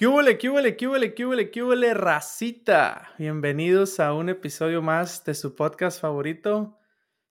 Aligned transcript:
¿Qué 0.00 0.06
huele, 0.06 0.38
qué 0.38 0.48
huele, 0.48 0.78
qué 0.78 0.88
huele, 0.88 1.12
qué 1.12 1.26
huele, 1.26 1.50
qué 1.50 1.62
huele, 1.62 1.92
racita? 1.92 3.12
Bienvenidos 3.18 4.00
a 4.00 4.14
un 4.14 4.30
episodio 4.30 4.80
más 4.80 5.26
de 5.26 5.34
su 5.34 5.54
podcast 5.54 6.00
favorito, 6.00 6.78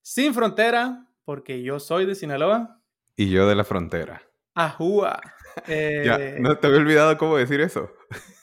Sin 0.04 0.36
Frontera, 0.36 1.08
porque 1.26 1.64
yo 1.64 1.80
soy 1.80 2.06
de 2.06 2.14
Sinaloa. 2.14 2.80
Y 3.16 3.32
yo 3.32 3.48
de 3.48 3.56
la 3.56 3.64
frontera. 3.64 4.22
Ajúa. 4.54 5.20
Ya, 5.68 6.20
no 6.40 6.60
te 6.60 6.68
había 6.68 6.80
olvidado 6.80 7.18
cómo 7.18 7.36
decir 7.36 7.60
eso. 7.60 7.92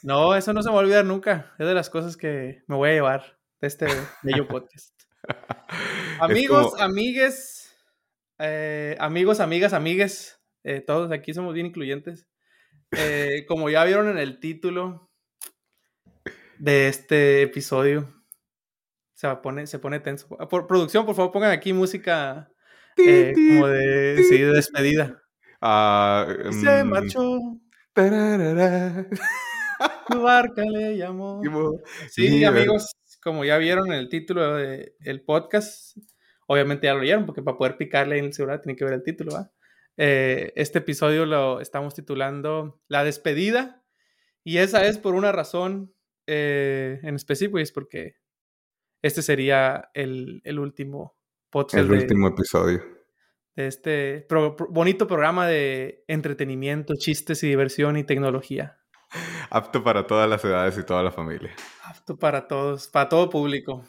No, 0.03 0.35
eso 0.35 0.51
no 0.51 0.61
se 0.61 0.67
me 0.67 0.75
va 0.75 0.81
a 0.81 0.83
olvidar 0.83 1.05
nunca. 1.05 1.55
Es 1.57 1.65
de 1.65 1.73
las 1.73 1.89
cosas 1.89 2.17
que 2.17 2.63
me 2.67 2.75
voy 2.75 2.89
a 2.89 2.93
llevar 2.93 3.39
de 3.61 3.67
este 3.69 3.87
bello 4.23 4.45
podcast. 4.49 4.93
Amigos, 6.19 6.73
amigues, 6.81 7.73
eh, 8.39 8.97
amigos, 8.99 9.39
amigas, 9.39 9.71
amigues, 9.71 10.43
eh, 10.65 10.81
todos 10.81 11.13
aquí 11.13 11.33
somos 11.33 11.53
bien 11.53 11.67
incluyentes. 11.67 12.27
Eh, 12.91 13.45
como 13.47 13.69
ya 13.69 13.83
vieron 13.83 14.09
en 14.09 14.17
el 14.17 14.39
título 14.39 15.11
de 16.57 16.87
este 16.87 17.41
episodio, 17.41 18.13
se 19.13 19.27
pone, 19.37 19.67
se 19.67 19.79
pone 19.79 19.99
tenso. 19.99 20.27
Por 20.27 20.67
producción, 20.67 21.05
por 21.05 21.15
favor, 21.15 21.31
pongan 21.31 21.51
aquí 21.51 21.73
música 21.73 22.49
como 22.95 23.67
de, 23.67 24.25
sí, 24.29 24.37
de 24.37 24.51
despedida. 24.51 25.21
Ah, 25.61 26.27
se 26.51 26.83
mm, 26.83 26.87
marchó. 26.87 27.39
tararara. 27.93 29.07
Tu 30.09 30.21
barca 30.21 30.63
le 30.63 30.97
llamó. 30.97 31.41
Sí, 32.09 32.43
amigos, 32.43 32.95
como 33.21 33.45
ya 33.45 33.57
vieron 33.57 33.87
en 33.87 33.93
el 33.93 34.09
título 34.09 34.55
del 34.55 35.21
podcast, 35.25 35.97
obviamente 36.47 36.87
ya 36.87 36.93
lo 36.93 37.01
leyeron, 37.01 37.25
porque 37.25 37.43
para 37.43 37.57
poder 37.57 37.77
picarle 37.77 38.17
en 38.17 38.25
el 38.25 38.33
celular 38.33 38.61
tienen 38.61 38.75
que 38.75 38.85
ver 38.85 38.93
el 38.93 39.03
título, 39.03 39.33
¿va? 39.33 39.51
Eh, 39.97 40.53
este 40.55 40.79
episodio 40.79 41.25
lo 41.25 41.59
estamos 41.59 41.93
titulando 41.95 42.79
La 42.87 43.03
despedida, 43.03 43.83
y 44.43 44.57
esa 44.59 44.85
es 44.85 44.97
por 44.97 45.15
una 45.15 45.31
razón 45.31 45.93
eh, 46.27 46.99
en 47.03 47.15
específico, 47.15 47.59
y 47.59 47.63
es 47.63 47.71
porque 47.71 48.15
este 49.01 49.21
sería 49.21 49.89
el, 49.93 50.41
el 50.43 50.59
último 50.59 51.17
podcast 51.49 51.81
El 51.83 51.87
de, 51.89 51.95
último 51.97 52.27
episodio. 52.27 52.83
de 53.55 53.67
este 53.67 54.21
pro- 54.27 54.55
pro- 54.55 54.67
bonito 54.69 55.07
programa 55.07 55.47
de 55.47 56.03
entretenimiento, 56.07 56.93
chistes 56.97 57.43
y 57.43 57.47
diversión 57.47 57.97
y 57.97 58.03
tecnología. 58.03 58.77
Apto 59.49 59.83
para 59.83 60.05
todas 60.05 60.29
las 60.29 60.43
edades 60.43 60.77
y 60.77 60.83
toda 60.85 61.01
la 61.01 61.11
familia. 61.11 61.55
Apto 61.85 62.17
para 62.17 62.47
todos, 62.47 62.87
para 62.89 63.07
todo 63.09 63.29
público. 63.29 63.83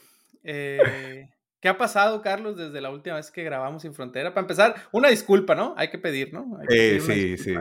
Eh, 0.44 0.78
¿Qué 1.60 1.68
ha 1.68 1.76
pasado, 1.76 2.22
Carlos, 2.22 2.56
desde 2.56 2.80
la 2.80 2.90
última 2.90 3.16
vez 3.16 3.30
que 3.30 3.42
grabamos 3.42 3.82
Sin 3.82 3.92
Frontera? 3.94 4.30
Para 4.32 4.42
empezar, 4.42 4.74
una 4.92 5.08
disculpa, 5.08 5.54
¿no? 5.54 5.74
Hay 5.76 5.90
que 5.90 5.98
pedir, 5.98 6.32
¿no? 6.32 6.56
Hay 6.60 6.66
que 6.68 6.74
Eh, 6.74 7.00
pedir 7.00 7.36
sí, 7.36 7.44
sí. 7.44 7.54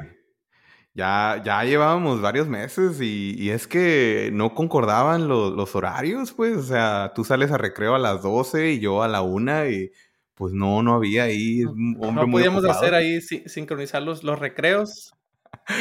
Ya, 0.94 1.42
ya 1.46 1.64
llevábamos 1.64 2.22
varios 2.22 2.48
meses 2.48 3.00
y, 3.02 3.36
y 3.38 3.52
es 3.52 3.68
que 3.68 4.32
no 4.34 4.56
concordaban 4.56 5.28
lo- 5.28 5.52
los 5.52 5.76
horarios, 5.76 6.34
pues. 6.34 6.58
O 6.58 6.64
sea, 6.64 7.12
tú 7.14 7.24
sales 7.24 7.52
a 7.52 7.58
recreo 7.58 7.94
a 7.94 8.00
las 8.00 8.24
12 8.24 8.72
y 8.72 8.80
yo 8.80 9.04
a 9.04 9.08
la 9.08 9.22
1 9.22 9.70
y 9.70 9.92
pues 10.34 10.54
no, 10.54 10.82
no 10.82 10.96
había 10.96 11.24
ahí 11.24 11.64
hombre 11.66 12.26
No 12.26 12.32
podíamos 12.32 12.66
hacer 12.66 12.94
ahí 12.96 13.22
si- 13.22 13.48
sincronizar 13.48 14.02
los, 14.02 14.24
los 14.24 14.40
recreos. 14.40 15.14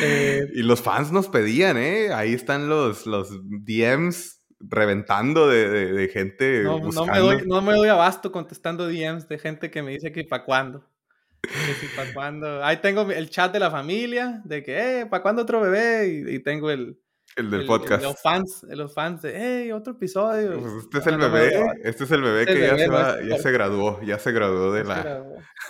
Eh, 0.03 0.41
Y 0.55 0.63
los 0.63 0.83
fans 0.83 1.13
nos 1.13 1.29
pedían, 1.29 1.77
¿eh? 1.79 2.13
Ahí 2.13 2.35
están 2.35 2.69
los, 2.69 3.07
los 3.07 3.31
DMs 3.43 4.36
reventando 4.69 5.49
de, 5.49 5.69
de- 5.69 5.93
de 5.93 6.09
gente 6.09 6.63
no, 6.63 6.79
no 6.79 6.85
buscando. 6.87 7.13
me 7.13 7.19
doy, 7.19 7.43
no 7.47 7.63
me 7.63 7.75
doy 7.75 7.89
abasto 7.89 8.31
contestando 8.33 8.89
DMs 8.89 9.29
de 9.29 9.39
gente 9.39 9.71
que 9.71 9.83
me 9.83 9.93
dice 9.93 10.13
que 10.13 10.25
para 10.25 10.45
cuándo. 10.45 10.85
Que 11.43 11.75
si 11.75 11.87
para 11.95 12.13
cuándo. 12.13 12.65
Ahí 12.65 12.79
tengo 12.79 13.03
el 13.11 13.31
chat 13.31 13.53
de 13.53 13.61
la 13.61 13.71
familia, 13.71 14.41
de 14.45 14.63
que, 14.63 15.01
eh, 15.01 15.07
¿para 15.07 15.23
cuándo 15.23 15.43
otro 15.43 15.61
bebé? 15.61 16.09
Y, 16.09 16.35
y 16.37 16.39
tengo 16.41 16.71
el, 16.71 16.99
el 17.37 17.51
del 17.51 17.61
el- 17.61 17.67
podcast. 17.67 18.03
los 18.03 18.21
fans, 18.21 18.65
los 18.69 18.93
fans 18.93 19.23
de, 19.23 19.35
hey, 19.37 19.73
otro 19.73 19.93
episodio. 19.93 20.59
Pues 20.61 20.73
este 20.85 20.99
es 20.99 21.07
Ah, 21.07 21.11
no 21.13 21.31
bebé, 21.31 21.65
este 21.85 22.05
es 22.05 22.11
el 22.11 22.23
bebé 22.23 22.41
Este 22.41 22.53
es 22.53 22.59
que 22.59 22.65
el 22.65 22.71
ya, 22.71 22.73
bebé, 22.75 22.83
se, 22.85 22.89
no, 22.89 22.95
va- 22.95 23.11
este 23.21 23.29
ya 23.29 23.39
se 23.39 23.53
graduó, 23.53 24.03
ya 24.03 24.19
se 24.19 24.33
graduó 24.33 24.73
de 24.73 24.85
la... 24.85 25.23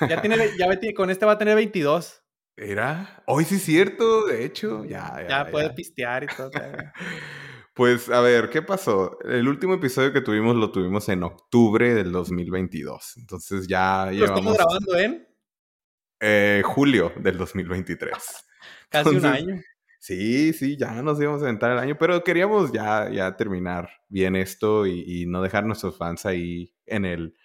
Ya 0.09 0.21
tiene, 0.23 0.37
ya 0.59 0.95
con 0.95 1.11
este 1.11 1.27
va 1.27 1.33
a 1.33 1.39
tener 1.39 1.55
22. 1.57 2.23
¿Era? 2.59 3.23
Hoy 3.27 3.45
sí 3.45 3.57
es 3.57 3.63
cierto, 3.65 4.25
de 4.27 4.47
hecho, 4.47 4.83
ya, 4.87 5.15
ya, 5.23 5.29
Ya, 5.45 5.51
puede 5.51 5.69
ya. 5.69 5.75
pistear 5.75 6.25
y 6.25 6.27
todo. 6.29 6.51
Pues 7.77 8.09
a 8.09 8.23
ver, 8.23 8.49
¿qué 8.49 8.63
pasó? 8.63 9.19
El 9.23 9.47
último 9.47 9.75
episodio 9.75 10.11
que 10.11 10.23
tuvimos 10.23 10.57
lo 10.57 10.73
tuvimos 10.73 11.11
en 11.11 11.23
octubre 11.23 11.93
del 11.93 12.11
2022. 12.11 13.19
Entonces 13.19 13.69
ya 13.69 14.11
Lo 14.11 14.25
estamos 14.25 14.55
grabando 14.55 14.97
en 14.97 15.29
eh, 16.19 16.63
julio 16.65 17.13
del 17.21 17.37
2023. 17.37 18.15
casi 18.89 19.17
un 19.17 19.27
año. 19.27 19.61
Sí, 20.01 20.55
sí, 20.55 20.79
ya 20.79 21.03
nos 21.03 21.21
íbamos 21.21 21.43
a 21.43 21.45
aventar 21.45 21.71
el 21.73 21.79
año, 21.79 21.99
pero 21.99 22.25
queríamos 22.25 22.73
ya, 22.73 23.11
ya 23.11 23.37
terminar 23.37 23.91
bien 24.09 24.37
esto 24.37 24.87
y, 24.87 25.05
y 25.07 25.27
no 25.27 25.43
dejar 25.43 25.65
a 25.65 25.67
nuestros 25.67 25.99
fans 25.99 26.25
ahí 26.25 26.73
en 26.87 27.05
el, 27.05 27.37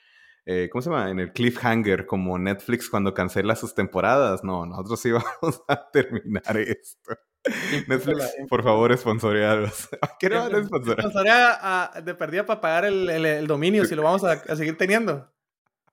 eh, 0.46 0.70
¿cómo 0.72 0.82
se 0.82 0.92
llama? 0.92 1.12
En 1.12 1.20
el 1.20 1.34
cliffhanger, 1.34 2.06
como 2.06 2.40
Netflix 2.40 2.90
cuando 2.90 3.14
cancela 3.14 3.58
sus 3.58 3.76
temporadas. 3.76 4.46
No, 4.46 4.66
nosotros 4.66 5.06
íbamos 5.06 5.62
a 5.68 5.92
terminar 5.92 6.56
esto. 6.56 7.18
Netflix, 7.88 8.36
por 8.50 8.64
favor, 8.64 8.96
sponsoreados. 8.98 9.90
¿Qué 10.20 10.30
no 10.30 10.40
van 10.50 10.56
a 10.56 10.64
sponsorear? 10.64 11.58
Ah, 11.62 12.02
de 12.04 12.14
perdida 12.16 12.46
para 12.46 12.62
pagar 12.62 12.86
el, 12.86 13.10
el- 13.10 13.26
el 13.26 13.48
dominio 13.48 13.86
si 13.86 13.96
lo 13.96 14.04
vamos 14.04 14.24
a, 14.24 14.32
a 14.34 14.56
seguir 14.56 14.78
teniendo. 14.78 15.32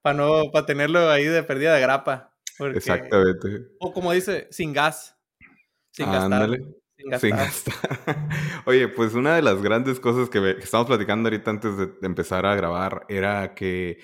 Para 0.01 0.15
no, 0.17 0.43
para 0.51 0.65
tenerlo 0.65 1.09
ahí 1.09 1.25
de 1.25 1.43
perdida 1.43 1.73
de 1.75 1.81
grapa. 1.81 2.33
Porque- 2.57 2.77
Exactamente. 2.77 3.67
O 3.79 3.91
como 3.93 4.11
dice, 4.11 4.47
sin 4.51 4.73
gas. 4.73 5.17
Sin 5.91 6.05
gastar. 6.05 6.23
Ándale. 6.33 6.57
Sin 6.97 7.09
gastar. 7.09 7.19
Sin 7.19 7.35
gastar. 7.37 8.29
Oye, 8.65 8.87
pues 8.87 9.13
una 9.13 9.35
de 9.35 9.41
las 9.41 9.61
grandes 9.61 9.99
cosas 9.99 10.29
que, 10.29 10.39
que 10.57 10.63
estamos 10.63 10.87
platicando 10.87 11.27
ahorita 11.27 11.49
antes 11.51 11.77
de 11.77 11.89
empezar 12.03 12.45
a 12.45 12.55
grabar 12.55 13.05
era 13.09 13.53
que, 13.55 13.97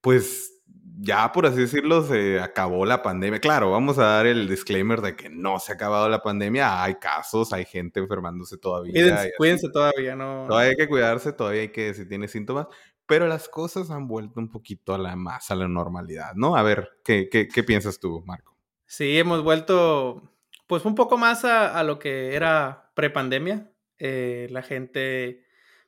pues, 0.00 0.55
ya 0.98 1.30
por 1.32 1.46
así 1.46 1.60
decirlo, 1.60 2.02
se 2.02 2.40
acabó 2.40 2.86
la 2.86 3.02
pandemia. 3.02 3.40
Claro, 3.40 3.70
vamos 3.70 3.98
a 3.98 4.04
dar 4.04 4.26
el 4.26 4.48
disclaimer 4.48 5.00
de 5.00 5.14
que 5.16 5.28
no 5.28 5.58
se 5.58 5.72
ha 5.72 5.74
acabado 5.74 6.08
la 6.08 6.22
pandemia. 6.22 6.82
Hay 6.82 6.96
casos, 6.96 7.52
hay 7.52 7.64
gente 7.64 8.00
enfermándose 8.00 8.56
todavía. 8.58 8.92
Cuídense, 8.92 9.32
cuídense 9.36 9.68
todavía, 9.70 10.16
no. 10.16 10.46
Todavía 10.48 10.70
hay 10.70 10.76
que 10.76 10.88
cuidarse, 10.88 11.32
todavía 11.32 11.62
hay 11.62 11.68
que, 11.68 11.94
si 11.94 12.08
tiene 12.08 12.28
síntomas. 12.28 12.66
Pero 13.06 13.28
las 13.28 13.48
cosas 13.48 13.90
han 13.90 14.08
vuelto 14.08 14.40
un 14.40 14.50
poquito 14.50 14.92
a 14.94 14.98
la 14.98 15.14
más 15.14 15.50
a 15.50 15.54
la 15.54 15.68
normalidad, 15.68 16.34
¿no? 16.34 16.56
A 16.56 16.62
ver, 16.62 16.88
¿qué, 17.04 17.28
qué, 17.30 17.46
qué 17.46 17.62
piensas 17.62 18.00
tú, 18.00 18.22
Marco? 18.26 18.56
Sí, 18.86 19.18
hemos 19.18 19.42
vuelto 19.44 20.32
pues 20.66 20.84
un 20.84 20.94
poco 20.96 21.16
más 21.16 21.44
a, 21.44 21.78
a 21.78 21.84
lo 21.84 21.98
que 22.00 22.34
era 22.34 22.90
prepandemia. 22.94 23.70
Eh, 23.98 24.48
la 24.50 24.62
gente, 24.62 25.44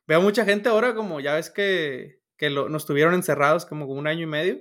veo 0.07 0.21
mucha 0.23 0.45
gente 0.45 0.69
ahora 0.69 0.95
como 0.95 1.19
ya 1.21 1.35
ves 1.35 1.51
que, 1.51 2.21
que 2.37 2.51
lo- 2.51 2.69
nos 2.69 2.87
tuvieron 2.87 3.15
encerrados 3.15 3.67
como 3.67 3.87
un 3.87 4.07
año 4.07 4.23
y 4.23 4.27
medio 4.27 4.59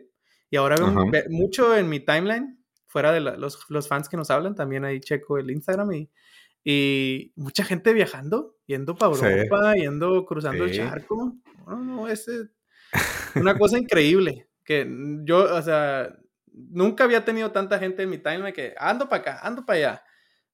y 0.49 0.55
ahora 0.57 0.75
veo 0.77 1.09
ve- 1.11 1.25
mucho 1.29 1.75
en 1.75 1.89
mi 1.89 1.99
timeline, 1.99 2.57
fuera 2.85 3.11
de 3.11 3.19
la- 3.19 3.37
los, 3.37 3.59
los 3.69 3.87
fans 3.87 4.09
que 4.09 4.17
nos 4.17 4.29
hablan, 4.31 4.55
también 4.55 4.85
ahí 4.85 4.99
checo 4.99 5.37
el 5.37 5.51
Instagram 5.51 5.91
y, 5.93 6.09
y 6.63 7.33
mucha 7.35 7.63
gente 7.63 7.93
viajando, 7.93 8.55
yendo 8.65 8.95
para 8.95 9.13
Sí. 9.15 9.25
Europa, 9.25 9.73
yendo 9.75 10.25
cruzando 10.25 10.63
el 10.65 10.71
Sí. 10.71 10.77
charco. 10.77 11.35
No, 11.67 11.77
no, 11.83 12.07
es 12.07 12.27
eh, 12.27 12.49
una 13.35 13.57
cosa 13.57 13.77
increíble. 13.77 14.47
Que 14.63 14.85
yo, 15.23 15.53
o 15.55 15.61
sea, 15.61 16.13
nunca 16.51 17.03
había 17.05 17.23
tenido 17.23 17.51
tanta 17.51 17.79
gente 17.79 18.03
en 18.03 18.09
mi 18.09 18.17
timeline 18.17 18.53
que 18.53 18.73
ando 18.77 19.07
para 19.07 19.21
acá, 19.21 19.39
ando 19.43 19.65
para 19.65 19.77
allá. 19.77 20.03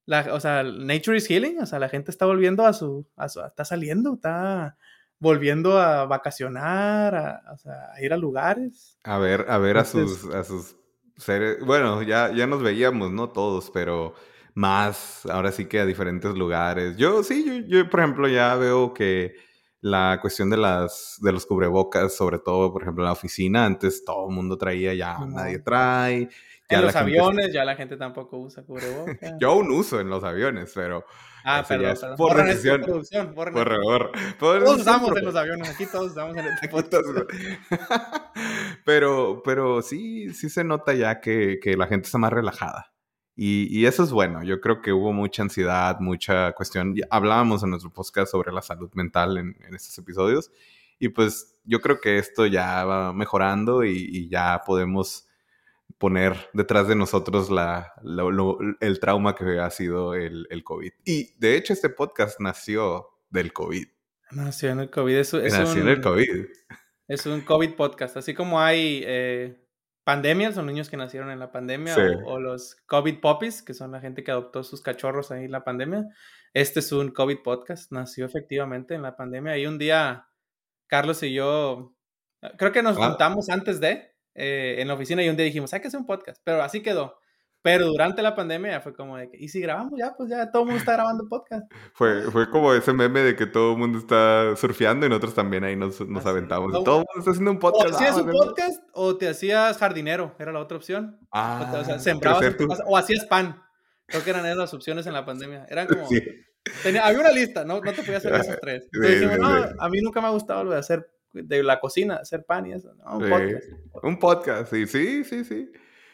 La, 0.05 0.33
o 0.33 0.39
sea, 0.39 0.63
nature 0.63 1.17
is 1.17 1.27
healing, 1.27 1.59
o 1.61 1.65
sea, 1.65 1.79
la 1.79 1.87
gente 1.89 2.11
está 2.11 2.25
volviendo 2.25 2.65
a 2.65 2.73
su, 2.73 3.07
a 3.15 3.29
su- 3.29 3.41
está 3.41 3.63
saliendo, 3.65 4.15
está 4.15 4.77
volviendo 5.19 5.79
a 5.79 6.05
vacacionar, 6.05 7.15
a, 7.15 7.41
o 7.53 7.57
sea, 7.57 7.91
a 7.93 8.01
ir 8.01 8.13
a 8.13 8.17
lugares. 8.17 8.97
A 9.03 9.17
ver, 9.17 9.45
a 9.49 9.57
ver 9.57 9.77
a 9.77 9.85
sus, 9.85 10.25
a 10.33 10.43
sus 10.43 10.75
seres. 11.17 11.57
Bueno, 11.65 12.01
ya, 12.03 12.31
ya 12.33 12.47
nos 12.47 12.61
veíamos, 12.61 13.11
¿no? 13.11 13.29
Todos, 13.29 13.71
pero 13.71 14.13
más, 14.55 15.25
ahora 15.25 15.51
sí 15.51 15.65
que 15.65 15.79
a 15.79 15.85
diferentes 15.85 16.33
lugares. 16.35 16.97
Yo 16.97 17.23
sí, 17.23 17.43
yo, 17.45 17.53
yo, 17.67 17.89
por 17.89 18.01
ejemplo, 18.01 18.27
ya 18.27 18.55
veo 18.55 18.93
que 18.93 19.33
la 19.81 20.19
cuestión 20.21 20.49
de 20.49 20.57
las 20.57 21.17
de 21.21 21.31
los 21.31 21.45
cubrebocas, 21.45 22.15
sobre 22.15 22.39
todo, 22.39 22.71
por 22.71 22.83
ejemplo, 22.83 23.03
en 23.03 23.07
la 23.07 23.11
oficina, 23.13 23.65
antes 23.65 24.05
todo 24.05 24.29
el 24.29 24.35
mundo 24.35 24.57
traía, 24.57 24.93
ya 24.93 25.17
No. 25.19 25.27
nadie 25.27 25.59
trae. 25.59 26.29
Ya 26.73 26.79
en 26.79 26.85
los 26.85 26.93
gente- 26.93 27.11
aviones 27.19 27.53
ya 27.53 27.65
la 27.65 27.75
gente 27.75 27.97
tampoco 27.97 28.37
usa 28.37 28.63
cubrebocas. 28.63 29.17
Yo 29.39 29.51
aún 29.51 29.71
uso 29.71 29.99
en 29.99 30.09
los 30.09 30.23
aviones, 30.23 30.71
pero 30.75 31.05
ah, 31.45 31.63
perdón, 31.67 31.95
por 32.17 32.29
Borren 32.29 32.47
esto, 32.47 32.53
decisión. 32.55 32.81
producción, 32.81 33.33
borren 33.35 33.53
por 33.53 33.69
favor. 33.69 34.11
Todos 34.39 34.79
usamos 34.79 35.15
en 35.17 35.25
los 35.25 35.35
aviones, 35.35 35.69
aquí 35.69 35.85
todos 35.85 36.11
usamos 36.11 36.35
en 36.37 36.45
todos- 36.69 37.25
pero, 38.85 39.41
pero 39.43 39.81
sí, 39.81 40.33
sí 40.33 40.49
se 40.49 40.63
nota 40.63 40.93
ya 40.93 41.19
que, 41.21 41.59
que 41.61 41.75
la 41.77 41.87
gente 41.87 42.05
está 42.07 42.17
más 42.17 42.33
relajada. 42.33 42.91
Y, 43.35 43.67
y 43.77 43.87
eso 43.87 44.03
es 44.03 44.11
bueno. 44.11 44.43
Yo 44.43 44.61
creo 44.61 44.81
que 44.81 44.91
hubo 44.93 45.11
mucha 45.11 45.41
ansiedad, 45.41 45.99
mucha 45.99 46.51
cuestión. 46.51 46.93
Hablábamos 47.09 47.63
en 47.63 47.71
nuestro 47.71 47.91
podcast 47.91 48.31
sobre 48.31 48.51
la 48.51 48.61
salud 48.61 48.91
mental 48.93 49.37
en, 49.37 49.55
en 49.67 49.73
estos 49.75 49.97
episodios. 49.97 50.51
Y 50.99 51.09
pues 51.09 51.57
yo 51.63 51.81
creo 51.81 51.99
que 51.99 52.19
esto 52.19 52.45
ya 52.45 52.85
va 52.85 53.11
mejorando 53.11 53.83
y, 53.83 54.07
y 54.11 54.29
ya 54.29 54.61
podemos 54.65 55.27
poner 56.03 56.35
detrás 56.51 56.89
de 56.89 56.97
nosotros 56.97 57.49
la, 57.49 57.93
el 58.81 58.99
trauma 58.99 59.35
que 59.35 59.61
ha 59.61 59.69
sido 59.69 60.15
el, 60.15 60.45
el, 60.49 60.61
COVID. 60.61 60.91
Y 61.05 61.33
de 61.39 61.55
hecho 61.55 61.71
este 61.71 61.87
podcast 61.87 62.41
nació 62.41 63.07
del 63.29 63.53
COVID. 63.53 63.87
Nació 64.31 64.71
en 64.71 64.81
el 64.81 64.89
COVID. 64.89 65.15
Es, 65.15 65.33
nació 65.33 65.81
en 65.81 65.87
el 65.87 66.01
COVID. 66.01 66.45
Es 67.07 67.25
un 67.25 67.39
COVID 67.39 67.75
podcast. 67.75 68.17
Así 68.17 68.33
como 68.33 68.59
hay 68.59 69.01
eh, 69.05 69.65
pandemias, 70.03 70.55
son 70.55 70.65
niños 70.65 70.89
que 70.89 70.97
nacieron 70.97 71.31
en 71.31 71.39
la 71.39 71.53
pandemia, 71.53 71.95
o, 72.25 72.37
los 72.37 72.75
COVID 72.85 73.21
puppies, 73.21 73.61
que 73.63 73.73
son 73.73 73.93
la 73.93 74.01
gente 74.01 74.25
que 74.25 74.31
adoptó 74.31 74.61
sus 74.65 74.81
cachorros 74.81 75.31
ahí 75.31 75.45
en 75.45 75.51
la 75.53 75.63
pandemia. 75.63 76.03
Este 76.53 76.81
es 76.81 76.91
un 76.91 77.11
COVID 77.11 77.37
podcast. 77.45 77.93
Nació 77.93 78.25
efectivamente 78.25 78.93
en 78.93 79.03
la 79.03 79.15
pandemia. 79.15 79.57
Y 79.57 79.67
un 79.67 79.77
día, 79.77 80.27
Carlos 80.87 81.23
y 81.23 81.33
yo, 81.33 81.95
creo 82.57 82.73
que 82.73 82.83
nos 82.83 82.97
ah. 82.97 83.07
juntamos 83.07 83.49
antes 83.49 83.79
de, 83.79 84.12
eh, 84.35 84.75
en 84.79 84.87
la 84.87 84.93
oficina, 84.93 85.23
y 85.23 85.29
un 85.29 85.35
día 85.35 85.45
dijimos, 85.45 85.73
hay 85.73 85.81
que 85.81 85.87
hacer 85.87 85.99
un 85.99 86.05
podcast. 86.05 86.41
Pero 86.43 86.61
así 86.61 86.81
quedó. 86.81 87.17
Pero 87.63 87.87
durante 87.87 88.21
la 88.21 88.35
pandemia 88.35 88.81
fue 88.81 88.93
como 88.93 89.15
de 89.15 89.29
que, 89.29 89.37
¿y 89.37 89.47
si 89.47 89.61
grabamos 89.61 89.93
ya? 89.97 90.13
Pues 90.17 90.29
ya 90.29 90.51
todo 90.51 90.63
el 90.63 90.65
mundo 90.67 90.79
está 90.79 90.93
grabando 90.93 91.29
podcast. 91.29 91.63
Fue, 91.93 92.23
fue 92.23 92.49
como 92.49 92.73
ese 92.73 92.91
meme 92.91 93.21
de 93.21 93.37
que 93.37 93.45
todo 93.45 93.71
el 93.71 93.77
mundo 93.77 93.99
está 93.99 94.53
surfeando 94.57 95.05
y 95.05 95.09
nosotros 95.09 95.33
también 95.33 95.63
ahí 95.63 95.75
nos, 95.75 96.01
nos 96.01 96.25
aventamos. 96.25 96.71
todo 96.83 96.99
el 97.01 97.05
mundo 97.05 97.19
está 97.19 97.31
haciendo 97.31 97.51
un 97.51 97.59
podcast. 97.59 97.93
O 97.93 97.95
hacías 97.95 98.17
un 98.17 98.31
podcast 98.31 98.83
o 98.91 99.15
te 99.15 99.29
hacías 99.29 99.77
jardinero, 99.77 100.35
era 100.39 100.51
la 100.51 100.59
otra 100.59 100.75
opción. 100.75 101.17
Ah, 101.31 101.73
o, 101.79 101.85
sea, 101.85 101.99
sembrabas 101.99 102.43
o 102.85 102.97
hacías 102.97 103.25
pan. 103.25 103.63
Creo 104.07 104.23
que 104.25 104.29
eran 104.31 104.45
esas 104.45 104.57
las 104.57 104.73
opciones 104.73 105.07
en 105.07 105.13
la 105.13 105.23
pandemia. 105.23 105.65
Eran 105.69 105.87
como... 105.87 106.05
Sí. 106.07 106.21
había 107.01 107.19
una 107.19 107.31
lista, 107.31 107.63
¿no? 107.63 107.79
No 107.79 107.93
te 107.93 108.03
podías 108.03 108.25
hacer 108.25 108.33
esas 108.33 108.59
tres. 108.61 108.89
Entonces 108.91 109.39
no, 109.39 109.65
a 109.79 109.89
mí 109.89 110.01
nunca 110.01 110.19
me 110.19 110.27
ha 110.27 110.31
gustado 110.31 110.65
lo 110.65 110.71
de 110.71 110.79
hacer, 110.79 111.09
de 111.33 111.63
la 111.63 111.79
cocina, 111.79 112.15
hacer 112.15 112.45
pan 112.45 112.67
y 112.67 112.73
eso. 112.73 112.93
No, 112.95 113.17
un 113.17 113.29
podcast. 113.29 113.65
Un 114.03 114.19
podcast, 114.19 114.71
sí, 114.71 114.87
sí, 114.87 115.23
sí, 115.23 115.43
sí. 115.43 115.71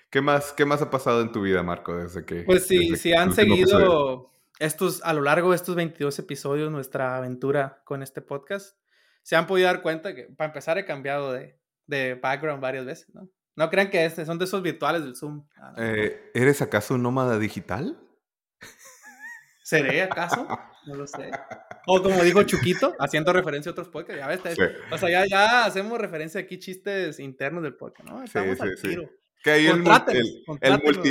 ¿Qué 0.10 0.22
más, 0.22 0.54
¿Qué 0.54 0.66
más 0.66 0.82
ha 0.82 0.90
pasado 0.90 1.22
en 1.22 1.32
tu 1.32 1.42
vida, 1.42 1.62
Marco, 1.62 1.96
desde 1.96 2.26
que... 2.26 2.42
Pues 2.42 2.66
sí, 2.66 2.96
si 2.96 3.14
han 3.14 3.34
seguido 3.34 4.32
estos, 4.58 5.04
a 5.04 5.14
lo 5.14 5.22
largo 5.22 5.52
de 5.52 5.56
estos 5.56 5.76
22 5.76 6.18
episodios, 6.18 6.72
nuestra 6.72 7.18
aventura 7.18 7.82
con 7.86 8.02
este 8.02 8.22
podcast, 8.22 8.78
se 9.22 9.36
han 9.36 9.46
podido 9.46 9.68
dar 9.68 9.82
cuenta 9.84 10.16
que, 10.16 10.24
para 10.24 10.48
empezar, 10.48 10.80
he 10.80 10.86
cambiado 10.86 11.34
de, 11.34 11.60
de 11.86 12.16
background 12.16 12.62
varias 12.62 12.86
veces, 12.86 13.14
¿no? 13.14 13.30
No 13.56 13.70
crean 13.70 13.90
que 13.90 14.06
este, 14.06 14.26
son 14.26 14.40
de 14.40 14.46
esos 14.46 14.64
virtuales 14.64 15.04
del 15.04 15.18
Zoom. 15.18 15.46
Ah, 15.58 15.74
eh, 15.78 16.32
¿Eres 16.34 16.62
acaso 16.62 16.96
un 16.96 17.04
nómada 17.04 17.38
digital? 17.38 18.00
¿Seré 19.64 20.02
acaso? 20.04 20.48
No 20.90 20.96
lo 20.96 21.08
sé. 21.08 21.32
O 21.92 22.04
como 22.04 22.22
dijo 22.22 22.44
Chuquito, 22.44 22.94
haciendo 23.00 23.34
referencia 23.34 23.72
a 23.72 23.74
otros 23.74 23.88
podcasts. 23.88 24.22
Ya 24.22 24.28
ves, 24.28 24.42
o 24.92 24.98
sea, 24.98 25.10
ya, 25.10 25.26
ya 25.26 25.66
hacemos 25.66 25.98
referencia 25.98 26.40
aquí 26.40 26.60
chistes 26.60 27.20
internos 27.20 27.64
del 27.64 27.76
podcast, 27.76 28.08
¿no? 28.08 28.22
Estamos 28.22 28.60
sí, 28.60 28.68
sí, 28.78 28.88
tiro. 28.90 29.10
Que 29.44 29.52
hay 29.52 29.68
el, 29.68 29.84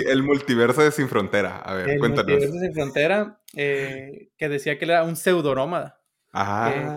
el, 0.06 0.22
multiverso 0.22 0.82
de 0.82 0.92
Sin 0.92 1.08
Frontera. 1.08 1.58
A 1.58 1.74
ver, 1.74 1.98
cuéntanos. 1.98 2.30
El 2.30 2.38
multiverso 2.38 2.54
de 2.54 2.66
Sin 2.66 2.74
Frontera, 2.74 3.40
eh, 3.56 4.30
que 4.36 4.48
decía 4.48 4.78
que 4.78 4.84
era 4.84 5.02
un 5.02 5.16
pseudonómada. 5.16 6.00
Ah. 6.32 6.96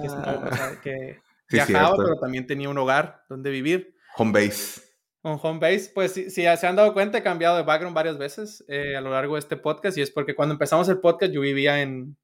Que, 0.84 1.18
viajaba, 1.50 1.96
pero 1.98 2.20
también 2.20 2.46
tenía 2.46 2.70
un 2.70 2.78
hogar 2.78 3.24
donde 3.30 3.50
vivir. 3.50 3.96
Home 4.18 4.34
base. 4.34 4.82
Un 5.24 5.40
home 5.42 5.60
base, 5.60 5.92
pues 5.94 6.14
si, 6.14 6.30
se 6.30 6.48
han 6.48 6.76
dado 6.76 6.94
cuenta, 6.94 7.20
he 7.20 7.24
cambiado 7.24 7.56
de 7.58 7.64
background 7.64 7.96
varias 7.96 8.18
veces 8.18 8.64
eh, 8.68 8.96
a 8.96 9.02
lo 9.02 9.12
largo 9.12 9.36
de 9.36 9.40
este 9.40 9.58
podcast. 9.58 9.98
Y 9.98 10.02
es 10.02 10.12
porque 10.12 10.36
cuando 10.36 10.54
empezamos 10.54 10.88
el 10.90 11.00
podcast, 11.00 11.32
yo 11.32 11.42
vivía 11.42 11.82
en, 11.82 12.18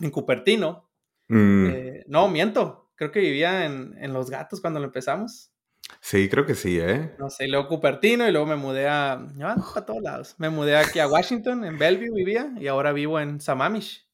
en 0.00 0.10
Cupertino. 0.10 0.88
Mm. 1.28 1.66
Eh, 1.68 2.04
no, 2.06 2.28
miento. 2.28 2.90
Creo 2.94 3.12
que 3.12 3.20
vivía 3.20 3.64
en, 3.64 3.96
en 3.98 4.12
Los 4.12 4.30
Gatos 4.30 4.60
cuando 4.60 4.80
lo 4.80 4.86
empezamos. 4.86 5.52
Sí, 6.00 6.28
creo 6.28 6.44
que 6.46 6.54
sí, 6.54 6.78
¿eh? 6.78 7.14
No 7.18 7.30
sé, 7.30 7.48
luego 7.48 7.68
Cupertino 7.68 8.28
y 8.28 8.32
luego 8.32 8.46
me 8.46 8.56
mudé 8.56 8.88
a, 8.88 9.12
a 9.12 9.86
todos 9.86 10.02
lados. 10.02 10.34
Me 10.38 10.50
mudé 10.50 10.76
aquí 10.76 10.98
a 10.98 11.08
Washington, 11.08 11.64
en 11.64 11.78
Bellevue 11.78 12.10
vivía, 12.14 12.52
y 12.58 12.66
ahora 12.66 12.92
vivo 12.92 13.18
en 13.18 13.40
Sammamish, 13.40 14.06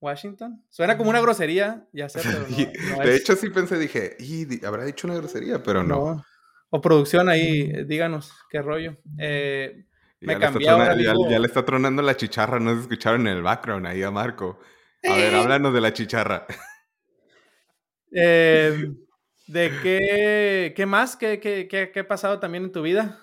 Washington. 0.00 0.64
Suena 0.68 0.96
como 0.96 1.10
una 1.10 1.20
grosería, 1.20 1.86
ya 1.92 2.08
sé, 2.08 2.20
pero 2.22 2.46
no, 2.48 3.04
De 3.04 3.16
hecho, 3.16 3.36
sí 3.36 3.50
pensé, 3.50 3.78
dije, 3.78 4.16
y 4.18 4.64
habrá 4.64 4.84
dicho 4.84 5.06
una 5.06 5.16
grosería, 5.16 5.62
pero 5.62 5.82
no. 5.82 6.24
O 6.70 6.80
producción 6.80 7.28
ahí, 7.28 7.84
díganos, 7.84 8.32
qué 8.50 8.60
rollo. 8.60 8.96
Eh, 9.18 9.84
me 10.20 10.38
cambié 10.38 10.66
ya, 10.66 10.94
ya, 10.94 11.38
le 11.38 11.46
está 11.46 11.64
tronando 11.64 12.02
la 12.02 12.16
chicharra, 12.16 12.58
no 12.58 12.74
se 12.74 12.82
escucharon 12.82 13.26
en 13.26 13.36
el 13.36 13.42
background 13.42 13.86
ahí 13.86 14.02
a 14.02 14.10
Marco. 14.10 14.58
A 15.04 15.16
ver, 15.16 15.34
háblanos 15.34 15.72
de 15.74 15.80
la 15.80 15.92
chicharra. 15.92 16.46
Eh, 18.10 18.94
¿De 19.46 19.70
qué, 19.82 20.72
qué 20.74 20.86
más? 20.86 21.16
¿Qué, 21.16 21.40
qué, 21.40 21.68
qué, 21.68 22.00
ha 22.00 22.08
pasado 22.08 22.40
también 22.40 22.64
en 22.64 22.72
tu 22.72 22.80
vida? 22.82 23.18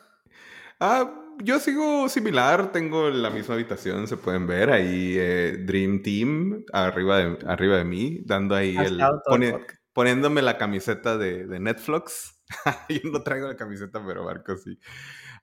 Ah, 0.80 1.12
yo 1.40 1.60
sigo 1.60 2.08
similar, 2.08 2.72
tengo 2.72 3.10
la 3.10 3.30
misma 3.30 3.56
habitación, 3.56 4.08
se 4.08 4.18
pueden 4.18 4.48
ver 4.48 4.70
ahí 4.70 5.16
eh, 5.18 5.58
Dream 5.60 6.02
Team 6.02 6.66
arriba 6.72 7.18
de, 7.18 7.38
arriba 7.48 7.78
de 7.78 7.84
mí, 7.84 8.22
dando 8.26 8.56
ahí 8.56 8.76
el... 8.78 9.02
poniéndome 9.94 10.42
la 10.42 10.58
camiseta 10.58 11.18
de, 11.18 11.46
de 11.46 11.60
Netflix. 11.60 12.40
yo 12.90 13.10
no 13.12 13.24
traigo 13.24 13.48
la 13.48 13.56
camiseta, 13.56 14.04
pero 14.06 14.24
Marco 14.24 14.56
sí. 14.58 14.78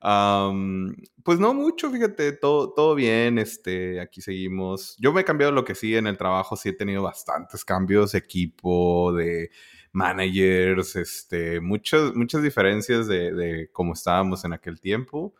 Pues 0.03 1.39
no 1.39 1.55
mucho, 1.55 1.91
fíjate, 1.91 2.33
todo, 2.33 2.73
todo 2.73 2.95
bien, 2.95 3.39
este, 3.39 4.01
aquí 4.01 4.21
seguimos. 4.21 4.97
Yo 4.99 5.13
me 5.13 5.21
he 5.21 5.25
cambiado 5.25 5.53
lo 5.53 5.65
que 5.65 5.75
sí 5.75 5.97
en 5.97 6.07
el 6.07 6.19
trabajo, 6.19 6.57
sí 6.57 6.71
he 6.71 6.73
tenido 6.73 7.03
bastantes 7.03 7.65
cambios, 7.65 8.15
equipo, 8.15 9.13
de 9.13 9.51
managers, 9.93 10.97
este, 10.97 11.61
muchas, 11.61 12.15
muchas 12.15 12.43
diferencias 12.43 13.07
de, 13.07 13.33
de 13.33 13.71
cómo 13.73 13.93
estábamos 13.93 14.45
en 14.45 14.53
aquel 14.55 14.81
tiempo. 14.81 15.35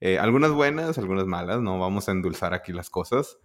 Eh, 0.00 0.18
algunas 0.18 0.52
buenas, 0.52 0.98
algunas 0.98 1.26
malas, 1.26 1.60
no 1.60 1.78
vamos 1.78 2.08
a 2.08 2.12
endulzar 2.12 2.54
aquí 2.54 2.72
las 2.72 2.90
cosas, 2.90 3.38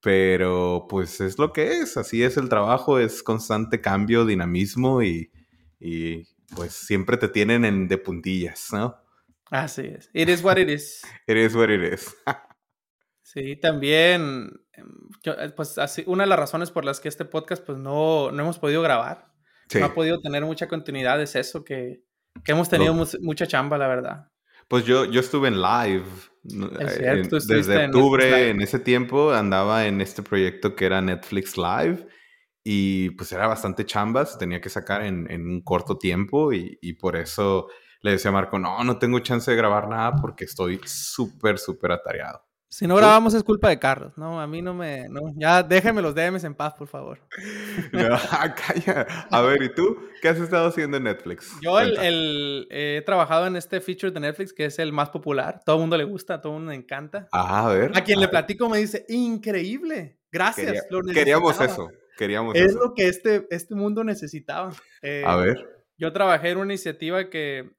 pero 0.00 0.86
pues 0.88 1.20
es 1.20 1.38
lo 1.38 1.52
que 1.52 1.80
es, 1.80 1.96
así 1.96 2.22
es 2.22 2.36
el 2.36 2.48
trabajo, 2.48 2.98
es 2.98 3.22
constante 3.22 3.80
cambio, 3.80 4.24
dinamismo 4.24 5.02
y, 5.02 5.30
y 5.78 6.24
pues 6.56 6.72
siempre 6.72 7.16
te 7.16 7.28
tienen 7.28 7.64
en 7.64 7.86
de 7.88 7.98
puntillas, 7.98 8.68
¿no? 8.72 9.05
Así 9.50 9.82
es. 9.86 10.10
It 10.12 10.28
is 10.28 10.42
what 10.42 10.58
it 10.58 10.68
is. 10.68 11.02
It 11.26 11.36
is 11.36 11.54
what 11.54 11.70
it 11.70 11.92
is. 11.92 12.16
sí, 13.22 13.56
también, 13.56 14.50
em, 14.72 15.52
pues 15.54 15.78
así, 15.78 16.04
una 16.06 16.24
de 16.24 16.30
las 16.30 16.38
razones 16.38 16.70
por 16.70 16.84
las 16.84 17.00
que 17.00 17.08
este 17.08 17.24
podcast 17.24 17.64
pues 17.64 17.78
no, 17.78 18.30
no 18.30 18.42
hemos 18.42 18.58
podido 18.58 18.82
grabar 18.82 19.36
no 19.74 19.86
ha 19.86 19.94
podido 19.94 20.20
tener 20.20 20.44
mucha 20.44 20.68
continuidad, 20.68 21.20
es 21.20 21.34
eso, 21.36 21.64
que, 21.64 22.02
que 22.44 22.52
hemos 22.52 22.68
tenido 22.68 22.94
mucha 23.20 23.46
chamba, 23.46 23.78
la 23.78 23.88
verdad. 23.88 24.28
Pues 24.68 24.84
yo, 24.84 25.04
yo 25.04 25.20
estuve 25.20 25.48
en 25.48 25.60
live. 25.60 26.06
desde 26.42 27.86
octubre, 27.86 28.50
en, 28.50 28.60
ese 28.60 28.78
tiempo, 28.78 29.32
andaba 29.32 29.86
en 29.86 30.00
este 30.00 30.22
proyecto 30.22 30.74
que 30.74 30.86
era 30.86 31.00
Netflix 31.00 31.56
Live. 31.56 32.06
Y 32.68 33.10
pues 33.10 33.30
era 33.30 33.46
bastante 33.46 33.86
chamba, 33.86 34.26
se 34.26 34.38
tenía 34.38 34.60
que 34.60 34.68
sacar 34.68 35.02
en, 35.02 35.30
en 35.30 35.46
un 35.46 35.62
corto 35.62 35.98
tiempo. 35.98 36.52
Y, 36.52 36.78
y, 36.82 36.94
por 36.94 37.14
eso 37.14 37.68
le 38.02 38.12
decía 38.12 38.30
a 38.30 38.32
Marco, 38.32 38.58
no, 38.58 38.82
no 38.84 38.98
tengo 38.98 39.18
chance 39.20 39.50
de 39.50 39.56
grabar 39.56 39.88
nada 39.88 40.16
porque 40.16 40.44
estoy 40.44 40.80
súper, 40.84 41.58
súper 41.58 41.92
atareado. 41.92 42.46
Si 42.68 42.86
no 42.86 42.96
grabamos 42.96 43.32
es 43.32 43.44
culpa 43.44 43.68
de 43.68 43.78
Carlos, 43.78 44.12
no, 44.16 44.40
a 44.40 44.46
mí 44.46 44.60
no 44.60 44.74
me, 44.74 45.08
no, 45.08 45.20
ya 45.36 45.62
déjenme 45.62 46.02
los 46.02 46.14
DMs 46.14 46.44
en 46.44 46.54
paz, 46.54 46.74
por 46.74 46.88
favor. 46.88 47.20
No, 47.92 48.18
calla. 48.54 49.06
A 49.30 49.40
ver, 49.40 49.62
¿y 49.62 49.72
tú 49.72 49.96
qué 50.20 50.28
has 50.28 50.38
estado 50.38 50.68
haciendo 50.68 50.96
en 50.96 51.04
Netflix? 51.04 51.52
Yo 51.62 51.78
el, 51.80 52.66
he 52.70 53.02
trabajado 53.06 53.46
en 53.46 53.56
este 53.56 53.80
feature 53.80 54.10
de 54.10 54.20
Netflix 54.20 54.52
que 54.52 54.66
es 54.66 54.78
el 54.78 54.92
más 54.92 55.10
popular, 55.10 55.62
todo 55.64 55.76
el 55.76 55.80
mundo 55.80 55.96
le 55.96 56.04
gusta, 56.04 56.34
a 56.34 56.40
todo 56.40 56.52
el 56.54 56.58
mundo 56.58 56.72
le 56.72 56.78
encanta. 56.78 57.28
a 57.32 57.68
ver. 57.68 57.92
A 57.96 58.02
quien 58.02 58.20
le 58.20 58.28
platico 58.28 58.68
me 58.68 58.78
dice, 58.78 59.06
increíble, 59.08 60.18
gracias. 60.30 60.86
queríamos 61.14 61.58
eso, 61.60 61.88
queríamos 62.18 62.56
es 62.56 62.72
eso. 62.72 62.78
lo 62.78 62.94
que 62.94 63.08
este, 63.08 63.46
este 63.50 63.74
mundo 63.74 64.04
necesitaba. 64.04 64.72
Eh, 65.02 65.22
a 65.24 65.36
ver. 65.36 65.84
Yo 65.98 66.12
trabajé 66.12 66.50
en 66.50 66.58
una 66.58 66.72
iniciativa 66.72 67.30
que, 67.30 67.70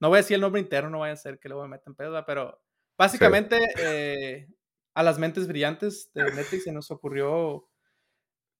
no 0.00 0.08
voy 0.08 0.18
a 0.18 0.22
decir 0.22 0.34
el 0.34 0.40
nombre 0.40 0.60
interno, 0.60 0.90
no 0.90 1.00
vaya 1.00 1.14
a 1.14 1.16
ser 1.16 1.38
que 1.38 1.48
luego 1.48 1.62
me 1.64 1.76
metan 1.76 1.94
pedo, 1.94 2.24
pero 2.26 2.60
Básicamente, 2.96 3.58
eh, 3.78 4.46
a 4.94 5.02
las 5.02 5.18
mentes 5.18 5.48
brillantes 5.48 6.10
de 6.14 6.30
Netflix 6.32 6.64
se 6.64 6.72
nos 6.72 6.90
ocurrió 6.90 7.68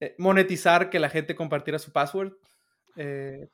eh, 0.00 0.14
monetizar 0.18 0.90
que 0.90 0.98
la 0.98 1.08
gente 1.08 1.36
compartiera 1.36 1.78
su 1.78 1.92
password. 1.92 2.32
Eh, 2.96 3.48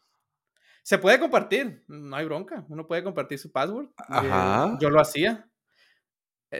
se 0.82 0.98
puede 0.98 1.20
compartir, 1.20 1.84
no 1.88 2.16
hay 2.16 2.24
bronca, 2.24 2.64
uno 2.68 2.86
puede 2.86 3.04
compartir 3.04 3.38
su 3.38 3.52
password. 3.52 3.88
yo 4.80 4.88
lo 4.88 5.00
hacía. 5.00 5.46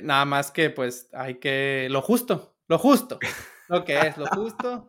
nada 0.03 0.25
más 0.27 0.51
que 0.51 0.69
pues 0.69 1.09
hay 1.13 1.37
que, 1.37 1.89
lo 1.91 2.03
justo, 2.03 2.57
lo 2.69 2.79
justo. 2.79 3.19
Lo 3.71 3.85
que 3.85 3.97
es, 4.01 4.19
lo 4.19 4.27
justo. 4.27 4.85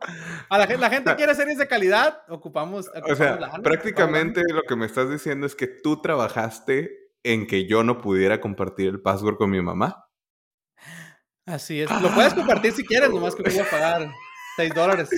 A 0.48 0.58
la, 0.58 0.66
gente, 0.66 0.80
la 0.80 0.90
gente 0.90 1.14
quiere 1.14 1.36
series 1.36 1.56
de 1.56 1.68
calidad, 1.68 2.22
ocupamos. 2.28 2.90
o 3.08 3.14
sea, 3.14 3.38
prácticamente 3.62 4.42
lo 4.52 4.62
que 4.62 4.74
me 4.74 4.86
estás 4.86 5.08
diciendo 5.08 5.46
es 5.46 5.54
que 5.54 5.68
tú 5.68 6.02
trabajaste 6.02 6.90
en 7.22 7.46
que 7.46 7.68
yo 7.68 7.84
no 7.84 8.00
pudiera 8.00 8.40
compartir 8.40 8.88
el 8.88 9.00
password 9.00 9.36
con 9.36 9.50
mi 9.50 9.62
mamá. 9.62 10.08
Así 11.46 11.80
es. 11.80 11.90
Lo 12.02 12.12
puedes 12.12 12.34
compartir 12.34 12.72
si 12.72 12.84
quieres, 12.84 13.10
nomás 13.10 13.36
que 13.36 13.44
voy 13.44 13.56
a 13.56 13.70
pagar 13.70 14.10
6 14.56 14.74
dólares. 14.74 15.10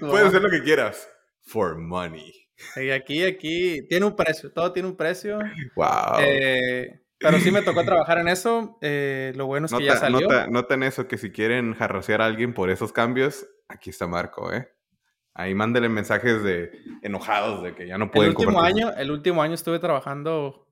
Puedes 0.00 0.26
hacer 0.26 0.42
lo 0.42 0.50
que 0.50 0.62
quieras. 0.62 1.08
For 1.40 1.78
money. 1.78 2.34
Y 2.76 2.90
aquí, 2.90 3.24
aquí, 3.24 3.80
tiene 3.88 4.04
un 4.04 4.14
precio. 4.14 4.52
Todo 4.52 4.70
tiene 4.74 4.90
un 4.90 4.96
precio. 4.96 5.38
Wow. 5.74 6.20
Eh, 6.20 7.00
Pero 7.24 7.40
sí 7.40 7.50
me 7.50 7.62
tocó 7.62 7.84
trabajar 7.84 8.18
en 8.18 8.28
eso. 8.28 8.78
Eh, 8.80 9.32
lo 9.36 9.46
bueno 9.46 9.66
es 9.66 9.72
que 9.72 9.84
ya 9.84 9.96
salió. 9.96 10.28
Nota, 10.48 10.74
en 10.74 10.82
eso 10.82 11.08
que 11.08 11.18
si 11.18 11.30
quieren 11.30 11.74
jarrosear 11.74 12.22
a 12.22 12.26
alguien 12.26 12.54
por 12.54 12.70
esos 12.70 12.92
cambios, 12.92 13.46
aquí 13.68 13.90
está 13.90 14.06
Marco, 14.06 14.52
¿eh? 14.52 14.70
Ahí 15.34 15.54
mándenle 15.54 15.88
mensajes 15.88 16.44
de 16.44 16.70
enojados 17.02 17.62
de 17.64 17.74
que 17.74 17.88
ya 17.88 17.98
no 17.98 18.10
pueden 18.10 18.30
el 18.30 18.36
último 18.36 18.60
año 18.60 18.92
El 18.96 19.10
último 19.10 19.42
año 19.42 19.54
estuve 19.54 19.80
trabajando 19.80 20.68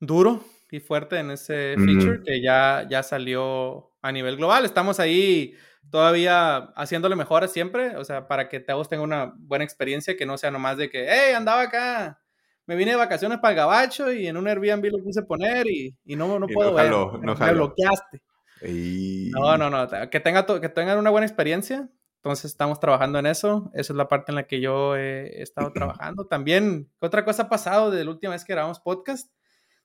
duro 0.00 0.42
y 0.70 0.80
fuerte 0.80 1.18
en 1.18 1.30
ese 1.30 1.74
feature 1.76 2.22
que 2.24 2.40
ya, 2.40 2.86
ya 2.88 3.02
salió 3.02 3.92
a 4.00 4.10
nivel 4.10 4.38
global. 4.38 4.64
Estamos 4.64 4.98
ahí 4.98 5.54
todavía 5.90 6.72
haciéndole 6.74 7.16
mejoras 7.16 7.52
siempre, 7.52 7.96
o 7.96 8.04
sea, 8.04 8.26
para 8.26 8.48
que 8.48 8.60
todos 8.60 8.88
tengan 8.88 9.04
una 9.04 9.34
buena 9.36 9.64
experiencia, 9.64 10.16
que 10.16 10.24
no 10.24 10.38
sea 10.38 10.50
nomás 10.50 10.78
de 10.78 10.88
que, 10.88 11.06
hey, 11.08 11.34
andaba 11.34 11.62
acá, 11.62 12.22
me 12.66 12.76
vine 12.76 12.92
de 12.92 12.96
vacaciones 12.96 13.38
para 13.38 13.52
el 13.52 13.56
gabacho 13.56 14.12
y 14.12 14.26
en 14.26 14.36
un 14.36 14.48
Airbnb 14.48 14.84
lo 14.90 15.02
puse 15.02 15.20
a 15.20 15.24
poner 15.24 15.66
y, 15.68 15.96
y 16.04 16.16
no, 16.16 16.38
no 16.38 16.46
puedo 16.46 16.74
ver, 16.74 16.90
no 16.90 17.34
me 17.34 17.52
bloqueaste. 17.52 18.22
No, 18.62 19.58
no, 19.58 19.70
no, 19.70 19.88
que, 20.10 20.20
tenga 20.20 20.46
que 20.46 20.68
tengan 20.68 20.98
una 20.98 21.10
buena 21.10 21.26
experiencia. 21.26 21.88
Entonces 22.16 22.52
estamos 22.52 22.78
trabajando 22.78 23.18
en 23.18 23.26
eso. 23.26 23.72
Esa 23.74 23.92
es 23.92 23.96
la 23.96 24.06
parte 24.06 24.30
en 24.30 24.36
la 24.36 24.46
que 24.46 24.60
yo 24.60 24.94
he 24.96 25.42
estado 25.42 25.72
trabajando. 25.74 26.26
También, 26.26 26.90
otra 27.00 27.24
cosa 27.24 27.44
ha 27.44 27.48
pasado 27.48 27.90
de 27.90 28.04
la 28.04 28.10
última 28.10 28.32
vez 28.32 28.44
que 28.44 28.52
grabamos 28.52 28.80
podcast? 28.80 29.32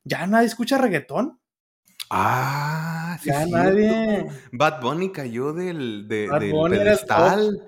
Ya 0.04 0.28
nadie 0.28 0.48
escucha 0.48 0.78
reggaetón. 0.78 1.40
Ah, 2.10 3.18
sí. 3.22 3.30
Ya 3.30 3.46
nadie. 3.48 4.28
Bad 4.52 4.82
Bunny 4.82 5.12
cayó 5.12 5.52
del, 5.52 6.08
de, 6.08 6.30
del 6.40 6.54
pedestal. 6.70 7.60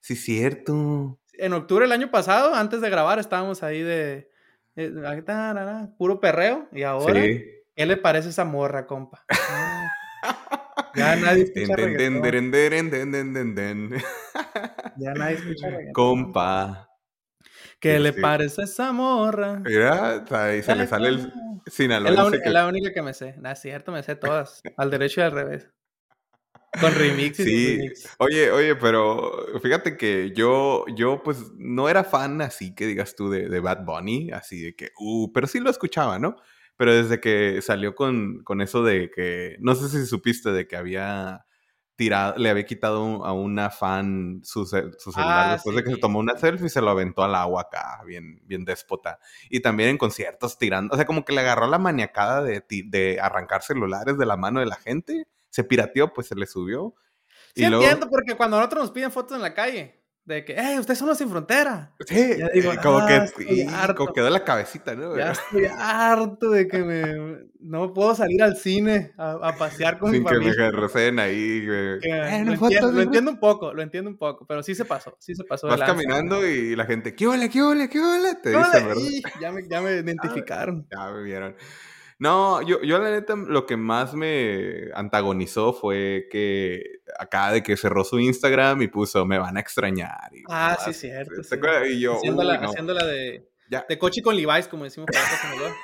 Sí, 0.00 0.14
cierto. 0.14 1.18
En 1.32 1.52
octubre 1.54 1.84
del 1.84 1.92
año 1.92 2.10
pasado, 2.10 2.54
antes 2.54 2.82
de 2.82 2.90
grabar, 2.90 3.18
estábamos 3.18 3.62
ahí 3.62 3.80
de. 3.80 4.30
Eh, 4.80 5.88
puro 5.98 6.20
perreo. 6.20 6.68
Y 6.72 6.82
ahora, 6.82 7.22
¿qué 7.22 7.86
le 7.86 7.96
parece 7.96 8.30
esa 8.30 8.44
morra, 8.44 8.86
compa? 8.86 9.24
ya 10.94 11.16
nadie 11.16 11.42
escucha 11.42 11.74
Ya 14.96 15.12
nadie 15.14 15.36
escucha 15.36 15.68
Compa. 15.92 16.88
¿Qué 17.78 17.98
le 17.98 18.12
parece 18.12 18.62
esa 18.62 18.92
morra? 18.92 19.60
Mira, 19.64 20.24
ahí 20.30 20.62
se 20.62 20.74
le 20.74 20.86
sale 20.86 21.08
el, 21.08 21.32
es 21.66 21.78
la, 22.46 22.66
única 22.66 22.92
que 22.92 23.02
me 23.02 23.12
sé. 23.12 23.34
No, 23.38 23.50
es 23.50 23.58
cierto, 23.60 23.92
me 23.92 24.02
sé 24.02 24.16
todas. 24.16 24.62
al 24.76 24.90
derecho 24.90 25.20
y 25.20 25.24
al 25.24 25.32
revés. 25.32 25.68
Con 26.78 26.94
remixes. 26.94 27.46
Sí. 27.46 28.08
Oye, 28.18 28.50
oye, 28.50 28.76
pero 28.76 29.32
fíjate 29.60 29.96
que 29.96 30.32
yo, 30.34 30.84
yo 30.94 31.22
pues 31.22 31.52
no 31.56 31.88
era 31.88 32.04
fan 32.04 32.40
así 32.42 32.74
que 32.74 32.86
digas 32.86 33.16
tú 33.16 33.30
de, 33.30 33.48
de 33.48 33.60
Bad 33.60 33.84
Bunny, 33.84 34.30
así 34.30 34.60
de 34.62 34.76
que, 34.76 34.90
uh, 34.98 35.32
pero 35.32 35.46
sí 35.46 35.58
lo 35.58 35.70
escuchaba, 35.70 36.18
¿no? 36.18 36.36
Pero 36.76 36.94
desde 36.94 37.20
que 37.20 37.60
salió 37.62 37.94
con, 37.94 38.42
con 38.44 38.60
eso 38.60 38.84
de 38.84 39.10
que, 39.10 39.56
no 39.60 39.74
sé 39.74 39.88
si 39.88 40.06
supiste 40.06 40.52
de 40.52 40.68
que 40.68 40.76
había 40.76 41.44
le 42.00 42.48
había 42.48 42.64
quitado 42.64 43.24
a 43.24 43.32
una 43.32 43.68
fan 43.70 44.40
su, 44.42 44.64
su 44.64 45.12
celular 45.12 45.48
ah, 45.48 45.52
después 45.52 45.76
de 45.76 45.84
que 45.84 45.90
se 45.90 45.96
tomó 45.98 46.18
una 46.18 46.36
selfie 46.38 46.66
y 46.66 46.70
se 46.70 46.80
lo 46.80 46.90
aventó 46.90 47.22
al 47.22 47.34
agua 47.34 47.62
acá, 47.62 48.00
bien, 48.06 48.40
bien 48.44 48.64
déspota. 48.64 49.18
Y 49.50 49.60
también 49.60 49.90
en 49.90 49.98
conciertos 49.98 50.56
tirando, 50.56 50.94
o 50.94 50.96
sea, 50.96 51.04
como 51.04 51.24
que 51.24 51.34
le 51.34 51.40
agarró 51.40 51.66
la 51.66 51.78
maniacada 51.78 52.42
de, 52.42 52.64
de 52.86 53.18
arrancar 53.20 53.62
celulares 53.62 54.16
de 54.16 54.26
la 54.26 54.36
mano 54.36 54.60
de 54.60 54.66
la 54.66 54.76
gente, 54.76 55.26
se 55.50 55.64
pirateó, 55.64 56.12
pues 56.12 56.28
se 56.28 56.34
le 56.34 56.46
subió. 56.46 56.94
Sí, 57.54 57.64
entiendo, 57.64 58.08
porque 58.08 58.36
cuando 58.36 58.56
nosotros 58.56 58.84
nos 58.84 58.90
piden 58.92 59.10
fotos 59.10 59.36
en 59.36 59.42
la 59.42 59.54
calle, 59.54 60.00
de 60.24 60.44
que, 60.44 60.52
¡eh, 60.52 60.78
ustedes 60.78 60.98
son 60.98 61.08
los 61.08 61.18
sin 61.18 61.28
frontera! 61.28 61.92
Sí, 62.06 62.34
digo, 62.54 62.72
como, 62.82 63.04
que, 63.06 63.66
ah, 63.68 63.92
como 63.96 64.12
quedó 64.12 64.30
la 64.30 64.44
cabecita, 64.44 64.94
¿no? 64.94 65.16
Ya 65.16 65.32
estoy 65.32 65.66
harto 65.76 66.50
de 66.50 66.68
que 66.68 66.78
me, 66.78 67.48
no 67.58 67.92
puedo 67.92 68.14
salir 68.14 68.42
al 68.42 68.56
cine 68.56 69.12
a, 69.16 69.54
pasear 69.58 69.98
con 69.98 70.12
Sin 70.12 70.22
mi 70.22 70.28
familia. 70.28 70.52
que 70.54 70.62
me 70.62 70.70
recen 70.70 71.18
ahí. 71.18 71.66
Eh, 71.66 72.44
lo, 72.44 73.00
entiendo, 73.00 73.30
un 73.30 73.40
poco, 73.40 73.72
lo 73.72 73.82
entiendo 73.82 74.10
un 74.10 74.18
poco, 74.18 74.46
pero 74.46 74.62
sí 74.62 74.74
se 74.74 74.84
pasó, 74.84 75.16
sí 75.18 75.34
se 75.34 75.42
pasó. 75.44 75.66
Vas 75.66 75.80
caminando 75.80 76.46
y 76.46 76.76
la 76.76 76.84
gente, 76.84 77.14
¿qué 77.14 77.26
ole, 77.26 77.48
qué 77.48 77.62
ole, 77.62 77.88
qué 77.88 78.00
ole? 78.00 78.36
Te 78.36 78.50
dicen, 78.50 78.86
¿verdad? 78.86 79.02
ya, 79.40 79.50
me, 79.50 79.66
ya 79.68 79.80
me 79.80 79.92
identificaron. 80.00 80.86
ya 80.90 81.10
me 81.10 81.22
vieron. 81.22 81.56
No, 82.20 82.60
yo, 82.60 82.82
yo 82.82 82.98
la 82.98 83.10
neta 83.10 83.34
lo 83.34 83.64
que 83.64 83.78
más 83.78 84.12
me 84.12 84.90
antagonizó 84.94 85.72
fue 85.72 86.28
que 86.30 87.00
acá 87.18 87.50
de 87.50 87.62
que 87.62 87.78
cerró 87.78 88.04
su 88.04 88.20
Instagram 88.20 88.82
y 88.82 88.88
puso 88.88 89.24
me 89.24 89.38
van 89.38 89.56
a 89.56 89.60
extrañar. 89.60 90.30
ah, 90.50 90.76
sí, 90.84 90.92
cierto. 90.92 91.42
Sí. 91.42 91.56
Y 91.92 92.00
yo, 92.00 92.16
haciéndola, 92.16 93.06
de, 93.06 93.48
de 93.88 93.98
coche 93.98 94.20
con 94.20 94.36
Levi's, 94.36 94.68
como 94.68 94.84
decimos 94.84 95.08
para 95.10 95.74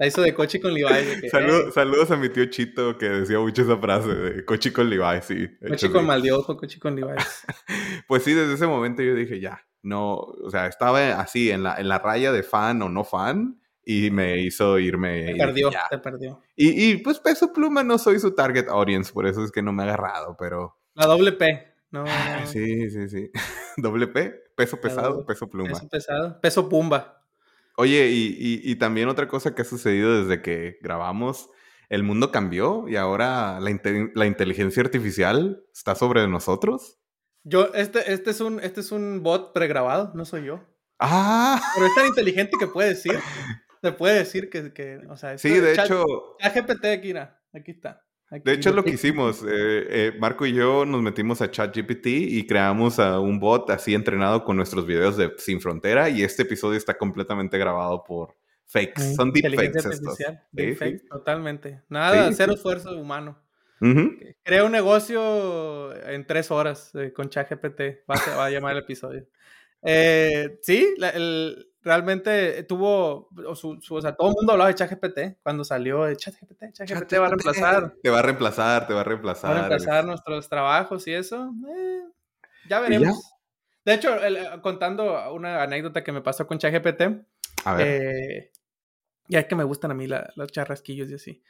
La 0.00 0.06
hizo 0.08 0.20
de 0.22 0.34
coche 0.34 0.60
con 0.60 0.74
Levi's. 0.74 1.30
saludos 1.72 2.10
a 2.10 2.16
mi 2.16 2.28
tío 2.28 2.46
Chito 2.46 2.98
que 2.98 3.08
decía 3.08 3.38
mucho 3.38 3.62
esa 3.62 3.76
frase 3.78 4.08
de 4.08 4.44
coche 4.44 4.72
con 4.72 4.90
Levi's, 4.90 5.26
sí. 5.26 5.48
Coche 5.64 5.92
con 5.92 6.06
maldiojo, 6.06 6.56
coche 6.56 6.80
con 6.80 6.96
Levi's. 6.96 7.46
pues 8.08 8.24
sí, 8.24 8.34
desde 8.34 8.54
ese 8.54 8.66
momento 8.66 9.00
yo 9.00 9.14
dije, 9.14 9.38
ya, 9.38 9.64
no, 9.84 10.14
o 10.16 10.50
sea, 10.50 10.66
estaba 10.66 11.20
así 11.20 11.52
en 11.52 11.62
la, 11.62 11.76
en 11.76 11.86
la 11.86 12.00
raya 12.00 12.32
de 12.32 12.42
fan 12.42 12.82
o 12.82 12.88
no 12.88 13.04
fan 13.04 13.60
y 13.88 14.10
me 14.10 14.38
hizo 14.40 14.80
irme. 14.80 15.26
Te 15.26 15.36
perdió, 15.36 15.70
te 15.88 15.98
perdió. 15.98 16.42
Y, 16.56 16.90
y, 16.90 16.96
pues 16.98 17.20
Peso 17.20 17.52
Pluma 17.52 17.84
no 17.84 17.98
soy 17.98 18.18
su 18.18 18.34
target 18.34 18.68
audience, 18.68 19.12
por 19.12 19.26
eso 19.26 19.44
es 19.44 19.52
que 19.52 19.62
no 19.62 19.72
me 19.72 19.84
ha 19.84 19.86
agarrado, 19.86 20.36
pero... 20.36 20.76
La 20.94 21.06
doble 21.06 21.30
P. 21.32 21.72
No, 21.92 22.04
Sí, 22.46 22.90
sí, 22.90 23.08
sí. 23.08 23.30
doble 23.76 24.08
P, 24.08 24.34
peso 24.56 24.80
pesado, 24.80 25.24
peso 25.24 25.48
pluma. 25.48 25.70
Peso 25.70 25.88
pesado, 25.88 26.40
peso 26.40 26.68
pumba. 26.68 27.22
Oye, 27.76 28.08
y, 28.10 28.60
y, 28.64 28.74
también 28.76 29.08
otra 29.08 29.28
cosa 29.28 29.54
que 29.54 29.62
ha 29.62 29.64
sucedido 29.64 30.20
desde 30.20 30.42
que 30.42 30.78
grabamos, 30.82 31.50
el 31.88 32.02
mundo 32.02 32.32
cambió 32.32 32.88
y 32.88 32.96
ahora 32.96 33.60
la, 33.60 33.70
la 34.14 34.26
inteligencia 34.26 34.82
artificial 34.82 35.62
está 35.72 35.94
sobre 35.94 36.26
nosotros. 36.26 36.98
Yo, 37.44 37.72
este, 37.74 38.12
este, 38.12 38.30
es 38.30 38.40
un, 38.40 38.58
este 38.60 38.80
es 38.80 38.90
un 38.90 39.22
bot 39.22 39.52
pregrabado, 39.52 40.10
no 40.14 40.24
soy 40.24 40.46
yo. 40.46 40.64
Ah. 40.98 41.60
Pero 41.74 41.86
es 41.86 41.94
tan 41.94 42.06
inteligente 42.06 42.56
que 42.58 42.66
puede 42.66 42.88
decir. 42.88 43.12
Se 43.86 43.92
puede 43.92 44.18
decir 44.18 44.50
que, 44.50 44.72
que 44.72 44.98
o 45.08 45.16
sea, 45.16 45.38
sí, 45.38 45.48
de 45.48 45.74
hecho, 45.74 46.04
ChatGPT, 46.40 47.00
Kira, 47.00 47.40
aquí 47.52 47.70
está. 47.70 48.04
de 48.30 48.52
hecho, 48.52 48.70
es 48.70 48.74
lo 48.74 48.82
que 48.82 48.90
hicimos. 48.90 49.44
Eh, 49.44 49.46
eh, 49.48 50.12
Marco 50.18 50.44
y 50.44 50.52
yo 50.52 50.84
nos 50.84 51.02
metimos 51.02 51.40
a 51.40 51.48
ChatGPT 51.48 52.06
y 52.06 52.46
creamos 52.48 52.98
a 52.98 53.20
un 53.20 53.38
bot 53.38 53.70
así 53.70 53.94
entrenado 53.94 54.42
con 54.42 54.56
nuestros 54.56 54.86
videos 54.86 55.16
de 55.16 55.32
Sin 55.38 55.60
Frontera 55.60 56.08
y 56.08 56.24
este 56.24 56.42
episodio 56.42 56.76
está 56.76 56.98
completamente 56.98 57.58
grabado 57.58 58.02
por 58.02 58.34
fakes. 58.64 59.14
Son 59.14 59.32
deepfakes 59.32 59.78
estos. 59.78 60.18
Deepfakes, 60.50 61.06
totalmente. 61.08 61.82
Nada, 61.88 62.32
cero 62.32 62.54
esfuerzo 62.54 62.98
humano. 62.98 63.40
Crea 64.42 64.64
un 64.64 64.72
negocio 64.72 65.94
en 66.08 66.26
tres 66.26 66.50
horas 66.50 66.92
eh, 66.96 67.12
con 67.12 67.28
ChatGPT. 67.28 68.10
Va, 68.10 68.16
va, 68.36 68.46
a 68.46 68.50
llamar 68.50 68.72
el 68.72 68.82
episodio. 68.82 69.28
Sí, 69.82 70.94
el, 70.98 71.66
realmente 71.86 72.64
tuvo, 72.64 73.28
o, 73.46 73.54
sea, 73.54 74.16
todo 74.16 74.30
el 74.30 74.34
mundo 74.34 74.52
hablaba 74.52 74.68
de 74.68 74.74
ChatGPT 74.74 75.40
cuando 75.40 75.62
salió 75.62 76.02
de 76.02 76.16
ChatGPT, 76.16 76.72
ChatGPT 76.72 77.12
va 77.20 77.26
a 77.26 77.28
reemplazar. 77.28 77.94
Te 78.02 78.10
va 78.10 78.18
a 78.18 78.22
reemplazar, 78.22 78.86
te 78.88 78.92
va 78.92 79.02
a 79.02 79.04
reemplazar. 79.04 79.50
Va 79.52 79.56
a 79.56 79.68
reemplazar 79.68 80.04
nuestros 80.04 80.48
trabajos 80.48 81.06
y 81.06 81.14
eso. 81.14 81.54
Eh, 81.68 82.02
ya 82.68 82.80
veremos. 82.80 83.32
De 83.84 83.94
hecho, 83.94 84.16
contando 84.62 85.32
una 85.32 85.62
anécdota 85.62 86.02
que 86.02 86.10
me 86.10 86.22
pasó 86.22 86.44
con 86.44 86.58
ChatGPT. 86.58 87.02
A 87.64 87.74
ver. 87.74 87.86
Eh, 87.86 88.52
ya 89.28 89.38
es 89.38 89.46
que 89.46 89.54
me 89.54 89.62
gustan 89.62 89.92
a 89.92 89.94
mí 89.94 90.08
los 90.08 90.50
charrasquillos 90.50 91.08
y 91.08 91.14
así. 91.14 91.42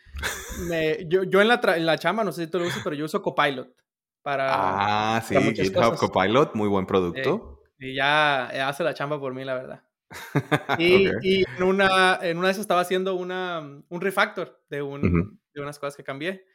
yo, 1.08 1.22
yo 1.22 1.40
en 1.40 1.48
la, 1.48 1.60
en 1.76 1.86
la 1.86 1.96
chamba, 1.96 2.24
no 2.24 2.32
sé 2.32 2.44
si 2.44 2.50
tú 2.50 2.58
lo 2.58 2.66
usas, 2.66 2.82
pero 2.84 2.94
yo 2.94 3.06
uso 3.06 3.22
Copilot. 3.22 3.74
Para, 4.20 5.16
ah, 5.16 5.22
sí, 5.22 5.34
GitHub 5.54 5.96
Copilot, 5.96 6.54
muy 6.54 6.68
buen 6.68 6.84
producto. 6.84 7.55
Y 7.78 7.94
ya 7.94 8.68
hace 8.68 8.84
la 8.84 8.94
chamba 8.94 9.20
por 9.20 9.34
mí, 9.34 9.44
la 9.44 9.54
verdad. 9.54 9.82
Y, 10.78 11.44
en, 11.44 11.62
una, 11.62 12.18
en 12.22 12.38
una 12.38 12.48
de 12.48 12.52
esas 12.52 12.62
estaba 12.62 12.80
haciendo 12.80 13.14
una, 13.14 13.60
un 13.60 14.00
refactor 14.00 14.62
de, 14.68 14.82
un, 14.82 15.40
de 15.52 15.60
unas 15.60 15.78
cosas 15.78 15.96
que 15.96 16.04
cambié. 16.04 16.46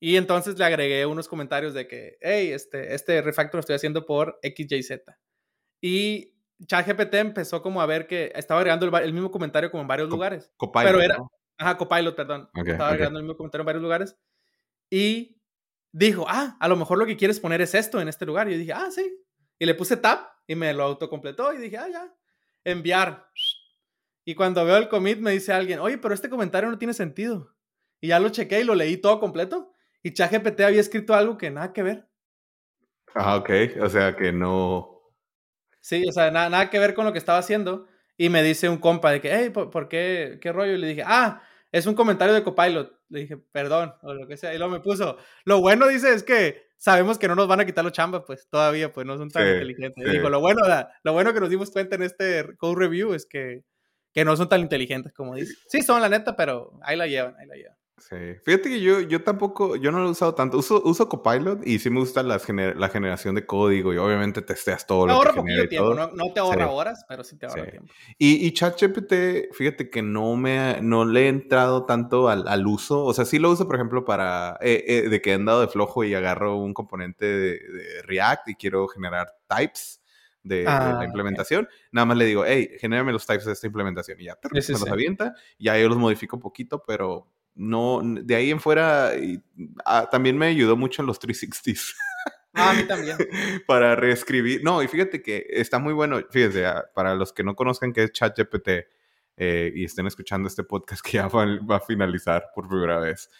Y 0.00 0.16
entonces 0.16 0.58
le 0.58 0.64
agregué 0.64 1.06
unos 1.06 1.28
comentarios 1.28 1.74
de 1.74 1.86
que, 1.86 2.18
hey, 2.20 2.50
este, 2.52 2.94
este 2.94 3.22
refactor 3.22 3.56
lo 3.56 3.60
estoy 3.60 3.76
haciendo 3.76 4.04
por 4.04 4.38
XYZ. 4.42 5.02
Y 5.80 6.34
ChatGPT 6.66 7.14
empezó 7.14 7.62
como 7.62 7.80
a 7.80 7.86
ver 7.86 8.06
que 8.06 8.32
estaba 8.34 8.60
agregando 8.60 8.86
el, 8.98 9.12
mismo 9.12 9.30
comentario 9.30 9.70
como 9.70 9.82
en 9.82 9.88
varios 9.88 10.08
lugares. 10.08 10.50
Copilot. 10.56 10.86
Pero 10.86 11.02
era, 11.02 11.18
ajá, 11.56 11.76
Copilot, 11.76 12.16
perdón. 12.16 12.50
estaba 12.54 12.90
agregando 12.90 13.18
el 13.20 13.24
mismo 13.24 13.36
comentario 13.36 13.62
en 13.62 13.66
varios 13.66 13.82
lugares. 13.82 14.16
Y 14.90 15.40
dijo, 15.92 16.26
ah, 16.28 16.56
a 16.58 16.68
lo 16.68 16.76
mejor 16.76 16.98
lo 16.98 17.06
que 17.06 17.16
quieres 17.16 17.38
poner 17.38 17.60
es 17.60 17.74
esto 17.74 18.00
en 18.00 18.08
este 18.08 18.26
lugar. 18.26 18.48
Y 18.48 18.52
yo 18.52 18.58
dije, 18.58 18.72
ah, 18.72 18.90
sí. 18.90 19.24
Y 19.58 19.66
le 19.66 19.74
puse 19.74 19.96
tab 19.96 20.31
y 20.46 20.54
me 20.54 20.72
lo 20.72 20.84
autocompletó 20.84 21.52
y 21.52 21.58
dije, 21.58 21.78
ah, 21.78 21.88
ya 21.88 22.14
enviar. 22.64 23.28
Y 24.24 24.34
cuando 24.34 24.64
veo 24.64 24.76
el 24.76 24.88
commit 24.88 25.18
me 25.18 25.32
dice 25.32 25.52
alguien, 25.52 25.80
oye, 25.80 25.98
pero 25.98 26.14
este 26.14 26.28
comentario 26.28 26.70
no 26.70 26.78
tiene 26.78 26.94
sentido. 26.94 27.54
Y 28.00 28.08
ya 28.08 28.20
lo 28.20 28.28
chequé 28.28 28.60
y 28.60 28.64
lo 28.64 28.74
leí 28.74 28.96
todo 28.96 29.20
completo. 29.20 29.72
Y 30.02 30.12
ChatGPT 30.12 30.60
había 30.60 30.80
escrito 30.80 31.14
algo 31.14 31.38
que 31.38 31.50
nada 31.50 31.72
que 31.72 31.82
ver. 31.82 32.08
Ah, 33.14 33.36
ok. 33.36 33.50
O 33.80 33.88
sea 33.88 34.16
que 34.16 34.32
no. 34.32 35.00
Sí, 35.80 36.06
o 36.08 36.12
sea, 36.12 36.30
nada, 36.30 36.48
nada 36.48 36.70
que 36.70 36.78
ver 36.78 36.94
con 36.94 37.04
lo 37.04 37.12
que 37.12 37.18
estaba 37.18 37.38
haciendo. 37.38 37.86
Y 38.16 38.28
me 38.28 38.42
dice 38.42 38.68
un 38.68 38.78
compa 38.78 39.10
de 39.10 39.20
que, 39.20 39.34
hey, 39.34 39.50
¿por, 39.50 39.88
qué? 39.88 40.38
¿Qué 40.40 40.52
rollo? 40.52 40.72
Y 40.72 40.78
le 40.78 40.88
dije, 40.88 41.02
ah, 41.04 41.42
es 41.72 41.86
un 41.86 41.94
comentario 41.94 42.34
de 42.34 42.42
Copilot. 42.42 43.00
Le 43.12 43.20
dije, 43.20 43.36
perdón, 43.36 43.92
o 44.02 44.14
lo 44.14 44.26
que 44.26 44.36
sea. 44.36 44.54
Y 44.54 44.58
luego 44.58 44.72
me 44.72 44.80
puso, 44.80 45.18
lo 45.44 45.60
bueno, 45.60 45.86
dice, 45.86 46.14
es 46.14 46.22
que 46.22 46.62
sabemos 46.78 47.18
que 47.18 47.28
no 47.28 47.34
nos 47.34 47.46
van 47.46 47.60
a 47.60 47.66
quitar 47.66 47.84
los 47.84 47.92
chambas, 47.92 48.22
pues 48.26 48.48
todavía, 48.48 48.92
pues 48.92 49.06
no 49.06 49.18
son 49.18 49.30
tan 49.30 49.46
inteligentes. 49.46 50.10
Digo, 50.10 50.30
lo 50.30 50.40
bueno, 50.40 50.62
lo 51.02 51.12
bueno 51.12 51.34
que 51.34 51.40
nos 51.40 51.50
dimos 51.50 51.70
cuenta 51.70 51.96
en 51.96 52.02
este 52.02 52.56
code 52.56 52.76
review 52.76 53.12
es 53.12 53.26
que, 53.26 53.64
que 54.12 54.24
no 54.24 54.34
son 54.36 54.48
tan 54.48 54.60
inteligentes 54.60 55.12
como 55.12 55.34
dice. 55.34 55.54
Sí, 55.68 55.82
son 55.82 56.00
la 56.00 56.08
neta, 56.08 56.34
pero 56.34 56.78
ahí 56.82 56.96
la 56.96 57.06
llevan, 57.06 57.36
ahí 57.36 57.46
la 57.46 57.54
llevan. 57.54 57.76
Sí. 58.08 58.16
Fíjate 58.42 58.68
que 58.68 58.80
yo, 58.80 59.00
yo 59.00 59.22
tampoco, 59.22 59.76
yo 59.76 59.92
no 59.92 60.00
lo 60.00 60.08
he 60.08 60.10
usado 60.10 60.34
tanto. 60.34 60.58
Uso, 60.58 60.82
uso 60.84 61.08
Copilot 61.08 61.64
y 61.64 61.78
sí 61.78 61.88
me 61.88 62.00
gusta 62.00 62.22
las 62.22 62.48
la 62.48 62.88
generación 62.88 63.34
de 63.36 63.46
código 63.46 63.94
y 63.94 63.96
obviamente 63.96 64.42
testeas 64.42 64.86
todo 64.86 65.06
lo 65.06 65.12
ahorra 65.12 65.32
que 65.32 65.40
genera 65.40 65.68
tiempo, 65.68 65.94
no, 65.94 66.10
no, 66.10 66.32
te 66.32 66.40
ahorra 66.40 66.68
horas, 66.68 67.04
pero 67.08 67.22
sí 67.22 67.36
te 67.36 67.46
ahorra 67.46 67.70
tiempo. 67.70 67.92
Y, 68.18 68.46
y 68.46 68.52
ChatGPT, 68.52 69.52
fíjate 69.52 69.88
que 69.88 70.02
no 70.02 70.34
me 70.36 70.80
no 70.82 71.04
le 71.04 71.26
he 71.26 71.28
entrado 71.28 71.84
tanto 71.84 72.28
al, 72.28 72.48
al 72.48 72.66
uso. 72.66 73.04
O 73.04 73.14
sea, 73.14 73.24
sí 73.24 73.38
lo 73.38 73.50
uso, 73.50 73.66
por 73.66 73.76
ejemplo, 73.76 74.04
para 74.04 74.58
eh, 74.60 74.84
eh, 74.86 75.08
de 75.08 75.22
que 75.22 75.30
he 75.30 75.34
andado 75.34 75.60
de 75.60 75.68
flojo 75.68 76.02
y 76.02 76.14
agarro 76.14 76.56
un 76.56 76.74
componente 76.74 77.24
de, 77.24 77.60
React 78.04 78.48
y 78.48 78.54
quiero 78.56 78.88
generar 78.88 79.32
types. 79.46 80.00
De, 80.44 80.64
la 80.64 80.98
ah, 80.98 81.04
implementación, 81.04 81.68
nada 81.92 82.04
más 82.04 82.16
le 82.16 82.24
digo, 82.24 82.42
hey, 82.44 82.70
genérame 82.80 83.12
los 83.12 83.24
types 83.24 83.44
de 83.44 83.52
esta 83.52 83.68
implementación 83.68 84.20
y 84.20 84.24
ya 84.24 84.36
me 84.50 84.60
los 84.60 84.88
avienta, 84.90 85.36
y 85.56 85.68
ahí 85.68 85.82
yo 85.82 85.88
los 85.88 85.98
modifico 85.98 86.34
un 86.34 86.42
poquito, 86.42 86.82
pero 86.84 87.28
no, 87.54 88.00
de 88.02 88.34
ahí 88.34 88.50
en 88.50 88.60
fuera, 88.60 89.12
ah, 89.84 90.08
también 90.10 90.38
me 90.38 90.46
ayudó 90.46 90.76
mucho 90.76 91.02
en 91.02 91.06
los 91.06 91.20
360s. 91.20 91.94
Ah, 92.54 92.70
a 92.70 92.74
mí 92.74 92.84
también. 92.84 93.16
para 93.66 93.96
reescribir. 93.96 94.62
No, 94.62 94.82
y 94.82 94.88
fíjate 94.88 95.22
que 95.22 95.46
está 95.48 95.78
muy 95.78 95.94
bueno. 95.94 96.20
Fíjense, 96.30 96.66
ah, 96.66 96.84
para 96.94 97.14
los 97.14 97.32
que 97.32 97.42
no 97.42 97.54
conozcan 97.54 97.92
qué 97.92 98.04
es 98.04 98.12
ChatGPT 98.12 98.68
eh, 99.36 99.72
y 99.74 99.84
estén 99.84 100.06
escuchando 100.06 100.48
este 100.48 100.62
podcast 100.62 101.04
que 101.04 101.12
ya 101.12 101.28
va, 101.28 101.76
a 101.76 101.80
finalizar 101.80 102.50
por 102.54 102.68
primera 102.68 102.98
vez, 102.98 103.30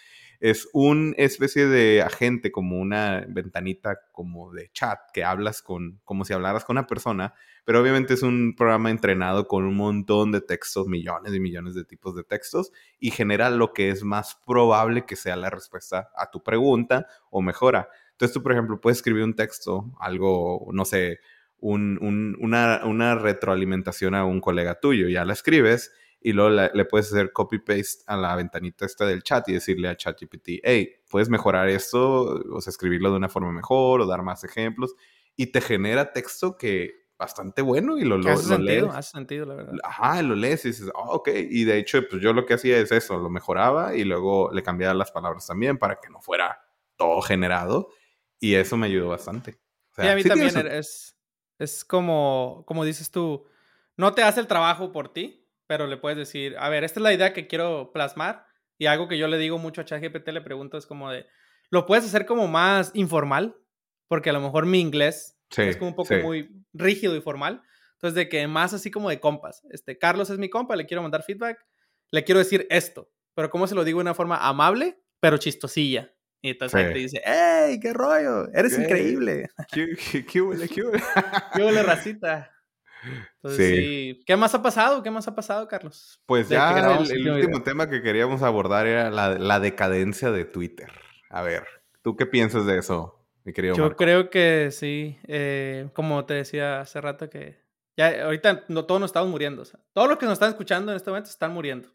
es 0.43 0.69
una 0.73 1.15
especie 1.19 1.67
de 1.69 2.03
agente, 2.03 2.51
como 2.51 2.81
una 2.81 3.25
ventanita 3.29 4.01
como 4.11 4.53
de 4.53 4.71
chat 4.73 4.99
que 5.15 5.23
hablas 5.23 5.63
con, 5.63 6.01
como 6.05 6.25
si 6.25 6.33
hablaras 6.33 6.65
con 6.65 6.77
una 6.77 6.89
persona, 6.89 7.33
pero 7.65 7.81
obviamente 7.81 8.15
es 8.15 8.25
un 8.25 8.57
programa 8.57 8.91
entrenado 8.91 9.47
con 9.47 9.65
un 9.65 9.77
montón 9.77 10.33
de 10.33 10.41
textos, 10.41 10.89
millones 10.89 11.33
y 11.33 11.39
millones 11.39 11.77
de 11.77 11.85
tipos 11.85 12.17
de 12.17 12.25
textos, 12.25 12.73
y 12.99 13.13
genera 13.13 13.51
lo 13.51 13.73
que 13.73 13.91
es 13.91 14.03
más 14.03 14.37
probable 14.45 15.07
que 15.07 15.15
sea 15.15 15.37
la 15.37 15.49
respuesta 15.49 16.11
a 16.17 16.29
tu 16.33 16.43
pregunta 16.43 17.07
o 17.31 17.41
mejora. 17.41 17.89
Entonces 18.11 18.35
tú, 18.35 18.43
por 18.43 18.51
ejemplo, 18.51 18.81
puedes 18.81 18.99
escribir 18.99 19.23
un 19.23 19.37
texto, 19.37 19.93
algo, 20.01 20.69
no 20.73 20.85
sé, 20.85 21.21
una, 21.61 22.85
una 22.85 23.15
retroalimentación 23.15 24.17
a 24.17 24.25
un 24.25 24.41
colega 24.41 24.81
tuyo, 24.81 25.09
ya 25.09 25.25
la 25.25 25.35
escribes 25.35 25.93
y 26.23 26.33
luego 26.33 26.51
le 26.51 26.85
puedes 26.85 27.13
hacer 27.13 27.33
copy-paste 27.33 28.05
a 28.07 28.17
la 28.17 28.37
ventanita 28.37 28.87
esta 28.87 29.07
del 29.07 29.23
chat 29.23 29.49
y 29.49 29.55
decirle 29.55 29.89
a 29.89 29.97
ChatGPT, 29.97 30.61
hey, 30.63 30.91
puedes 31.11 31.29
mejorar 31.29 31.69
esto, 31.69 32.41
o 32.53 32.61
sea, 32.61 32.71
escribirlo 32.71 33.11
de 33.11 33.17
una 33.17 33.29
forma 33.29 33.53
mejor 33.53 34.01
o 34.01 34.07
dar 34.07 34.23
más 34.23 34.45
ejemplos, 34.45 34.95
y 35.37 35.47
te 35.47 35.61
genera 35.61 36.13
texto 36.13 36.57
que 36.57 37.03
bastante 37.23 37.63
bueno 37.63 37.99
y 37.99 38.05
lo, 38.05 38.19
lo, 38.19 38.31
hace 38.31 38.49
sentido, 38.49 38.91
Hace 38.91 39.13
sentido, 39.13 39.47
la 39.47 39.55
verdad. 39.55 39.75
Ajá, 39.85 40.21
lo 40.23 40.35
lees 40.35 40.65
y 40.65 40.69
dices, 40.69 40.91
oh, 40.95 41.15
ok. 41.15 41.29
Y 41.51 41.65
de 41.65 41.79
hecho, 41.79 42.01
pues 42.09 42.21
yo 42.21 42.33
lo 42.33 42.45
que 42.45 42.55
hacía 42.55 42.79
es 42.79 42.91
eso, 42.91 43.17
lo 43.19 43.31
mejoraba 43.31 43.95
y 43.95 44.05
luego 44.05 44.51
le 44.53 44.63
cambiaba 44.63 44.93
las 44.93 45.13
palabras 45.13 45.47
también 45.47 45.79
para 45.79 46.01
que 46.01 46.11
no 46.11 46.21
fuera 46.21 46.61
todo 46.97 47.21
generado. 47.23 47.91
Y 48.41 48.55
eso 48.55 48.77
me 48.77 48.87
ayudó 48.87 49.09
bastante. 49.09 49.57
y 49.99 50.09
a 50.09 50.17
mí 50.17 50.25
también 50.25 50.67
es, 50.67 51.17
es 51.59 51.85
como, 51.85 52.65
como 52.67 52.85
dices 52.85 53.11
tú, 53.13 53.47
no 53.97 54.15
te 54.15 54.25
hace 54.25 54.41
el 54.41 54.49
trabajo 54.49 54.91
por 54.91 55.13
ti, 55.13 55.42
pero 55.73 55.87
le 55.87 55.97
puedes 55.97 56.19
decir, 56.19 56.55
a 56.59 56.69
ver, 56.69 56.85
esta 56.85 57.01
es 57.01 57.03
la 57.03 57.15
idea 57.15 57.33
que 57.33 57.47
quiero 57.47 57.93
plasmar 57.95 58.45
y 58.77 58.85
algo 58.85 59.09
que 59.09 59.17
yo 59.17 59.27
le 59.27 59.39
digo 59.39 59.57
mucho 59.57 59.81
a 59.81 59.87
ChatGPT, 59.87 60.29
le 60.29 60.43
pregunto 60.43 60.77
es 60.77 60.85
como 60.85 61.11
de, 61.11 61.25
¿lo 61.71 61.87
puedes 61.87 62.05
hacer 62.05 62.27
como 62.27 62.47
más 62.47 62.91
informal? 62.93 63.57
Porque 64.07 64.29
a 64.29 64.35
lo 64.35 64.43
mejor 64.43 64.67
mi 64.67 64.81
inglés 64.81 65.41
es 65.57 65.79
como 65.79 65.93
un 65.93 65.97
poco 65.97 66.13
muy 66.23 66.51
rígido 66.75 67.17
y 67.17 67.23
formal. 67.23 67.63
Entonces, 67.95 68.15
de 68.15 68.29
que 68.29 68.47
más 68.49 68.75
así 68.75 68.91
como 68.91 69.09
de 69.09 69.19
compas. 69.19 69.63
Este, 69.71 69.97
Carlos 69.97 70.29
es 70.29 70.37
mi 70.37 70.51
compa, 70.51 70.77
le 70.77 70.85
quiero 70.85 71.01
mandar 71.01 71.23
feedback, 71.23 71.65
le 72.11 72.23
quiero 72.23 72.41
decir 72.41 72.67
esto, 72.69 73.11
pero 73.35 73.49
¿cómo 73.49 73.67
se 73.67 73.75
lo 73.75 73.83
digo 73.83 74.01
de 74.01 74.03
una 74.03 74.15
forma 74.15 74.47
amable, 74.47 74.99
pero 75.21 75.39
chistosilla? 75.39 76.13
Y 76.43 76.51
entonces 76.51 76.79
ahí 76.79 76.93
te 76.93 76.99
dice, 76.99 77.23
¡Ey, 77.25 77.81
qué 77.81 77.95
rollo! 77.95 78.53
¡Eres 78.53 78.79
increíble! 78.79 79.49
¡Qué, 79.73 79.97
qué, 80.11 80.27
qué 80.27 80.43
huele, 80.43 80.69
qué 80.69 80.83
huele! 80.83 81.03
¡Qué 81.55 81.63
huele, 81.63 81.83
racita! 81.83 82.52
Sí. 83.45 84.21
¿Qué 84.27 84.37
más 84.37 84.55
ha 84.55 84.63
pasado? 84.63 85.03
¿Qué 85.03 85.11
más 85.11 85.27
ha 85.29 85.35
pasado, 85.35 85.69
Carlos? 85.69 86.21
Pues 86.27 86.49
ya 86.49 86.99
el, 87.01 87.29
último 87.29 87.63
tema 87.63 87.89
que 87.89 88.03
queríamos 88.03 88.43
abordar 88.43 88.87
era 88.87 89.11
la, 89.11 89.61
decadencia 89.61 90.31
de 90.31 90.45
Twitter. 90.45 90.91
A 91.31 91.43
ver, 91.43 91.65
¿tú 92.03 92.17
qué 92.17 92.27
piensas 92.27 92.67
de 92.67 92.79
eso, 92.79 93.25
mi 93.45 93.53
querido 93.53 93.75
Yo 93.75 93.97
creo 93.97 94.31
que 94.31 94.69
sí. 94.71 95.19
Eh, 95.27 95.89
como 95.95 96.25
te 96.25 96.35
decía 96.35 96.81
hace 96.81 97.01
rato 97.01 97.31
que 97.31 97.63
ya 97.97 98.25
ahorita 98.25 98.65
no, 98.69 98.85
todos 98.85 99.01
nos 99.01 99.09
estamos 99.09 99.31
muriendo. 99.31 99.65
todos 99.93 100.09
los 100.09 100.19
que 100.19 100.27
nos 100.27 100.35
están 100.35 100.51
escuchando 100.51 100.93
en 100.93 100.97
este 100.97 101.11
momento 101.11 101.31
están 101.31 101.53
muriendo. 101.53 101.89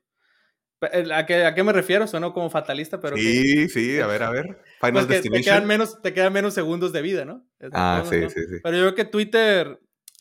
¿A 0.79 1.25
qué, 1.25 1.43
¿A 1.43 1.55
qué, 1.55 1.63
me 1.63 1.73
refiero? 1.73 2.05
Sueno 2.05 2.33
como 2.33 2.51
fatalista, 2.51 2.99
pero... 2.99 3.17
Sí, 3.17 3.67
sí, 3.67 3.99
a 3.99 4.05
ver, 4.05 4.21
a 4.21 4.29
ver. 4.31 4.61
Final 4.79 5.07
pues 5.07 5.23
te, 5.23 5.41
quedan 5.41 5.65
menos, 5.65 6.01
te 6.03 6.13
quedan 6.13 6.31
menos 6.31 6.53
segundos 6.53 6.93
de 6.93 7.01
vida, 7.01 7.25
¿no? 7.25 7.43
ah, 7.73 8.03
sí, 8.07 8.29
sí, 8.29 8.41
sí. 8.47 8.59
Pero 8.61 8.77
yo 8.77 8.83
creo 8.83 8.95
que 8.95 9.05
Twitter 9.05 9.79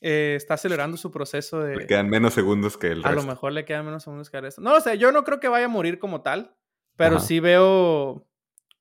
eh, 0.09 0.37
está 0.37 0.55
acelerando 0.55 0.97
su 0.97 1.11
proceso 1.11 1.59
de... 1.59 1.75
Le 1.75 1.87
quedan 1.89 2.09
menos 2.09 2.33
segundos 2.33 2.77
que 2.77 2.87
el 2.87 3.03
resto. 3.03 3.09
A 3.09 3.13
lo 3.13 3.25
mejor 3.25 3.51
le 3.51 3.65
quedan 3.65 3.85
menos 3.85 4.05
segundos 4.05 4.31
que 4.31 4.37
el 4.37 4.45
resto. 4.45 4.61
No 4.61 4.71
lo 4.71 4.81
sé, 4.81 4.99
yo 4.99 5.11
no 5.11 5.25
creo 5.25 5.41
que 5.41 5.49
vaya 5.49 5.65
a 5.65 5.69
morir 5.69 5.99
como 5.99 6.23
tal, 6.23 6.55
pero 6.95 7.19
sí 7.19 7.41
veo, 7.41 8.25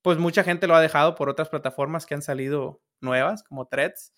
pues 0.03 0.19
mucha 0.19 0.43
gente 0.43 0.67
lo 0.67 0.75
ha 0.75 0.81
dejado 0.81 1.15
por 1.15 1.27
otras 1.27 1.49
plataformas 1.49 2.05
que 2.05 2.13
han 2.13 2.21
salido 2.21 2.79
nuevas, 3.01 3.41
como 3.41 3.67
Threads. 3.67 4.13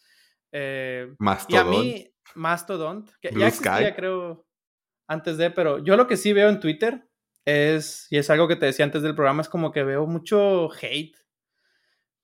Eh, 0.51 1.15
Mastodon. 1.17 1.55
Y 1.55 1.57
a 1.57 1.63
mí, 1.63 2.13
Mastodon, 2.35 3.05
que 3.21 3.31
ya 3.31 3.47
existía 3.47 3.95
creo 3.95 4.45
antes 5.07 5.37
de, 5.37 5.49
pero 5.49 5.77
yo 5.77 5.95
lo 5.95 6.07
que 6.07 6.17
sí 6.17 6.33
veo 6.33 6.49
en 6.49 6.59
Twitter 6.59 7.07
es, 7.45 8.07
y 8.09 8.17
es 8.17 8.29
algo 8.29 8.49
que 8.49 8.57
te 8.57 8.65
decía 8.65 8.83
antes 8.83 9.01
del 9.01 9.15
programa, 9.15 9.41
es 9.41 9.47
como 9.47 9.71
que 9.71 9.83
veo 9.83 10.05
mucho 10.07 10.69
hate 10.73 11.15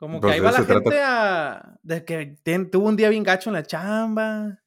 como 0.03 0.19
que 0.19 0.27
pues 0.27 0.33
ahí 0.33 0.39
va 0.41 0.51
la 0.51 0.65
gente 0.65 1.01
a. 1.01 1.79
De 1.81 2.03
que 2.03 2.37
tuvo 2.69 2.89
un 2.89 2.97
día 2.97 3.07
bien 3.07 3.23
gacho 3.23 3.49
en 3.49 3.53
la 3.53 3.63
chamba. 3.63 4.62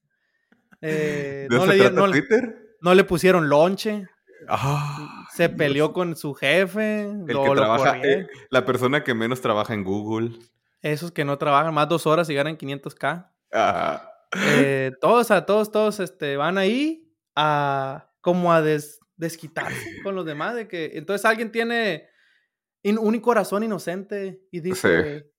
Eh, 0.81 1.49
no, 1.51 1.67
le 1.67 1.91
no, 1.91 2.11
Twitter? 2.11 2.77
no 2.81 2.95
le 2.95 3.05
pusieron 3.05 3.49
lonche. 3.49 4.07
Ah, 4.49 5.27
se 5.35 5.49
peleó 5.49 5.93
con 5.93 6.17
su 6.17 6.35
jefe. 6.35 7.03
El 7.03 7.27
que 7.27 7.51
trabaja, 7.55 7.99
eh, 8.03 8.27
la 8.51 8.65
persona 8.65 9.03
que 9.03 9.15
menos 9.15 9.41
trabaja 9.41 9.75
en 9.75 9.85
Google. 9.85 10.39
Esos 10.83 11.11
que 11.11 11.25
no 11.25 11.39
trabajan 11.39 11.75
más 11.75 11.89
dos 11.89 12.07
horas 12.07 12.29
y 12.29 12.35
ganan 12.35 12.57
500k. 12.57 13.31
Eh, 14.33 14.93
todos, 15.01 15.31
a 15.31 15.47
todos, 15.47 15.71
todos 15.73 16.01
este, 16.01 16.37
van 16.37 16.59
ahí 16.59 17.13
a 17.35 18.11
como 18.21 18.53
a 18.53 18.61
des, 18.61 19.01
desquitarse 19.17 20.03
con 20.03 20.15
los 20.15 20.27
demás. 20.27 20.55
De 20.55 20.69
que 20.69 20.93
entonces 20.95 21.25
alguien 21.25 21.51
tiene 21.51 22.09
un 22.85 23.19
corazón 23.21 23.63
inocente 23.63 24.43
y 24.51 24.61
dice, 24.61 25.33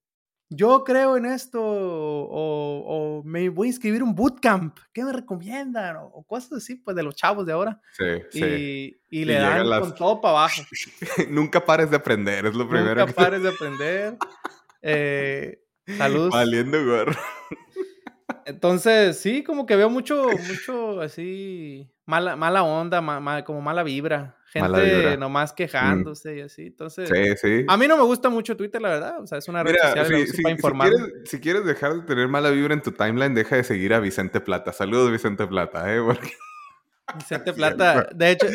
yo 0.50 0.84
creo 0.84 1.18
en 1.18 1.26
esto, 1.26 1.60
o, 1.62 3.22
me 3.26 3.50
voy 3.50 3.68
a 3.68 3.70
inscribir 3.70 4.02
un 4.02 4.16
bootcamp, 4.16 4.78
¿qué 4.94 5.04
me 5.04 5.12
recomiendan? 5.12 5.98
O, 5.98 6.24
cosas 6.24 6.54
así, 6.54 6.76
pues 6.76 6.96
de 6.96 7.04
los 7.04 7.16
chavos 7.16 7.46
de 7.46 7.54
ahora. 7.54 7.82
Sí, 7.92 8.04
y, 8.34 8.40
sí. 8.40 9.02
Y, 9.10 9.26
le 9.26 9.34
dan 9.36 9.68
con 9.82 9.96
todo 9.96 10.22
para 10.22 10.40
abajo. 10.40 10.62
Nunca 11.30 11.66
pares 11.66 11.90
de 11.90 11.98
aprender, 11.98 12.46
es 12.46 12.56
lo 12.56 12.68
primero. 12.68 13.02
Nunca 13.02 13.14
pares 13.14 13.44
de 13.44 13.50
aprender. 13.50 14.18
eh, 14.82 15.62
salud. 15.98 16.30
Valiendo 16.32 16.84
gorro. 16.86 17.20
Entonces, 18.46 19.20
sí, 19.20 19.44
como 19.44 19.66
que 19.66 19.76
veo 19.76 19.90
mucho, 19.90 20.30
mucho 20.48 21.02
así, 21.02 21.90
mala, 22.08 22.36
mala 22.36 22.64
onda, 22.64 23.44
como 23.44 23.62
mala 23.62 23.84
vibra. 23.84 24.36
Gente 24.50 25.18
nomás 25.18 25.52
mm. 25.52 25.56
quejándose 25.56 26.38
y 26.38 26.42
así. 26.42 26.68
Entonces, 26.68 27.10
sí, 27.10 27.36
sí. 27.36 27.66
a 27.68 27.78
mí 27.78 27.88
no 27.88 27.98
me 27.98 28.04
gusta 28.04 28.30
mucho 28.30 28.56
Twitter, 28.56 28.82
la 28.82 28.90
verdad. 28.90 29.22
O 29.22 29.28
sea, 29.28 29.38
es 29.38 29.48
una 29.48 29.62
red 29.62 29.76
social 29.76 30.26
para 30.42 30.56
informar. 30.56 30.92
Si 31.26 31.40
quieres, 31.40 31.66
dejar 31.66 31.96
de 31.96 32.02
tener 32.04 32.28
mala 32.28 32.50
vibra 32.50 32.74
en 32.74 32.82
tu 32.82 32.92
timeline, 32.94 33.36
deja 33.36 33.58
de 33.58 33.64
seguir 33.64 33.94
a 33.94 34.00
Vicente 34.00 34.40
Plata. 34.40 34.72
Saludos, 34.72 35.12
Vicente 35.12 35.46
Plata, 35.46 35.94
¿eh? 35.94 36.00
Vicente 37.18 37.54
Plata, 37.54 38.10
de 38.16 38.32
hecho, 38.32 38.48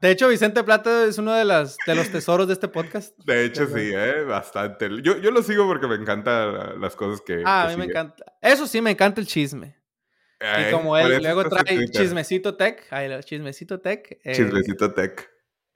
de 0.00 0.10
hecho, 0.12 0.28
Vicente 0.28 0.62
Plata 0.62 1.06
es 1.06 1.18
uno 1.18 1.32
de, 1.32 1.44
las, 1.44 1.76
de 1.86 1.94
los 1.96 2.08
tesoros 2.10 2.46
de 2.46 2.52
este 2.52 2.68
podcast. 2.68 3.18
De 3.24 3.46
hecho, 3.46 3.66
sí, 3.66 3.90
¿eh? 3.92 4.22
bastante. 4.22 4.88
Yo, 5.02 5.16
yo 5.18 5.30
lo 5.30 5.42
sigo 5.42 5.66
porque 5.66 5.88
me 5.88 5.96
encantan 5.96 6.80
las 6.80 6.94
cosas 6.94 7.20
que. 7.22 7.42
Ah, 7.44 7.64
a 7.64 7.68
mí 7.70 7.76
me 7.76 7.86
encanta. 7.86 8.36
Eso 8.40 8.66
sí, 8.66 8.80
me 8.80 8.92
encanta 8.92 9.20
el 9.20 9.26
chisme. 9.26 9.77
Y 10.40 10.70
como 10.70 10.96
él 10.96 11.22
luego 11.22 11.44
trae 11.48 11.88
Chismecito 11.90 12.56
Tech. 12.56 12.86
Ay, 12.90 13.10
Chismecito 13.22 13.80
Tech. 13.80 14.18
Eh, 14.24 14.32
chismecito 14.34 14.92
Tech. 14.94 15.28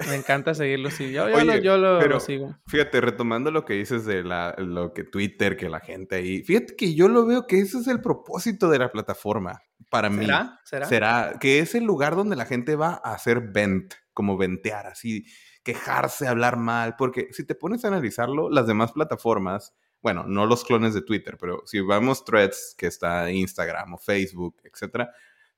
Me 0.09 0.17
encanta 0.17 0.55
seguirlo, 0.55 0.91
sí. 0.91 1.13
Yo, 1.13 1.29
yo, 1.61 1.77
lo, 1.77 2.21
sigo. 2.21 2.57
Fíjate, 2.67 3.01
retomando 3.01 3.51
lo 3.51 3.65
que 3.65 3.75
dices 3.75 4.05
de 4.05 4.25
la, 4.25 4.55
lo 4.59 4.93
que 4.93 5.05
Twitter, 5.05 5.57
que 5.57 5.69
la 5.69 5.81
gente 5.81 6.17
ahí. 6.17 6.43
Fíjate 6.43 6.75
que 6.77 6.95
yo 6.95 7.09
lo 7.09 7.25
veo 7.25 7.47
que 7.47 7.61
ese 7.61 7.79
es 7.79 7.87
el 7.87 8.01
propósito 8.01 8.69
de 8.69 8.79
la 8.79 8.91
plataforma. 8.91 9.63
Para 9.91 10.11
mí. 10.11 10.27
¿Será? 10.65 10.87
Será 10.87 11.35
que 11.41 11.59
es 11.61 11.75
el 11.75 11.85
lugar 11.85 12.17
donde 12.17 12.37
la 12.37 12.47
gente 12.47 12.77
va 12.77 13.01
a 13.05 13.15
hacer 13.15 13.53
vent 13.53 13.95
como 14.13 14.37
ventear, 14.37 14.87
así, 14.87 15.25
quejarse, 15.63 16.29
hablar 16.29 16.57
mal, 16.57 16.97
porque 16.97 17.29
si 17.33 17.47
te 17.47 17.55
pones 17.55 17.85
a 17.85 17.89
analizarlo, 17.89 18.51
las 18.51 18.67
demás 18.67 18.93
plataformas, 18.93 19.75
bueno, 20.03 20.25
no 20.27 20.47
los 20.47 20.65
clones 20.65 20.95
de 20.95 21.03
Twitter, 21.03 21.37
pero 21.41 21.63
si 21.65 21.81
vamos 21.81 22.25
threads, 22.25 22.75
que 22.77 22.87
está 22.87 23.31
Instagram 23.31 23.95
o 23.95 23.99
Facebook, 23.99 24.57
etcétera, 24.65 25.13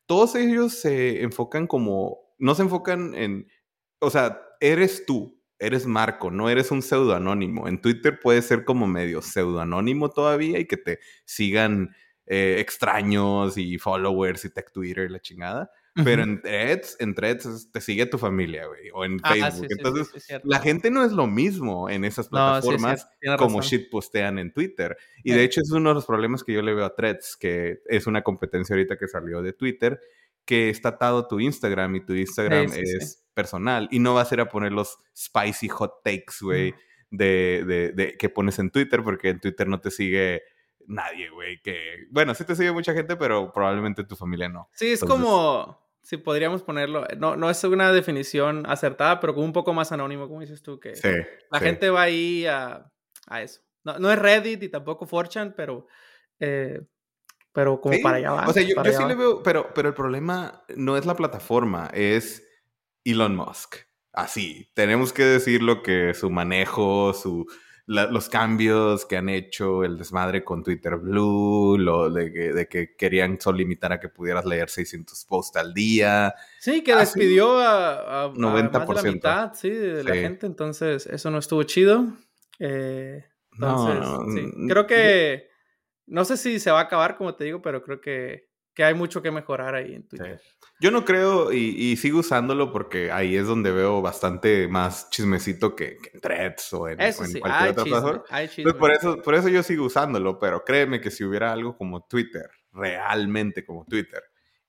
todos 0.06 0.34
ellos 0.34 0.74
se 0.74 1.22
enfocan 1.22 1.66
como, 1.66 2.34
no 2.38 2.54
se 2.54 2.62
enfocan 2.62 3.14
en, 3.14 3.48
o 4.00 4.10
sea, 4.10 4.42
eres 4.60 5.06
tú, 5.06 5.40
eres 5.58 5.86
Marco, 5.86 6.30
no 6.30 6.50
eres 6.50 6.70
un 6.70 6.82
pseudoanónimo. 6.82 7.68
En 7.68 7.80
Twitter 7.80 8.20
puede 8.20 8.42
ser 8.42 8.64
como 8.64 8.86
medio 8.86 9.22
pseudoanónimo 9.22 10.10
todavía 10.10 10.58
y 10.58 10.66
que 10.66 10.76
te 10.76 10.98
sigan 11.24 11.94
eh, 12.26 12.56
extraños 12.58 13.56
y 13.56 13.78
followers 13.78 14.44
y 14.44 14.50
tech 14.50 14.72
Twitter 14.72 15.06
y 15.08 15.12
la 15.12 15.20
chingada. 15.20 15.70
Pero 16.02 16.24
en 16.24 16.42
threads, 16.42 16.96
en 16.98 17.14
threads 17.14 17.70
te 17.70 17.80
sigue 17.80 18.06
tu 18.06 18.18
familia, 18.18 18.66
güey, 18.66 18.90
o 18.92 19.04
en 19.04 19.20
Facebook. 19.20 19.68
Entonces, 19.70 20.26
la 20.42 20.58
gente 20.58 20.90
no 20.90 21.04
es 21.04 21.12
lo 21.12 21.28
mismo 21.28 21.88
en 21.88 22.04
esas 22.04 22.28
plataformas 22.28 23.08
como 23.38 23.62
shit 23.62 23.90
postean 23.90 24.38
en 24.38 24.52
Twitter. 24.52 24.96
Y 25.22 25.32
de 25.32 25.44
hecho 25.44 25.60
es 25.60 25.70
uno 25.70 25.90
de 25.90 25.94
los 25.94 26.06
problemas 26.06 26.42
que 26.42 26.52
yo 26.52 26.62
le 26.62 26.74
veo 26.74 26.84
a 26.84 26.94
threads, 26.96 27.36
que 27.36 27.80
es 27.86 28.06
una 28.08 28.22
competencia 28.22 28.74
ahorita 28.74 28.96
que 28.98 29.06
salió 29.06 29.40
de 29.40 29.52
Twitter, 29.52 30.00
que 30.44 30.68
está 30.68 30.90
atado 30.90 31.28
tu 31.28 31.38
Instagram 31.38 31.94
y 31.96 32.04
tu 32.04 32.14
Instagram 32.14 32.72
es 32.74 33.24
personal 33.32 33.88
y 33.90 33.98
no 33.98 34.14
vas 34.14 34.30
a 34.30 34.34
ir 34.34 34.40
a 34.40 34.48
poner 34.48 34.72
los 34.72 34.98
spicy 35.16 35.68
hot 35.68 36.02
takes, 36.02 36.34
güey, 36.40 36.74
de, 37.10 37.64
de, 37.66 37.92
de, 37.92 38.16
que 38.16 38.28
pones 38.28 38.58
en 38.58 38.70
Twitter 38.70 39.02
porque 39.02 39.30
en 39.30 39.40
Twitter 39.40 39.68
no 39.68 39.80
te 39.80 39.90
sigue 39.90 40.42
nadie, 40.86 41.30
güey, 41.30 41.60
que, 41.62 42.06
bueno, 42.10 42.34
sí 42.34 42.44
te 42.44 42.54
sigue 42.54 42.72
mucha 42.72 42.92
gente, 42.92 43.16
pero 43.16 43.52
probablemente 43.52 44.04
tu 44.04 44.16
familia 44.16 44.48
no. 44.48 44.68
Sí, 44.74 44.92
es 44.92 45.00
como, 45.00 45.83
si 46.04 46.18
podríamos 46.18 46.62
ponerlo, 46.62 47.06
no, 47.18 47.34
no 47.34 47.48
es 47.48 47.64
una 47.64 47.92
definición 47.92 48.64
acertada, 48.66 49.20
pero 49.20 49.34
como 49.34 49.46
un 49.46 49.52
poco 49.52 49.72
más 49.72 49.90
anónimo, 49.90 50.28
como 50.28 50.40
dices 50.40 50.62
tú, 50.62 50.78
que 50.78 50.92
la 51.50 51.60
gente 51.60 51.88
va 51.90 52.02
ahí 52.02 52.46
a, 52.46 52.92
a 53.26 53.42
eso. 53.42 53.62
No, 53.82 53.98
no, 53.98 54.12
es 54.12 54.18
Reddit 54.18 54.62
y 54.62 54.68
tampoco 54.68 55.06
Fortune, 55.06 55.52
pero... 55.56 55.86
Eh, 56.38 56.80
pero 57.52 57.80
como 57.80 57.96
para 58.02 58.16
allá 58.16 58.32
va. 58.32 58.48
O 58.48 58.52
sea, 58.52 58.64
yo, 58.64 58.74
sí 58.84 59.04
le 59.06 59.14
veo, 59.14 59.42
pero, 59.42 59.72
pero 59.74 59.88
el 59.88 59.94
problema 59.94 60.64
no 60.76 60.96
es 60.96 61.06
la 61.06 61.14
plataforma, 61.14 61.88
es 61.94 62.42
Elon 63.04 63.36
Musk. 63.36 63.76
Así, 64.12 64.72
tenemos 64.74 65.12
que 65.12 65.22
decir 65.22 65.62
lo 65.62 65.82
que 65.82 66.14
su 66.14 66.30
manejo, 66.30 67.14
su, 67.14 67.46
los 67.86 68.28
cambios 68.28 69.04
que 69.04 69.16
han 69.16 69.28
hecho, 69.28 69.84
el 69.84 69.98
desmadre 69.98 70.42
con 70.42 70.62
Twitter 70.62 70.96
Blue, 70.96 71.76
lo 71.78 72.10
de 72.10 72.32
que, 72.32 72.52
de 72.52 72.68
que 72.68 72.94
querían 72.96 73.38
solo 73.40 73.58
limitar 73.58 73.92
a 73.92 74.00
que 74.00 74.08
pudieras 74.08 74.46
leer 74.46 74.70
600 74.70 75.24
posts 75.26 75.56
al 75.56 75.74
día. 75.74 76.34
Sí, 76.60 76.82
que 76.82 76.94
despidió 76.94 77.60
a, 77.60 78.24
a, 78.24 78.28
90%. 78.32 78.72
más 78.72 78.88
de 78.88 78.94
la 78.94 79.12
mitad 79.12 79.54
sí, 79.54 79.70
de 79.70 80.02
la 80.02 80.14
gente, 80.14 80.46
entonces 80.46 81.06
eso 81.06 81.30
no 81.30 81.38
estuvo 81.38 81.62
chido. 81.64 82.06
Eh, 82.58 83.24
entonces, 83.52 84.00
no, 84.00 84.32
sí. 84.32 84.68
creo 84.68 84.86
que 84.86 85.48
no 86.06 86.24
sé 86.24 86.36
si 86.36 86.60
se 86.60 86.70
va 86.70 86.80
a 86.80 86.84
acabar, 86.84 87.16
como 87.16 87.34
te 87.34 87.44
digo, 87.44 87.62
pero 87.62 87.82
creo 87.82 88.00
que, 88.00 88.48
que 88.74 88.84
hay 88.84 88.94
mucho 88.94 89.22
que 89.22 89.30
mejorar 89.30 89.74
ahí 89.74 89.94
en 89.94 90.08
Twitter. 90.08 90.40
Yo 90.80 90.90
no 90.90 91.04
creo 91.04 91.52
y, 91.52 91.96
sigo 91.96 92.18
usándolo 92.18 92.72
porque 92.72 93.12
ahí 93.12 93.36
es 93.36 93.46
donde 93.46 93.70
veo 93.70 94.02
bastante 94.02 94.66
más 94.66 95.08
chismecito 95.10 95.76
que, 95.76 95.98
en 96.12 96.20
threads 96.20 96.72
o 96.72 96.88
en, 96.88 96.96
cualquier 96.96 97.70
otra 97.70 97.84
plataforma. 97.84 98.24
por 98.78 98.90
eso, 98.90 99.22
por 99.22 99.34
eso 99.34 99.48
yo 99.48 99.62
sigo 99.62 99.84
usándolo, 99.84 100.38
pero 100.38 100.64
créeme 100.64 101.00
que 101.00 101.10
si 101.10 101.24
hubiera 101.24 101.52
algo 101.52 101.76
como 101.76 102.04
Twitter, 102.06 102.50
realmente 102.72 103.64
como 103.64 103.84
Twitter, 103.84 104.22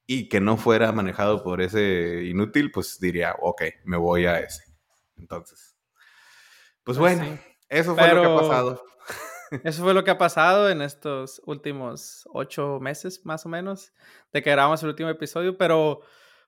y 0.06 0.30
que 0.30 0.40
no 0.40 0.58
fuera 0.58 0.92
manejado 0.92 1.44
por 1.44 1.62
ese 1.62 2.24
inútil, 2.26 2.72
pues 2.72 3.00
diría, 3.00 3.36
ok, 3.40 3.64
me 3.86 3.98
voy 3.98 4.28
a 4.28 4.40
ese. 4.40 4.64
Entonces, 5.18 5.76
pues, 6.84 6.98
pues 6.98 7.18
bueno, 7.18 7.40
eso 7.68 7.96
fue 7.96 8.14
lo 8.14 8.22
que 8.22 8.28
ha 8.28 8.36
pasado. 8.36 8.84
Eso 9.64 9.84
fue 9.84 9.94
lo 9.94 10.04
que 10.04 10.12
ha 10.12 10.18
pasado 10.18 10.70
en 10.70 10.82
estos 10.82 11.42
últimos 11.46 12.28
ocho 12.34 12.80
meses, 12.80 13.26
más 13.26 13.46
o 13.46 13.50
menos, 13.50 13.94
de 14.34 14.42
que 14.42 14.52
grabamos 14.52 14.82
el 14.84 14.90
último 14.90 15.10
episodio, 15.10 15.58
pero 15.58 16.02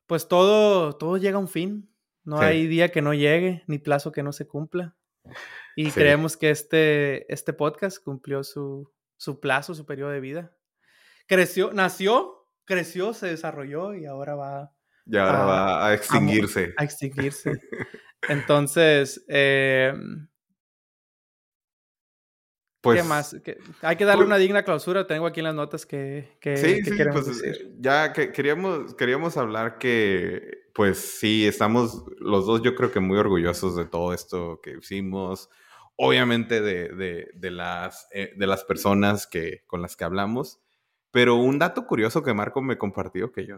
pues 0.05 0.27
todo, 0.27 0.93
todo 0.93 1.17
llega 1.17 1.37
a 1.37 1.41
un 1.41 1.47
fin. 1.47 1.93
No 2.23 2.39
hay 2.39 2.67
día 2.67 2.89
que 2.89 3.01
no 3.01 3.13
llegue, 3.13 3.63
ni 3.67 3.77
plazo 3.77 4.11
que 4.11 4.21
no 4.21 4.33
se 4.33 4.47
cumpla. 4.47 4.97
Y 5.75 5.91
creemos 5.91 6.35
que 6.35 6.49
este, 6.49 7.31
este 7.33 7.53
podcast 7.53 8.03
cumplió 8.03 8.43
su, 8.43 8.91
su 9.15 9.39
plazo, 9.39 9.75
su 9.75 9.85
periodo 9.85 10.11
de 10.11 10.19
vida. 10.19 10.57
Creció, 11.27 11.71
nació, 11.73 12.47
creció, 12.65 13.13
se 13.13 13.27
desarrolló 13.27 13.93
y 13.93 14.05
ahora 14.05 14.35
va. 14.35 14.73
Y 15.05 15.15
ahora 15.17 15.43
a, 15.43 15.45
va 15.45 15.87
a 15.87 15.93
extinguirse. 15.93 16.73
A, 16.77 16.81
a 16.81 16.85
extinguirse. 16.85 17.51
Entonces, 18.27 19.23
eh, 19.29 19.93
¿Qué 22.95 22.99
pues 22.99 23.05
más? 23.05 23.35
hay 23.81 23.95
que 23.95 24.05
darle 24.05 24.25
una 24.25 24.37
digna 24.37 24.63
clausura. 24.63 25.07
Tengo 25.07 25.25
aquí 25.25 25.39
en 25.39 25.45
las 25.45 25.55
notas 25.55 25.85
que, 25.85 26.37
que, 26.39 26.57
sí, 26.57 26.83
sí, 26.83 26.91
pues, 27.11 27.63
Ya 27.79 28.13
que 28.13 28.31
queríamos, 28.31 28.95
queríamos 28.95 29.37
hablar 29.37 29.77
que, 29.77 30.69
pues 30.73 30.97
sí, 30.97 31.47
estamos 31.47 32.03
los 32.19 32.45
dos, 32.45 32.61
yo 32.61 32.75
creo 32.75 32.91
que 32.91 32.99
muy 32.99 33.17
orgullosos 33.17 33.75
de 33.75 33.85
todo 33.85 34.13
esto 34.13 34.59
que 34.61 34.77
hicimos. 34.79 35.49
Obviamente 35.95 36.61
de, 36.61 36.89
de, 36.89 37.31
de 37.33 37.51
las, 37.51 38.07
eh, 38.11 38.33
de 38.35 38.47
las 38.47 38.63
personas 38.63 39.25
que, 39.25 39.63
con 39.65 39.81
las 39.81 39.95
que 39.95 40.03
hablamos. 40.03 40.59
Pero 41.11 41.35
un 41.35 41.57
dato 41.57 41.87
curioso 41.87 42.21
que 42.21 42.33
Marco 42.33 42.61
me 42.61 42.77
compartió, 42.77 43.31
que 43.31 43.45
yo 43.45 43.57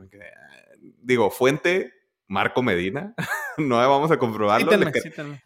digo, 1.02 1.30
fuente 1.30 1.94
Marco 2.28 2.62
Medina, 2.62 3.15
no 3.58 3.76
vamos 3.78 4.12
a 4.12 4.18
comprobarlo. 4.18 4.72
le, 4.72 4.92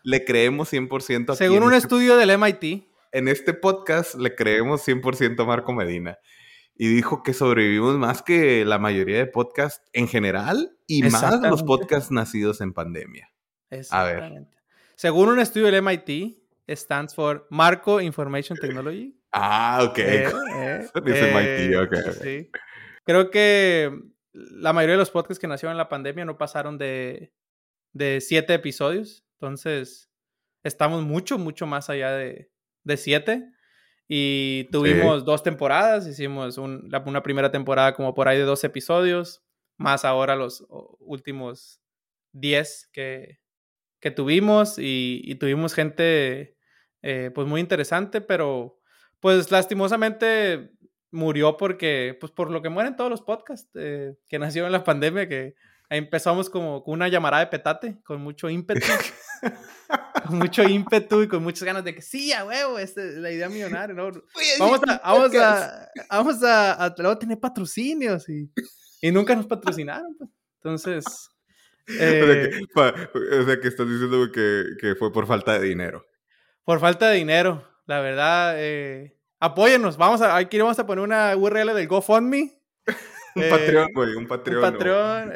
le, 0.03 0.25
creemos 0.25 0.71
100% 0.71 1.35
Según 1.35 1.63
un 1.63 1.73
este 1.73 1.87
estudio 1.87 2.17
del 2.17 2.37
MIT 2.37 2.92
en 3.13 3.27
este 3.27 3.53
podcast 3.53 4.15
le 4.15 4.35
creemos 4.35 4.85
100% 4.85 5.41
a 5.41 5.45
Marco 5.45 5.71
Medina. 5.71 6.17
Y 6.75 6.87
dijo 6.87 7.21
que 7.21 7.33
sobrevivimos 7.33 7.95
más 7.97 8.23
que 8.23 8.65
la 8.65 8.79
mayoría 8.79 9.19
de 9.19 9.27
podcasts 9.27 9.87
en 9.93 10.07
general 10.07 10.75
y 10.87 11.03
más 11.03 11.39
los 11.41 11.61
podcasts 11.61 12.09
nacidos 12.09 12.61
en 12.61 12.73
pandemia. 12.73 13.31
A 13.91 14.03
ver. 14.03 14.47
Según 14.95 15.29
un 15.29 15.39
estudio 15.39 15.67
del 15.67 15.83
MIT, 15.83 16.39
stands 16.69 17.13
for 17.13 17.47
Marco 17.51 18.01
Information 18.01 18.57
Technology. 18.57 19.15
Ah, 19.31 19.81
ok. 19.83 19.99
Eh, 19.99 20.29
eh, 20.55 20.89
MIT, 20.95 21.73
eh, 21.73 21.77
ok. 21.77 21.95
Sí. 22.21 22.51
Creo 23.03 23.29
que 23.29 23.91
la 24.33 24.73
mayoría 24.73 24.93
de 24.93 24.99
los 24.99 25.11
podcasts 25.11 25.39
que 25.39 25.47
nacieron 25.47 25.73
en 25.73 25.77
la 25.77 25.89
pandemia 25.89 26.25
no 26.25 26.39
pasaron 26.39 26.79
de, 26.79 27.31
de 27.91 28.19
siete 28.19 28.55
episodios. 28.55 29.23
Entonces, 29.39 30.09
estamos 30.63 31.03
mucho, 31.03 31.37
mucho 31.37 31.67
más 31.67 31.91
allá 31.91 32.11
de, 32.11 32.52
de 32.83 32.97
siete. 32.97 33.49
Y 34.07 34.65
tuvimos 34.71 35.25
dos 35.25 35.43
temporadas, 35.43 36.05
hicimos 36.07 36.57
una 36.57 37.23
primera 37.23 37.51
temporada 37.51 37.93
como 37.95 38.13
por 38.13 38.27
ahí 38.27 38.37
de 38.37 38.43
dos 38.43 38.63
episodios, 38.63 39.43
más 39.77 40.05
ahora 40.05 40.35
los 40.35 40.65
últimos 40.99 41.81
diez 42.31 42.89
que, 42.91 43.39
que 43.99 44.11
tuvimos 44.11 44.75
y, 44.77 45.35
tuvimos 45.39 45.73
gente 45.73 46.57
eh, 47.01 47.31
pues 47.33 47.47
muy 47.47 47.61
interesante, 47.61 48.19
pero 48.19 48.79
pues 49.19 49.49
lastimosamente 49.51 50.71
murió 51.09 51.55
porque, 51.55 52.17
pues 52.19 52.31
por 52.31 52.51
lo 52.51 52.61
que 52.61 52.69
mueren 52.69 52.97
todos 52.97 53.09
los 53.09 53.21
podcasts 53.21 53.71
eh, 53.75 54.15
que 54.27 54.39
nacieron 54.39 54.67
en 54.67 54.73
la 54.73 54.83
pandemia, 54.83 55.29
que 55.29 55.55
empezamos 55.89 56.49
como 56.49 56.83
con 56.83 56.95
una 56.95 57.07
llamada 57.07 57.39
de 57.39 57.47
petate, 57.47 57.97
con 58.03 58.21
mucho 58.21 58.49
ímpetu. 58.49 58.81
con 60.25 60.39
mucho 60.39 60.63
ímpetu 60.63 61.23
y 61.23 61.27
con 61.27 61.43
muchas 61.43 61.63
ganas 61.63 61.83
de 61.83 61.93
que 61.93 62.01
sí, 62.01 62.31
a 62.33 62.45
huevo, 62.45 62.79
esta 62.79 63.03
es 63.03 63.15
la 63.15 63.31
idea 63.31 63.49
millonaria, 63.49 63.95
¿no? 63.95 64.11
Vamos 64.59 64.79
a, 64.87 65.01
vamos 65.03 65.35
a, 65.35 65.89
vamos 66.09 66.43
a, 66.43 66.83
a, 66.83 67.17
tener 67.19 67.39
patrocinios 67.39 68.27
y, 68.29 68.51
y 69.01 69.11
nunca 69.11 69.35
nos 69.35 69.47
patrocinaron, 69.47 70.15
pues. 70.17 70.29
Entonces... 70.57 71.05
Eh, 71.85 72.61
o, 72.75 73.45
sea 73.45 73.59
que, 73.59 73.67
estás 73.67 73.85
diciendo 73.85 74.31
que, 74.31 74.67
que, 74.79 74.95
fue 74.95 75.11
por 75.11 75.27
falta 75.27 75.59
de 75.59 75.67
dinero. 75.67 76.05
Por 76.63 76.79
falta 76.79 77.09
de 77.09 77.17
dinero, 77.17 77.67
la 77.87 77.99
verdad. 77.99 78.55
Eh, 78.55 79.17
apóyenos, 79.41 79.97
vamos 79.97 80.21
a, 80.21 80.37
aquí 80.37 80.57
vamos 80.59 80.79
a 80.79 80.85
poner 80.85 81.03
una 81.03 81.35
URL 81.35 81.73
del 81.73 81.89
GoFundMe 81.89 82.57
un 83.35 83.49
Patreon, 83.49 83.93
güey, 83.93 84.15
un 84.15 84.27
Patreon. 84.27 84.63
Un 84.63 84.71
Patreon, 84.71 85.31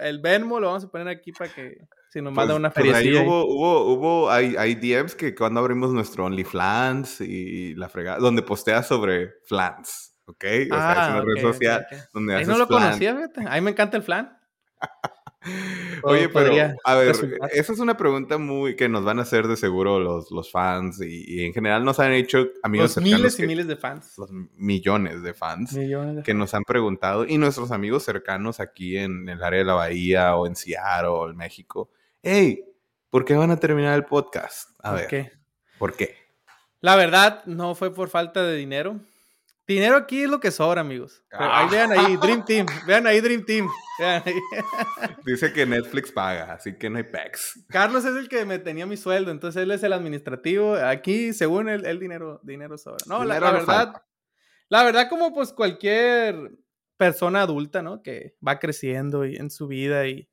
el, 0.00 0.18
Venmo 0.20 0.60
lo 0.60 0.68
vamos 0.68 0.84
a 0.84 0.88
poner 0.88 1.08
aquí 1.08 1.32
para 1.32 1.52
que 1.52 1.78
si 2.10 2.22
nos 2.22 2.32
manda 2.32 2.54
pues, 2.54 2.58
una 2.58 2.70
feria. 2.70 2.92
Pues 2.92 3.26
hubo, 3.26 3.44
hubo, 3.46 3.92
hubo, 3.92 4.30
hay, 4.30 4.56
hay 4.56 4.74
DMs 4.74 5.14
que 5.14 5.34
cuando 5.34 5.60
abrimos 5.60 5.92
nuestro 5.92 6.24
OnlyFlans 6.24 7.20
y 7.20 7.74
la 7.74 7.88
fregada, 7.88 8.18
donde 8.18 8.42
posteas 8.42 8.86
sobre 8.86 9.32
flans, 9.46 10.18
¿ok? 10.24 10.36
O 10.36 10.38
sea, 10.38 10.62
es 10.64 10.70
una 10.70 11.18
ah, 11.18 11.24
red 11.24 11.42
social 11.42 11.86
donde 12.12 12.36
Ahí 12.36 12.46
no 12.46 12.58
lo 12.58 12.66
conocía, 12.66 13.14
fíjate. 13.14 13.44
A 13.46 13.54
mí 13.54 13.60
me 13.60 13.70
encanta 13.70 13.96
el 13.96 14.02
flan. 14.02 14.38
Oye, 16.02 16.28
pero 16.28 16.52
a 16.84 16.94
ver, 16.94 17.14
esa 17.52 17.72
es 17.72 17.78
una 17.78 17.96
pregunta 17.96 18.38
muy 18.38 18.76
que 18.76 18.88
nos 18.88 19.04
van 19.04 19.18
a 19.18 19.22
hacer 19.22 19.46
de 19.46 19.56
seguro 19.56 20.00
los, 20.00 20.30
los 20.30 20.50
fans 20.50 21.00
y, 21.00 21.44
en 21.44 21.52
general 21.52 21.84
nos 21.84 22.00
han 22.00 22.12
hecho 22.12 22.48
amigos 22.62 22.96
los 22.96 23.04
miles 23.04 23.38
y 23.38 23.46
miles 23.46 23.66
de 23.66 23.76
fans. 23.76 24.14
Los 24.18 24.30
millones 24.32 25.22
de 25.22 25.34
fans 25.34 25.76
que 26.24 26.34
nos 26.34 26.54
han 26.54 26.64
preguntado 26.64 27.24
y 27.24 27.38
nuestros 27.38 27.70
amigos 27.70 28.02
cercanos 28.02 28.60
aquí 28.60 28.96
en 28.96 29.28
el 29.28 29.42
área 29.42 29.60
de 29.60 29.64
la 29.64 29.74
Bahía 29.74 30.36
o 30.36 30.46
en 30.46 30.56
Seattle 30.56 31.08
o 31.08 31.30
en 31.30 31.36
México. 31.36 31.90
Hey, 32.30 32.64
¿por 33.10 33.24
qué 33.24 33.34
van 33.34 33.50
a 33.50 33.56
terminar 33.58 33.94
el 33.94 34.04
podcast? 34.04 34.70
A 34.82 34.90
¿Por 34.90 34.98
ver, 35.00 35.08
qué? 35.08 35.32
¿por 35.78 35.94
qué? 35.96 36.14
La 36.80 36.94
verdad, 36.96 37.42
no 37.46 37.74
fue 37.74 37.92
por 37.94 38.08
falta 38.10 38.42
de 38.44 38.54
dinero. 38.56 39.00
Dinero 39.66 39.96
aquí 39.96 40.22
es 40.22 40.30
lo 40.30 40.40
que 40.40 40.50
sobra, 40.50 40.80
amigos. 40.80 41.22
Pero 41.30 41.44
ahí 41.44 41.66
Ah. 41.66 41.68
vean 41.70 41.92
ahí, 41.92 42.16
Dream 42.22 42.44
Team. 42.44 42.66
Vean 42.86 43.06
ahí, 43.06 43.20
Dream 43.20 43.44
Team. 43.44 43.68
Vean 43.98 44.22
ahí. 44.24 44.34
Dice 45.26 45.52
que 45.52 45.66
Netflix 45.66 46.10
paga, 46.12 46.52
así 46.54 46.76
que 46.76 46.88
no 46.88 46.98
hay 46.98 47.04
packs. 47.04 47.64
Carlos 47.68 48.04
es 48.04 48.14
el 48.16 48.28
que 48.28 48.44
me 48.44 48.58
tenía 48.58 48.86
mi 48.86 48.96
sueldo, 48.96 49.30
entonces 49.30 49.62
él 49.62 49.70
es 49.70 49.82
el 49.82 49.92
administrativo. 49.92 50.74
Aquí, 50.76 51.32
según 51.32 51.68
él, 51.68 51.84
el 51.86 51.98
dinero, 51.98 52.40
dinero 52.42 52.78
sobra. 52.78 52.98
No, 53.06 53.24
la, 53.24 53.34
Dinero 53.36 53.40
la 53.40 53.52
no 53.52 53.58
verdad, 53.66 53.84
falta. 53.92 54.06
la 54.68 54.82
verdad, 54.84 55.08
como 55.10 55.34
pues 55.34 55.52
cualquier 55.52 56.52
persona 56.96 57.42
adulta, 57.42 57.82
¿no? 57.82 58.02
Que 58.02 58.36
va 58.46 58.58
creciendo 58.58 59.24
y- 59.26 59.36
en 59.36 59.50
su 59.50 59.66
vida 59.66 60.06
y 60.06 60.28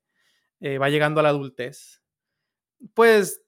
eh, 0.60 0.78
va 0.78 0.88
llegando 0.88 1.20
a 1.20 1.22
la 1.22 1.28
adultez, 1.30 2.02
pues 2.94 3.42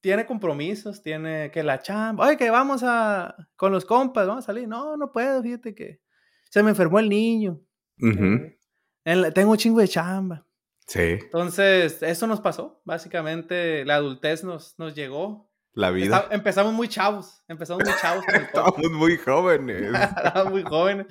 tiene 0.00 0.26
compromisos, 0.26 1.02
tiene 1.02 1.50
que 1.50 1.62
la 1.62 1.80
chamba. 1.80 2.26
Oye, 2.26 2.36
que 2.36 2.50
vamos 2.50 2.82
a 2.84 3.34
con 3.56 3.70
los 3.72 3.84
compas, 3.84 4.26
vamos 4.26 4.44
a 4.44 4.46
salir. 4.46 4.66
No, 4.66 4.96
no 4.96 5.12
puedo, 5.12 5.42
fíjate 5.42 5.74
que 5.74 6.00
se 6.50 6.62
me 6.62 6.70
enfermó 6.70 6.98
el 6.98 7.08
niño. 7.08 7.60
Ujú, 8.00 8.50
Eh, 9.04 9.16
la- 9.16 9.30
tengo 9.30 9.50
un 9.52 9.56
chingo 9.58 9.80
de 9.80 9.88
chamba. 9.88 10.44
Sí, 10.86 11.00
Entonces, 11.20 12.02
eso 12.02 12.26
nos 12.26 12.40
pasó. 12.40 12.80
Básicamente, 12.84 13.84
la 13.84 13.96
adultez 13.96 14.42
nos, 14.44 14.78
nos 14.78 14.94
llegó. 14.94 15.50
la 15.74 15.90
vida. 15.90 16.16
Esta- 16.20 16.34
empezamos 16.34 16.72
muy 16.72 16.88
chavos. 16.88 17.44
Empezamos 17.46 17.84
muy 17.84 17.92
chavos. 18.00 18.24
Estamos 18.74 18.90
muy 18.92 19.16
jóvenes. 19.18 19.82
Estábamos 19.92 20.52
muy 20.52 20.62
jóvenes. 20.62 21.06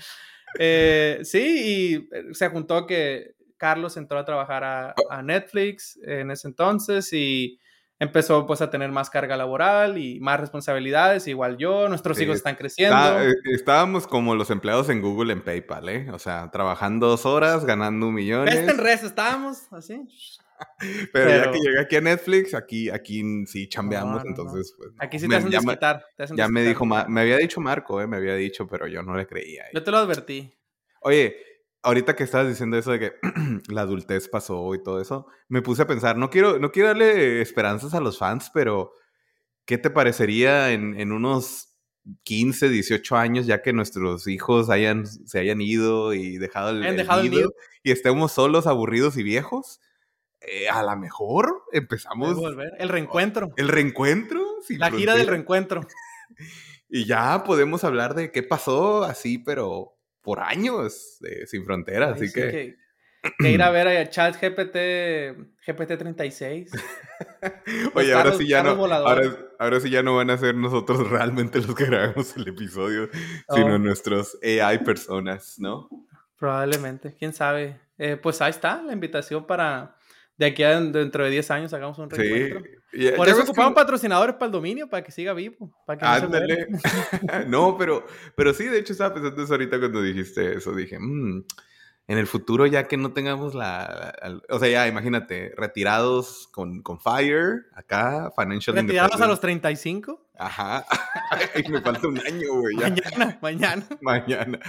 Eh, 0.60 1.20
sí, 1.24 1.40
y 1.40 1.96
eh, 2.16 2.34
se 2.34 2.50
juntó 2.50 2.86
que 2.88 3.36
Carlos 3.58 3.98
entró 3.98 4.20
a 4.20 4.26
trabajar 4.26 4.64
a, 4.64 4.96
a 5.10 5.22
Netflix 5.24 6.00
en 6.06 6.32
ese 6.32 6.48
entonces 6.48 7.12
y 7.14 7.60
empezó 8.00 8.46
pues 8.46 8.62
a 8.62 8.70
tener 8.70 8.92
más 8.92 9.10
carga 9.10 9.36
laboral 9.38 9.98
y 9.98 10.20
más 10.20 10.40
responsabilidades, 10.40 11.28
igual 11.28 11.58
yo, 11.58 11.90
nuestros 11.90 12.18
Sí, 12.18 12.24
hijos 12.26 12.36
están 12.38 12.56
creciendo. 12.56 12.96
Está- 12.96 13.26
eh, 13.28 13.34
estábamos 13.56 14.06
como 14.08 14.36
los 14.36 14.52
empleados 14.52 14.90
en 14.90 15.02
Google 15.02 15.34
en 15.34 15.42
PayPal, 15.44 15.90
¿eh? 15.90 16.12
O 16.12 16.20
sea, 16.20 16.50
trabajando 16.52 17.08
dos 17.08 17.26
horas, 17.26 17.66
ganando 17.66 18.12
millones. 18.12 18.54
Este 18.56 18.72
en 18.72 18.78
res 18.78 19.04
estábamos 19.04 19.72
así. 19.74 20.00
Pero, 21.14 21.30
ya 21.30 21.40
pero- 21.42 21.52
que 21.52 21.60
llegué 21.60 21.80
aquí 21.82 21.96
a 21.98 22.02
Netflix, 22.02 22.54
aquí, 22.56 22.90
aquí 22.90 23.46
sí 23.46 23.68
chambeamos, 23.70 24.18
No, 24.18 24.24
no, 24.24 24.30
entonces 24.30 24.74
pues. 24.78 24.90
no. 24.92 24.96
Aquí 25.00 25.20
sí 25.20 25.26
te 25.26 25.30
Me- 25.30 25.36
hacen 25.38 25.52
ya 25.52 25.60
me- 25.62 25.66
desquitar. 25.68 26.06
te 26.16 26.24
hacen 26.24 26.36
Ya 26.38 26.48
me 26.48 26.62
desquitar. 26.62 26.68
dijo, 26.70 26.86
Ma- 26.86 27.06
me 27.08 27.22
había 27.22 27.38
dicho 27.38 27.62
Marco, 27.62 28.02
eh, 28.02 28.08
me 28.08 28.18
había 28.18 28.34
dicho, 28.36 28.68
pero 28.68 28.88
yo 28.88 29.04
no 29.04 29.16
le 29.16 29.28
creía. 29.28 29.64
eh. 29.66 29.70
Yo 29.74 29.84
te 29.84 29.92
lo 29.92 29.98
advertí. 29.98 30.52
Oye, 31.02 31.36
ahorita 31.88 32.18
que 32.18 32.26
estabas 32.26 32.50
diciendo 32.50 32.78
eso 32.78 32.92
de 32.92 33.00
que 33.00 33.14
la 33.70 33.82
adultez 33.82 34.28
pasó 34.28 34.76
y 34.76 34.84
todo 34.84 35.02
eso, 35.02 35.28
me 35.48 35.62
puse 35.62 35.84
a 35.84 35.88
pensar, 35.88 36.18
no 36.18 36.30
quiero, 36.30 36.60
no 36.60 36.72
quiero 36.72 36.90
darle 36.90 37.42
esperanzas 37.42 37.94
a 37.94 38.02
los 38.02 38.18
fans, 38.18 38.52
pero 38.54 38.92
¿qué 39.66 39.78
te 39.78 39.90
parecería 39.90 40.74
en, 40.74 41.00
en 41.00 41.14
unos 41.14 41.78
15, 42.24 42.70
18 42.70 43.16
años, 43.16 43.46
ya 43.46 43.62
que 43.62 43.72
nuestros 43.72 44.28
hijos 44.28 44.70
hayan, 44.70 45.06
se 45.08 45.40
hayan 45.40 45.62
ido 45.62 46.14
y 46.14 46.38
dejado 46.38 46.72
el, 46.72 46.86
el 46.86 46.98
dejado 46.98 47.22
el 47.22 47.30
nido 47.30 47.40
nido. 47.40 47.54
y 47.84 47.92
estemos 47.92 48.34
solos, 48.34 48.68
aburridos 48.68 49.18
y 49.18 49.24
viejos? 49.24 49.80
Eh, 50.42 50.70
a 50.70 50.84
lo 50.84 50.96
mejor 50.98 51.64
empezamos 51.72 52.36
volver. 52.36 52.74
El 52.80 52.90
reencuentro. 52.90 53.54
el 53.56 53.70
reencuentro. 53.70 54.42
sin 54.62 54.80
La 54.80 54.92
gira 54.92 55.16
del 55.16 55.28
reencuentro. 55.28 55.82
Y 56.90 57.04
ya 57.04 57.44
podemos 57.44 57.84
hablar 57.84 58.16
de 58.16 58.32
qué 58.32 58.44
pasó 58.44 59.04
así, 59.04 59.38
pero 59.38 59.97
por 60.28 60.42
años 60.42 61.20
de 61.22 61.48
Sin 61.48 61.64
Fronteras. 61.64 62.18
Así 62.18 62.28
sí, 62.28 62.34
que, 62.34 62.76
que 63.40 63.50
ir 63.50 63.62
a 63.62 63.70
ver 63.70 63.88
a 63.88 64.10
chat 64.10 64.36
GPT, 64.36 64.76
GPT-36. 65.66 66.68
oye, 67.94 68.08
Los 68.08 68.18
ahora 68.18 68.34
sí 68.34 68.46
ya 68.46 68.62
no, 68.62 68.72
ahora, 68.72 69.38
ahora 69.58 69.80
sí 69.80 69.90
ya 69.90 70.04
no 70.04 70.18
van 70.18 70.30
a 70.30 70.38
ser 70.38 70.54
nosotros 70.54 71.10
realmente 71.10 71.62
los 71.62 71.74
que 71.74 71.86
grabamos 71.86 72.36
el 72.36 72.46
episodio, 72.46 73.10
sino 73.56 73.80
nuestros 73.80 74.38
AI 74.44 74.80
personas, 74.80 75.58
¿no? 75.60 75.88
Probablemente, 76.38 77.16
quién 77.18 77.32
sabe. 77.32 77.80
Eh, 77.98 78.18
pues 78.22 78.42
ahí 78.42 78.50
está 78.50 78.84
la 78.84 78.92
invitación 78.92 79.48
para 79.48 79.96
de 80.36 80.48
aquí 80.48 80.64
a 80.64 80.78
dentro 80.82 81.24
de 81.24 81.30
10 81.30 81.52
años 81.52 81.74
hagamos 81.74 81.98
un 82.00 82.12
Sí. 82.12 82.52
Ya- 82.94 83.16
Por 83.16 83.28
eso 83.28 83.38
ves 83.38 83.46
que- 83.46 83.52
ocupamos 83.52 83.74
patrocinadores 83.74 84.36
para 84.36 84.46
el 84.48 84.52
dominio, 84.52 84.88
para 84.90 85.04
que 85.04 85.12
siga 85.12 85.34
vivo. 85.34 85.72
Para 85.86 86.00
que 86.00 86.06
no. 86.06 86.12
Ándale. 86.26 86.68
no, 87.48 87.78
pero, 87.78 88.06
pero 88.36 88.54
sí, 88.54 88.66
de 88.66 88.80
hecho 88.80 88.94
estaba 88.94 89.14
pensando 89.14 89.44
eso 89.44 89.54
ahorita 89.54 89.78
cuando 89.80 90.02
dijiste 90.02 90.56
eso. 90.56 90.74
Dije, 90.74 90.98
"Mm, 91.00 91.44
en 92.10 92.18
el 92.18 92.26
futuro 92.28 92.66
ya 92.66 92.88
que 92.88 92.96
no 92.96 93.12
tengamos 93.12 93.54
la... 93.54 94.16
la- 94.24 94.42
o 94.50 94.60
sea, 94.60 94.70
ya 94.70 94.88
imagínate, 94.88 95.52
retirados 95.58 96.48
con, 96.54 96.82
con 96.82 97.00
Fire, 97.02 97.66
acá, 97.76 98.32
Financial 98.36 98.74
Retirados 98.76 99.20
a 99.20 99.28
los 99.28 99.38
Independence. 99.44 99.82
35. 99.82 100.30
Ajá. 100.40 100.86
Ay, 101.56 101.64
me 101.70 101.82
falta 101.82 102.08
un 102.08 102.18
año, 102.20 102.48
güey. 102.62 102.78
ya. 102.78 102.90
Mañana, 102.90 103.40
mañana. 103.42 103.88
Mañana. 104.02 104.60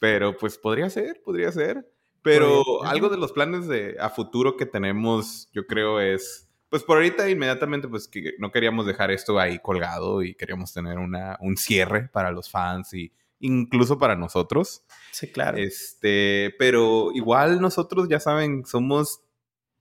Pero 0.00 0.36
pues 0.36 0.58
podría 0.58 0.90
ser, 0.90 1.22
podría 1.24 1.52
ser. 1.52 1.88
Pero 2.22 2.82
algo 2.84 3.08
de 3.08 3.16
los 3.18 3.32
planes 3.32 3.66
de 3.68 3.96
a 4.00 4.08
futuro 4.10 4.56
que 4.56 4.66
tenemos, 4.66 5.48
yo 5.52 5.66
creo 5.66 6.00
es, 6.00 6.48
pues 6.72 6.84
por 6.84 6.96
ahorita 6.96 7.28
inmediatamente, 7.28 7.86
pues 7.86 8.08
que 8.08 8.32
no 8.38 8.50
queríamos 8.50 8.86
dejar 8.86 9.10
esto 9.10 9.38
ahí 9.38 9.58
colgado 9.58 10.22
y 10.22 10.34
queríamos 10.34 10.72
tener 10.72 10.96
una, 10.96 11.36
un 11.40 11.58
cierre 11.58 12.08
para 12.08 12.30
los 12.30 12.48
fans 12.48 12.94
y 12.94 13.12
incluso 13.40 13.98
para 13.98 14.16
nosotros. 14.16 14.82
Sí, 15.10 15.30
claro. 15.30 15.58
Este, 15.58 16.54
pero 16.58 17.10
igual 17.12 17.60
nosotros 17.60 18.08
ya 18.08 18.20
saben, 18.20 18.64
somos, 18.64 19.20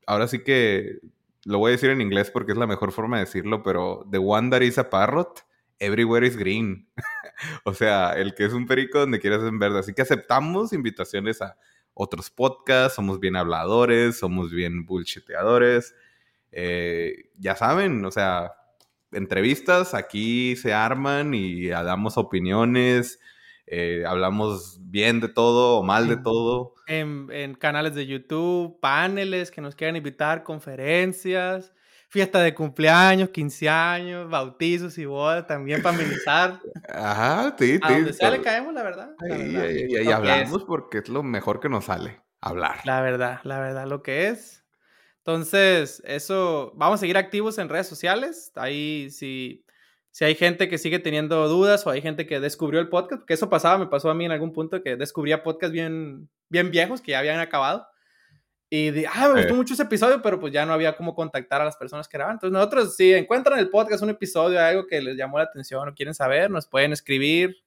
ahora 0.05 0.27
sí 0.27 0.43
que 0.43 0.99
lo 1.45 1.59
voy 1.59 1.69
a 1.69 1.71
decir 1.71 1.91
en 1.91 2.01
inglés 2.01 2.29
porque 2.29 2.51
es 2.51 2.57
la 2.57 2.67
mejor 2.67 2.91
forma 2.91 3.19
de 3.19 3.23
decirlo, 3.23 3.63
pero 3.63 4.05
the 4.11 4.17
one 4.17 4.49
that 4.49 4.59
is 4.59 4.77
a 4.77 4.89
parrot, 4.89 5.45
everywhere 5.79 6.27
is 6.27 6.35
green. 6.35 6.89
o 7.63 7.73
sea, 7.73 8.15
el 8.17 8.35
que 8.35 8.43
es 8.43 8.51
un 8.51 8.67
perico 8.67 8.99
donde 8.99 9.21
quieras 9.21 9.43
en 9.43 9.59
verde. 9.59 9.79
Así 9.79 9.93
que 9.93 10.01
aceptamos 10.01 10.73
invitaciones 10.73 11.41
a 11.41 11.55
otros 11.93 12.29
podcasts, 12.29 12.95
somos 12.95 13.21
bien 13.21 13.37
habladores, 13.37 14.19
somos 14.19 14.51
bien 14.51 14.85
bullshiteadores. 14.85 15.95
Eh, 16.51 17.29
ya 17.37 17.55
saben, 17.55 18.03
o 18.05 18.11
sea, 18.11 18.53
entrevistas 19.11 19.93
aquí 19.93 20.55
se 20.55 20.73
arman 20.73 21.33
y 21.33 21.67
damos 21.67 22.17
opiniones, 22.17 23.19
eh, 23.67 24.03
hablamos 24.07 24.79
bien 24.81 25.19
de 25.21 25.29
todo 25.29 25.79
o 25.79 25.83
mal 25.83 26.07
de 26.07 26.17
todo. 26.17 26.73
En, 26.87 27.27
en 27.31 27.55
canales 27.55 27.95
de 27.95 28.05
YouTube, 28.07 28.79
paneles 28.81 29.51
que 29.51 29.61
nos 29.61 29.75
quieran 29.75 29.95
invitar, 29.95 30.43
conferencias, 30.43 31.73
fiesta 32.09 32.39
de 32.41 32.53
cumpleaños, 32.53 33.29
15 33.29 33.69
años, 33.69 34.29
bautizos 34.29 34.97
y 34.97 35.05
bodas 35.05 35.47
también 35.47 35.81
para 35.81 35.95
amenizar. 35.95 36.59
Ajá, 36.89 37.55
sí, 37.57 37.79
A 37.81 37.87
sí. 37.87 37.93
donde 37.93 38.13
sea 38.13 38.29
le 38.31 38.41
caemos, 38.41 38.73
la 38.73 38.83
verdad. 38.83 39.11
la 39.19 39.35
Ahí, 39.35 39.53
verdad. 39.53 39.63
ahí, 39.63 39.87
Lo 39.87 39.99
ahí 39.99 40.07
que 40.07 40.13
hablamos 40.13 40.61
es. 40.61 40.63
porque 40.63 40.97
es 40.99 41.07
lo 41.09 41.23
mejor 41.23 41.59
que 41.61 41.69
nos 41.69 41.85
sale, 41.85 42.21
hablar. 42.41 42.79
La 42.83 43.01
verdad, 43.01 43.39
la 43.43 43.59
verdad, 43.59 43.87
lo 43.87 44.03
que 44.03 44.27
es. 44.27 44.60
Entonces, 45.23 46.01
eso, 46.05 46.73
vamos 46.75 46.99
a 46.99 47.01
seguir 47.01 47.17
activos 47.17 47.59
en 47.59 47.69
redes 47.69 47.87
sociales. 47.87 48.51
Ahí, 48.55 49.09
si, 49.11 49.63
si 50.09 50.25
hay 50.25 50.33
gente 50.33 50.67
que 50.67 50.79
sigue 50.79 50.97
teniendo 50.97 51.47
dudas 51.47 51.85
o 51.85 51.91
hay 51.91 52.01
gente 52.01 52.25
que 52.25 52.39
descubrió 52.39 52.79
el 52.79 52.89
podcast, 52.89 53.23
que 53.25 53.35
eso 53.35 53.49
pasaba, 53.49 53.77
me 53.77 53.85
pasó 53.85 54.09
a 54.09 54.15
mí 54.15 54.25
en 54.25 54.31
algún 54.31 54.51
punto 54.51 54.81
que 54.81 54.95
descubría 54.95 55.43
podcasts 55.43 55.71
bien, 55.71 56.27
bien 56.49 56.71
viejos 56.71 57.01
que 57.01 57.11
ya 57.11 57.19
habían 57.19 57.39
acabado. 57.39 57.85
Y 58.67 58.89
di, 58.89 59.05
ah, 59.05 59.29
me 59.33 59.41
gustó 59.41 59.53
mucho 59.53 59.73
ese 59.73 59.83
episodio, 59.83 60.21
pero 60.21 60.39
pues 60.39 60.53
ya 60.53 60.65
no 60.65 60.73
había 60.73 60.95
cómo 60.95 61.13
contactar 61.13 61.61
a 61.61 61.65
las 61.65 61.77
personas 61.77 62.07
que 62.07 62.17
graban. 62.17 62.35
Entonces, 62.35 62.53
nosotros, 62.53 62.95
si 62.95 63.13
encuentran 63.13 63.59
el 63.59 63.69
podcast, 63.69 64.01
un 64.01 64.09
episodio, 64.09 64.59
algo 64.59 64.87
que 64.87 65.01
les 65.01 65.17
llamó 65.17 65.37
la 65.37 65.43
atención 65.43 65.87
o 65.87 65.93
quieren 65.93 66.15
saber, 66.15 66.49
nos 66.49 66.67
pueden 66.67 66.93
escribir 66.93 67.57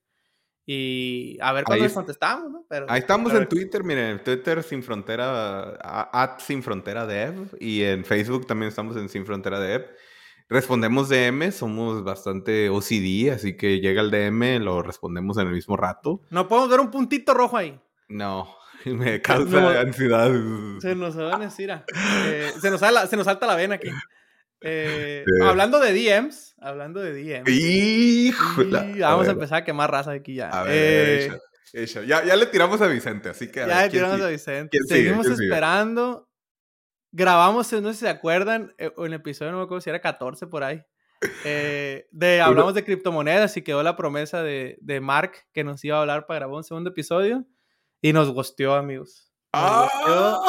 y 0.66 1.38
a 1.40 1.52
ver 1.52 1.64
cuándo 1.64 1.82
les 1.84 1.92
es- 1.92 1.96
contestamos, 1.96 2.50
¿no? 2.50 2.64
Pero, 2.68 2.86
Ahí 2.88 3.00
estamos 3.00 3.32
en 3.34 3.48
Twitter, 3.48 3.84
miren, 3.84 4.04
en 4.06 4.24
Twitter 4.24 4.62
Sin 4.62 4.82
Frontera, 4.82 5.76
at 6.12 6.38
Sin 6.40 6.62
Frontera 6.62 7.06
Dev, 7.06 7.48
y 7.60 7.82
en 7.82 8.04
Facebook 8.04 8.46
también 8.46 8.68
estamos 8.68 8.96
en 8.96 9.08
Sin 9.08 9.26
Frontera 9.26 9.60
Dev. 9.60 9.86
Respondemos 10.48 11.08
DM, 11.08 11.50
somos 11.52 12.04
bastante 12.04 12.68
OCD, 12.68 13.30
así 13.32 13.56
que 13.56 13.80
llega 13.80 14.02
el 14.02 14.10
DM, 14.10 14.58
lo 14.60 14.82
respondemos 14.82 15.38
en 15.38 15.46
el 15.48 15.54
mismo 15.54 15.76
rato. 15.76 16.20
No 16.30 16.48
podemos 16.48 16.70
ver 16.70 16.80
un 16.80 16.90
puntito 16.90 17.32
rojo 17.34 17.56
ahí. 17.56 17.80
No, 18.08 18.54
me 18.84 19.20
causa 19.22 19.60
No. 19.60 19.68
ansiedad. 19.70 20.30
Se 20.80 20.94
nos 20.94 21.16
van 21.16 21.40
a 21.42 21.44
decir, 21.46 21.72
ah, 21.72 21.84
eh, 22.26 22.52
se, 22.60 22.70
nos 22.70 22.80
se 22.80 23.16
nos 23.16 23.24
salta 23.24 23.46
la 23.46 23.56
vena 23.56 23.76
aquí. 23.76 23.88
Eh, 24.64 25.24
Sí. 25.26 25.46
Hablando 25.46 25.78
de 25.80 25.92
DMs, 25.92 26.54
hablando 26.58 27.00
de 27.00 27.12
DMs. 27.12 27.48
Y 27.50 28.32
vamos 29.00 29.28
a, 29.28 29.32
empezar 29.32 29.58
a 29.58 29.64
quemar 29.64 29.90
raza 29.90 30.12
aquí 30.12 30.34
ya. 30.34 30.48
A 30.50 30.62
ver, 30.64 31.32
Eh. 31.72 31.86
Ya, 32.06 32.24
ya 32.24 32.36
le 32.36 32.46
tiramos 32.46 32.80
a 32.80 32.86
Vicente, 32.86 33.28
así 33.28 33.48
que 33.50 33.60
a 33.62 33.66
ya 33.66 33.74
ver, 33.76 33.84
le 33.86 33.90
¿quién 33.90 34.02
tiramos 34.02 34.16
sigue? 34.16 34.26
a 34.26 34.30
Vicente. 34.30 34.78
Seguimos 34.86 35.26
esperando. 35.26 36.28
Grabamos, 37.10 37.72
no 37.72 37.88
sé 37.88 37.94
si 37.94 38.00
se 38.00 38.08
acuerdan, 38.08 38.74
eh, 38.78 38.92
en 38.96 39.04
el 39.06 39.12
episodio, 39.14 39.52
no 39.52 39.58
me 39.58 39.64
acuerdo 39.64 39.80
si 39.80 39.90
era 39.90 40.00
14 40.00 40.46
por 40.48 40.64
ahí. 40.64 40.82
eh, 41.44 42.06
de, 42.10 42.40
hablamos 42.70 42.74
de 42.74 42.84
criptomonedas 42.84 43.56
y 43.56 43.62
quedó 43.62 43.82
la 43.82 43.96
promesa 43.96 44.42
de, 44.42 44.78
de 44.80 45.00
Mark 45.00 45.32
que 45.52 45.62
nos 45.64 45.84
iba 45.84 45.96
a 45.96 46.00
hablar 46.00 46.26
para 46.26 46.40
grabar 46.40 46.56
un 46.56 46.64
segundo 46.64 46.90
episodio. 46.90 47.44
Y 48.00 48.12
nos 48.12 48.30
gusteó, 48.30 48.74
amigos. 48.74 49.32
Nos 49.52 49.82
gusteó. 49.92 50.42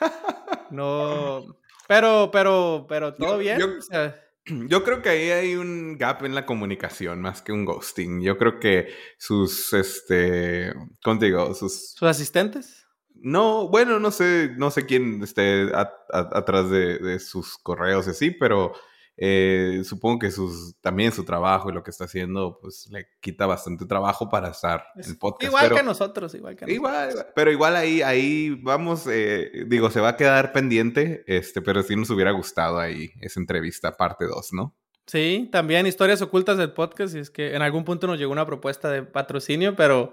¡Ah! 0.00 0.66
No. 0.70 1.44
Pero, 1.92 2.30
pero, 2.32 2.86
pero 2.88 3.12
todo 3.12 3.36
bien. 3.36 3.58
Yo, 4.46 4.82
creo 4.82 5.02
que 5.02 5.10
ahí 5.10 5.30
hay 5.30 5.56
un 5.56 5.98
gap 5.98 6.24
en 6.24 6.34
la 6.34 6.46
comunicación 6.46 7.20
más 7.20 7.42
que 7.42 7.52
un 7.52 7.66
ghosting. 7.66 8.22
Yo 8.22 8.38
creo 8.38 8.58
que 8.58 8.88
sus, 9.18 9.74
este, 9.74 10.72
¿cómo 11.04 11.18
te 11.18 11.26
digo? 11.26 11.54
Sus, 11.54 11.90
¿Sus 11.90 12.08
asistentes? 12.08 12.86
No, 13.14 13.68
bueno, 13.68 14.00
no 14.00 14.10
sé, 14.10 14.52
no 14.56 14.70
sé 14.70 14.86
quién 14.86 15.22
esté 15.22 15.70
atrás 16.10 16.70
de, 16.70 16.96
de, 16.96 17.20
sus 17.20 17.58
correos 17.58 18.06
y 18.06 18.10
así, 18.10 18.30
pero 18.30 18.72
eh, 19.16 19.82
supongo 19.84 20.20
que 20.20 20.30
sus, 20.30 20.74
también 20.80 21.12
su 21.12 21.24
trabajo 21.24 21.70
y 21.70 21.72
lo 21.72 21.82
que 21.82 21.90
está 21.90 22.04
haciendo, 22.04 22.58
pues 22.60 22.88
le 22.90 23.06
quita 23.20 23.46
bastante 23.46 23.84
trabajo 23.84 24.28
para 24.28 24.48
estar 24.48 24.84
en 24.96 25.10
el 25.10 25.18
podcast. 25.18 25.50
Igual 25.50 25.74
que 25.74 25.82
nosotros, 25.82 26.34
igual 26.34 26.56
que 26.56 26.66
nosotros. 26.66 27.26
pero 27.34 27.50
igual 27.52 27.76
ahí, 27.76 28.02
ahí 28.02 28.58
vamos, 28.62 29.06
eh, 29.06 29.64
digo, 29.66 29.90
se 29.90 30.00
va 30.00 30.10
a 30.10 30.16
quedar 30.16 30.52
pendiente, 30.52 31.24
este, 31.26 31.60
pero 31.60 31.82
sí 31.82 31.94
nos 31.94 32.10
hubiera 32.10 32.30
gustado 32.30 32.78
ahí 32.78 33.12
esa 33.20 33.38
entrevista, 33.38 33.96
parte 33.96 34.26
2, 34.26 34.52
¿no? 34.54 34.76
Sí, 35.06 35.48
también 35.52 35.86
historias 35.86 36.22
ocultas 36.22 36.56
del 36.56 36.72
podcast, 36.72 37.14
y 37.14 37.18
es 37.18 37.30
que 37.30 37.54
en 37.54 37.62
algún 37.62 37.84
punto 37.84 38.06
nos 38.06 38.18
llegó 38.18 38.32
una 38.32 38.46
propuesta 38.46 38.90
de 38.90 39.02
patrocinio, 39.02 39.76
pero 39.76 40.12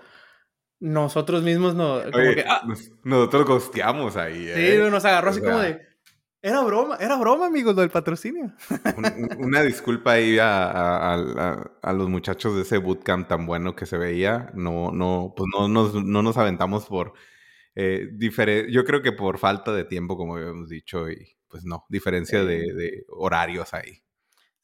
nosotros 0.79 1.43
mismos 1.43 1.75
no, 1.75 2.01
como 2.11 2.33
que, 2.33 2.45
ah. 2.47 2.63
nosotros 3.03 3.45
gosteamos 3.45 4.17
ahí. 4.17 4.45
Sí, 4.45 4.51
¿eh? 4.55 4.87
nos 4.89 5.05
agarró 5.05 5.29
así 5.29 5.41
como 5.41 5.59
de, 5.59 5.88
era 6.41 6.61
broma, 6.61 6.97
era 6.99 7.17
broma, 7.17 7.47
amigos, 7.47 7.75
lo 7.75 7.81
del 7.81 7.89
patrocinio. 7.89 8.53
una 9.39 9.61
disculpa 9.61 10.13
ahí 10.13 10.37
a, 10.39 11.93
los 11.93 12.09
muchachos 12.09 12.55
de 12.55 12.61
ese 12.61 12.77
bootcamp 12.77 13.27
tan 13.27 13.45
bueno 13.45 13.75
que 13.75 13.85
se 13.85 13.97
veía. 13.97 14.51
No, 14.53 14.91
no, 14.91 15.33
pues 15.35 15.49
no 15.53 15.67
nos, 15.67 15.93
no 15.93 16.21
nos 16.21 16.37
aventamos 16.37 16.85
por 16.85 17.13
eh, 17.75 18.09
Yo 18.69 18.85
creo 18.85 19.01
que 19.01 19.11
por 19.11 19.37
falta 19.37 19.73
de 19.73 19.83
tiempo, 19.83 20.15
como 20.15 20.35
habíamos 20.35 20.69
dicho, 20.69 21.09
y 21.09 21.37
pues 21.47 21.65
no, 21.65 21.85
diferencia 21.89 22.43
de, 22.43 22.73
de, 22.73 23.05
horarios 23.09 23.73
ahí. 23.73 24.01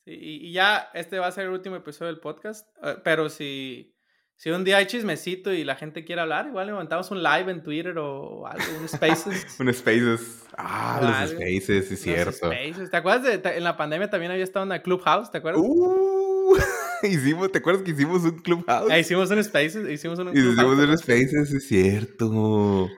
y 0.05 0.51
ya 0.53 0.89
este 0.93 1.19
va 1.19 1.27
a 1.27 1.31
ser 1.31 1.45
el 1.45 1.51
último 1.51 1.75
episodio 1.75 2.11
del 2.11 2.21
podcast, 2.21 2.69
eh, 2.83 2.95
pero 3.03 3.29
si 3.29 3.94
si 4.37 4.49
un 4.49 4.65
día 4.65 4.77
hay 4.77 4.85
chismecito 4.85 5.53
y 5.53 5.63
la 5.63 5.75
gente 5.75 6.03
quiere 6.03 6.21
hablar, 6.21 6.47
igual 6.47 6.67
levantamos 6.67 7.09
un 7.09 7.23
live 7.23 7.49
en 7.49 7.63
Twitter 7.63 7.97
o 7.97 8.45
algo, 8.45 8.63
un 8.81 8.87
Spaces. 8.87 9.55
un 9.59 9.73
Spaces. 9.73 10.43
Ah, 10.57 10.99
los 11.01 11.31
Spaces, 11.31 11.91
es 11.91 12.01
cierto. 12.01 12.31
Spaces. 12.33 12.89
¿Te 12.91 12.97
acuerdas 12.97 13.23
de, 13.23 13.57
en 13.57 13.63
la 13.63 13.77
pandemia 13.77 14.09
también 14.09 14.31
había 14.31 14.43
estado 14.43 14.63
en 14.63 14.69
una 14.69 14.81
Clubhouse, 14.81 15.31
¿te 15.31 15.37
acuerdas? 15.37 15.61
Uh, 15.63 16.57
hicimos, 17.03 17.49
¿te 17.51 17.59
acuerdas 17.59 17.83
que 17.83 17.91
hicimos 17.91 18.23
un 18.23 18.37
Clubhouse? 18.39 18.91
Ah, 18.91 18.99
hicimos 18.99 19.31
un 19.31 19.41
Spaces, 19.41 19.89
hicimos 19.89 20.19
un. 20.19 20.29
Hicimos 20.35 20.77
un 20.77 20.97
Spaces, 20.97 21.53
es 21.53 21.67
cierto. 21.67 22.89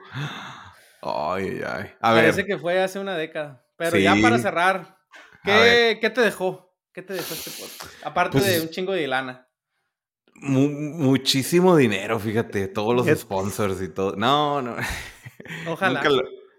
Ay, 1.02 1.60
ay. 1.64 1.92
A 2.00 2.14
Parece 2.14 2.44
que 2.46 2.58
fue 2.58 2.82
hace 2.82 2.98
una 2.98 3.16
década. 3.16 3.64
Pero 3.76 3.96
ya 3.96 4.16
para 4.20 4.38
cerrar, 4.40 4.98
¿qué, 5.44 5.98
¿qué 6.00 6.10
te 6.10 6.20
dejó? 6.20 6.74
¿Qué 6.92 7.02
te 7.02 7.12
dejó 7.12 7.32
este 7.32 7.52
podcast? 7.52 8.04
Aparte 8.04 8.38
pues 8.38 8.46
de 8.52 8.60
un 8.60 8.70
chingo 8.70 8.92
de 8.92 9.06
lana 9.06 9.47
muchísimo 10.40 11.76
dinero, 11.76 12.18
fíjate, 12.18 12.68
todos 12.68 12.94
los 12.94 13.18
sponsors 13.18 13.80
y 13.82 13.88
todo. 13.88 14.16
No, 14.16 14.62
no. 14.62 14.76
Ojalá. 15.68 16.02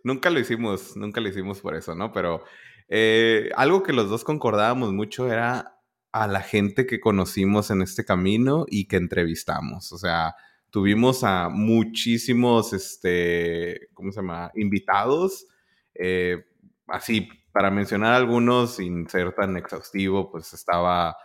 nunca, 0.04 0.30
lo, 0.30 0.40
hicimos, 0.40 0.96
nunca 0.96 1.22
lo 1.22 1.30
hicimos 1.30 1.60
por 1.60 1.76
eso, 1.76 1.96
¿no? 1.96 2.12
Pero 2.12 2.44
eh, 2.88 3.50
algo 3.56 3.84
que 3.84 3.94
los 3.94 4.10
dos 4.10 4.24
concordábamos 4.24 4.94
mucho 4.94 5.32
era 5.32 5.80
a 6.12 6.28
la 6.28 6.42
gente 6.42 6.86
que 6.86 7.00
conocimos 7.00 7.70
en 7.70 7.82
este 7.82 8.04
camino 8.04 8.66
y 8.68 8.88
que 8.88 8.98
entrevistamos. 8.98 9.92
O 9.92 9.98
sea, 9.98 10.36
tuvimos 10.70 11.24
a 11.24 11.50
muchísimos, 11.50 12.74
este, 12.74 13.90
¿cómo 13.94 14.12
se 14.12 14.22
llama? 14.22 14.52
Invitados. 14.56 15.46
Eh, 15.94 16.46
así, 16.88 17.28
para 17.52 17.70
mencionar 17.70 18.14
algunos, 18.14 18.76
sin 18.76 19.08
ser 19.08 19.34
tan 19.34 19.58
exhaustivo, 19.58 20.32
pues 20.32 20.54
estaba... 20.54 21.16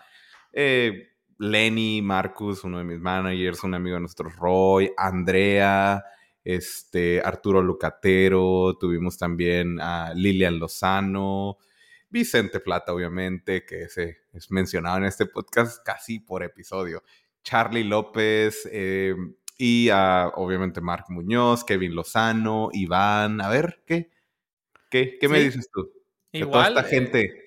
Eh, 0.53 1.14
Lenny, 1.39 2.03
Marcus, 2.03 2.65
uno 2.65 2.79
de 2.79 2.85
mis 2.85 3.01
managers, 3.01 3.65
un 3.65 3.75
amigo 3.75 3.97
de 3.97 4.03
nosotros, 4.03 4.37
Roy, 4.37 4.93
Andrea, 4.97 6.05
este, 6.43 7.21
Arturo 7.25 7.63
Lucatero, 7.63 8.77
tuvimos 8.79 9.19
también 9.19 9.81
a 9.81 10.13
Lilian 10.15 10.59
Lozano, 10.59 11.59
Vicente 12.09 12.61
Plata, 12.61 12.93
obviamente, 12.93 13.65
que 13.65 13.89
se 13.89 14.19
es 14.33 14.51
mencionado 14.51 14.99
en 14.99 15.05
este 15.05 15.27
podcast 15.27 15.85
casi 15.85 16.21
por 16.21 16.43
episodio, 16.43 17.03
Charlie 17.43 17.85
López, 17.85 18.69
eh, 18.71 19.15
y 19.57 19.89
a, 19.91 20.33
obviamente, 20.35 20.81
Marc 20.81 21.09
Muñoz, 21.11 21.65
Kevin 21.65 21.95
Lozano, 21.95 22.71
Iván, 22.73 23.41
a 23.41 23.49
ver, 23.49 23.83
¿qué? 23.87 24.11
¿Qué, 24.91 25.19
qué 25.21 25.29
me 25.29 25.41
dices 25.41 25.69
tú? 25.73 25.91
Igual. 26.33 26.75
toda 26.75 26.81
esta 26.83 26.97
eh, 26.97 27.01
gente 27.01 27.44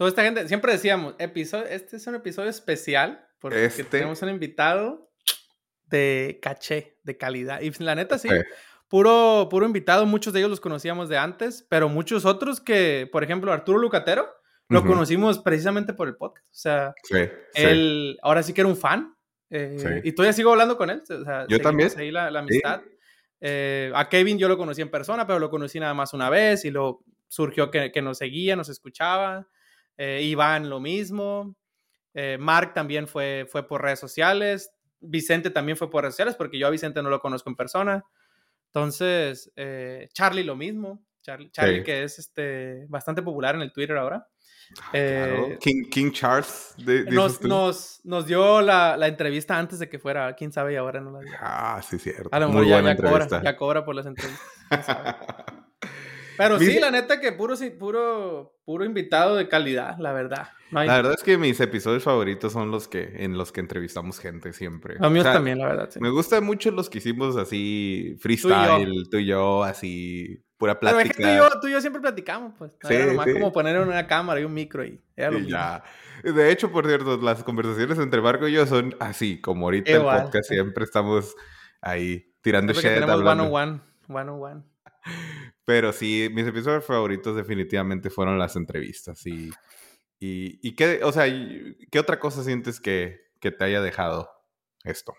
toda 0.00 0.08
esta 0.08 0.22
gente, 0.22 0.48
siempre 0.48 0.72
decíamos, 0.72 1.14
episodio, 1.18 1.66
este 1.66 1.96
es 1.96 2.06
un 2.06 2.14
episodio 2.14 2.48
especial 2.48 3.22
porque 3.38 3.66
este 3.66 3.84
tenemos 3.84 4.22
un 4.22 4.30
invitado 4.30 5.12
de 5.88 6.38
caché, 6.40 6.96
de 7.02 7.18
calidad. 7.18 7.60
Y 7.60 7.70
la 7.84 7.94
neta 7.94 8.16
sí, 8.16 8.30
puro, 8.88 9.48
puro 9.50 9.66
invitado, 9.66 10.06
muchos 10.06 10.32
de 10.32 10.38
ellos 10.38 10.48
los 10.48 10.60
conocíamos 10.60 11.10
de 11.10 11.18
antes, 11.18 11.66
pero 11.68 11.90
muchos 11.90 12.24
otros 12.24 12.62
que, 12.62 13.10
por 13.12 13.24
ejemplo, 13.24 13.52
Arturo 13.52 13.78
Lucatero, 13.78 14.26
lo 14.70 14.86
conocimos 14.86 15.38
precisamente 15.38 15.92
por 15.92 16.08
el 16.08 16.16
podcast. 16.16 16.48
O 16.48 16.54
sea, 16.54 16.94
él 17.52 18.16
ahora 18.22 18.42
sí 18.42 18.54
que 18.54 18.62
era 18.62 18.68
un 18.68 18.78
fan. 18.78 19.14
Eh, 19.50 20.00
y 20.02 20.12
todavía 20.12 20.32
sigo 20.32 20.50
hablando 20.50 20.78
con 20.78 20.88
él. 20.88 21.02
yo 21.46 21.60
también. 21.60 21.90
Ahí 21.98 22.10
la, 22.10 22.28
amistad. 22.28 22.80
Eh, 23.38 23.92
a 23.94 24.08
Kevin 24.08 24.38
yo 24.38 24.48
lo 24.48 24.56
conocí 24.56 24.80
en 24.80 24.90
persona, 24.90 25.26
pero 25.26 25.38
lo 25.38 25.50
conocí 25.50 25.78
nada 25.78 25.92
más 25.92 26.14
una 26.14 26.30
vez 26.30 26.64
y 26.64 26.70
luego 26.70 27.04
surgió 27.28 27.70
que, 27.70 27.92
que 27.92 28.00
nos 28.00 28.16
seguía, 28.16 28.56
nos 28.56 28.70
escuchaba. 28.70 29.46
Eh, 29.96 30.22
Iván 30.22 30.68
lo 30.68 30.80
mismo. 30.80 31.56
Eh, 32.14 32.36
Mark 32.40 32.74
también 32.74 33.06
fue, 33.06 33.46
fue 33.48 33.66
por 33.66 33.82
redes 33.82 33.98
sociales. 33.98 34.70
Vicente 35.00 35.50
también 35.50 35.76
fue 35.76 35.90
por 35.90 36.02
redes 36.02 36.14
sociales 36.14 36.36
porque 36.36 36.58
yo 36.58 36.66
a 36.66 36.70
Vicente 36.70 37.02
no 37.02 37.10
lo 37.10 37.20
conozco 37.20 37.50
en 37.50 37.56
persona. 37.56 38.04
Entonces, 38.66 39.52
eh, 39.56 40.08
Charlie 40.12 40.44
lo 40.44 40.56
mismo. 40.56 41.02
Charlie, 41.22 41.82
que 41.82 42.02
es 42.02 42.18
este, 42.18 42.86
bastante 42.88 43.22
popular 43.22 43.54
en 43.54 43.60
el 43.60 43.72
Twitter 43.72 43.96
ahora. 43.96 44.26
Ah, 44.92 45.48
King, 45.60 46.12
Charles. 46.12 46.74
nos, 47.08 47.42
nos, 47.42 48.00
nos, 48.04 48.26
dio 48.26 48.60
la, 48.60 48.96
la, 48.96 49.08
entrevista 49.08 49.58
antes 49.58 49.78
de 49.80 49.88
que 49.88 49.98
fuera. 49.98 50.34
Quién 50.34 50.52
sabe 50.52 50.74
y 50.74 50.76
ahora 50.76 51.00
no 51.00 51.10
la 51.10 51.20
dio. 51.20 51.32
Ah, 51.40 51.80
sí, 51.88 51.98
cierto. 51.98 52.28
A 52.32 52.40
lo 52.40 52.48
mejor 52.48 52.66
ya, 52.66 52.96
cobra, 52.96 53.42
ya 53.42 53.56
cobra 53.56 53.84
por 53.84 53.94
las 53.94 54.06
entrevistas. 54.06 54.46
Pero 56.40 56.58
sí, 56.58 56.80
la 56.80 56.90
neta 56.90 57.20
que 57.20 57.32
puro, 57.32 57.54
puro, 57.78 58.58
puro 58.64 58.84
invitado 58.86 59.36
de 59.36 59.46
calidad, 59.46 59.98
la 59.98 60.14
verdad. 60.14 60.48
la 60.70 60.96
verdad 60.96 61.12
es 61.12 61.22
que 61.22 61.36
mis 61.36 61.60
episodios 61.60 62.02
favoritos 62.02 62.54
son 62.54 62.70
los 62.70 62.88
que 62.88 63.12
en 63.16 63.36
los 63.36 63.52
que 63.52 63.60
entrevistamos 63.60 64.18
gente 64.18 64.54
siempre. 64.54 64.96
Los 64.98 65.12
míos 65.12 65.24
también, 65.24 65.58
la 65.58 65.66
verdad. 65.66 65.90
Me 66.00 66.08
gustan 66.08 66.42
mucho 66.44 66.70
los 66.70 66.88
que 66.88 66.96
hicimos 66.96 67.36
así 67.36 68.16
freestyle, 68.20 69.06
tú 69.10 69.18
y 69.18 69.26
yo, 69.26 69.64
así 69.64 70.42
pura 70.56 70.80
plática. 70.80 71.02
Pero 71.02 71.10
es 71.10 71.16
que 71.16 71.22
tú 71.22 71.28
y 71.28 71.36
yo, 71.36 71.60
tú 71.60 71.68
y 71.68 71.72
yo 71.72 71.80
siempre 71.82 72.00
platicamos, 72.00 72.54
pues. 72.56 72.72
Sí, 72.84 72.94
era 72.94 73.04
nomás 73.04 73.28
como 73.30 73.52
poner 73.52 73.78
una 73.78 74.06
cámara 74.06 74.40
y 74.40 74.44
un 74.44 74.54
micro 74.54 74.82
y 74.82 74.98
era 75.14 75.30
lo 75.30 75.40
ya. 75.40 75.84
De 76.24 76.50
hecho, 76.50 76.72
por 76.72 76.86
cierto, 76.86 77.18
las 77.18 77.44
conversaciones 77.44 77.98
entre 77.98 78.22
Marco 78.22 78.48
y 78.48 78.52
yo 78.52 78.64
son 78.66 78.94
así, 78.98 79.42
como 79.42 79.66
ahorita 79.66 79.92
el 79.92 80.02
podcast 80.02 80.48
siempre 80.48 80.84
estamos 80.84 81.36
ahí 81.82 82.32
tirando 82.40 82.72
shit. 82.72 82.82
Tenemos 82.82 83.20
one 83.20 83.42
on 83.42 83.52
one, 83.52 83.80
one 84.08 84.30
on 84.30 84.42
one. 84.42 84.62
Pero 85.70 85.92
sí, 85.92 86.28
mis 86.32 86.48
episodios 86.48 86.84
favoritos 86.84 87.36
definitivamente 87.36 88.10
fueron 88.10 88.40
las 88.40 88.56
entrevistas. 88.56 89.24
Y, 89.24 89.52
y, 90.18 90.74
qué, 90.74 90.98
o 91.04 91.12
sea, 91.12 91.26
¿qué 91.92 92.00
otra 92.00 92.18
cosa 92.18 92.42
sientes 92.42 92.80
que, 92.80 93.20
que 93.38 93.52
te 93.52 93.66
haya 93.66 93.80
dejado 93.80 94.28
esto? 94.82 95.14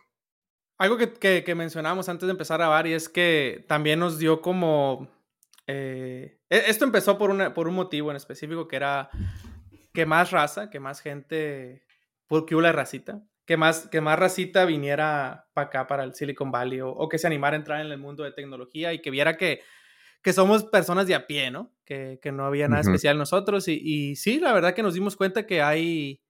Algo 0.78 0.98
que, 0.98 1.14
que, 1.14 1.46
que, 1.46 1.56
mencionábamos 1.56 2.10
antes 2.10 2.28
de 2.28 2.32
empezar 2.32 2.56
a 2.56 2.66
grabar 2.66 2.86
y 2.86 2.92
es 2.92 3.08
que 3.08 3.64
también 3.70 4.00
nos 4.00 4.20
dio 4.20 4.42
como... 4.42 5.10
Eh, 5.68 6.42
e, 6.50 6.64
esto 6.68 6.84
empezó 6.84 7.18
por, 7.18 7.30
una, 7.30 7.54
por 7.54 7.70
un 7.70 7.76
motivo 7.76 8.12
en 8.12 8.18
específico 8.18 8.68
que 8.68 8.76
era 8.76 9.10
que 9.94 10.06
más 10.06 10.32
raza, 10.32 10.70
que 10.70 10.82
más 10.82 11.00
gente, 11.00 11.86
porque 12.28 12.56
hubo 12.56 12.62
la 12.62 12.74
racita, 12.74 13.24
que 13.46 13.56
más, 13.56 13.88
que 13.88 14.02
más 14.02 14.20
racita 14.20 14.66
viniera 14.66 15.48
para 15.54 15.68
acá, 15.68 15.88
para 15.88 16.04
el 16.04 16.14
Silicon 16.14 16.52
Valley, 16.52 16.82
o, 16.82 16.90
o, 16.90 17.08
que 17.08 17.20
se 17.20 17.28
animara 17.28 17.56
a 17.56 17.60
entrar 17.60 17.80
en 17.80 17.90
el 17.90 17.98
mundo 17.98 18.26
de 18.26 18.34
tecnología 18.34 18.92
y 18.92 19.02
que 19.02 19.12
viera 19.12 19.38
que 19.38 19.62
que 20.22 20.34
somos 20.34 20.64
personas 20.66 21.08
de 21.08 21.16
a 21.16 21.28
pie, 21.28 21.52
¿no? 21.52 21.74
Que, 21.86 22.20
que 22.22 22.32
no 22.32 22.46
había 22.46 22.68
nada 22.68 22.82
especial 22.82 23.14
en 23.14 23.20
nosotros. 23.20 23.68
Y, 23.68 23.82
y, 23.84 24.16
sí, 24.16 24.40
la 24.40 24.54
verdad 24.54 24.74
que 24.74 24.84
nos 24.84 24.94
dimos 24.94 25.16
cuenta 25.16 25.46
que 25.46 25.62
hay, 25.62 26.22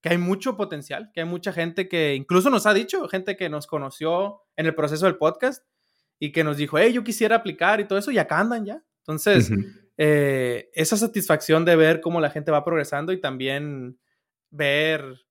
que 0.00 0.10
hay 0.10 0.18
mucho 0.18 0.56
potencial, 0.56 1.10
que 1.12 1.20
hay 1.20 1.26
mucha 1.26 1.52
gente 1.52 1.88
que 1.88 2.14
incluso 2.14 2.50
nos 2.50 2.66
ha 2.66 2.74
dicho, 2.74 3.08
gente 3.08 3.36
que 3.36 3.48
nos 3.48 3.66
conoció 3.66 4.42
en 4.56 4.66
el 4.66 4.74
proceso 4.74 5.06
del 5.06 5.16
podcast 5.16 5.64
y 6.18 6.32
que 6.32 6.44
nos 6.44 6.56
dijo, 6.56 6.78
hey, 6.78 6.92
yo 6.92 7.02
quisiera 7.02 7.36
aplicar 7.36 7.80
y 7.80 7.88
todo 7.88 7.98
eso, 7.98 8.10
y 8.10 8.18
acá 8.18 8.38
andan 8.38 8.64
ya. 8.64 8.84
Entonces, 8.98 9.50
eh, 9.96 10.70
esa 10.74 10.96
satisfacción 10.96 11.64
de 11.64 11.76
ver 11.76 12.00
cómo 12.00 12.20
la 12.20 12.30
gente 12.30 12.52
va 12.52 12.64
progresando 12.64 13.12
y 13.12 13.20
también 13.20 13.98
ver 14.50 15.26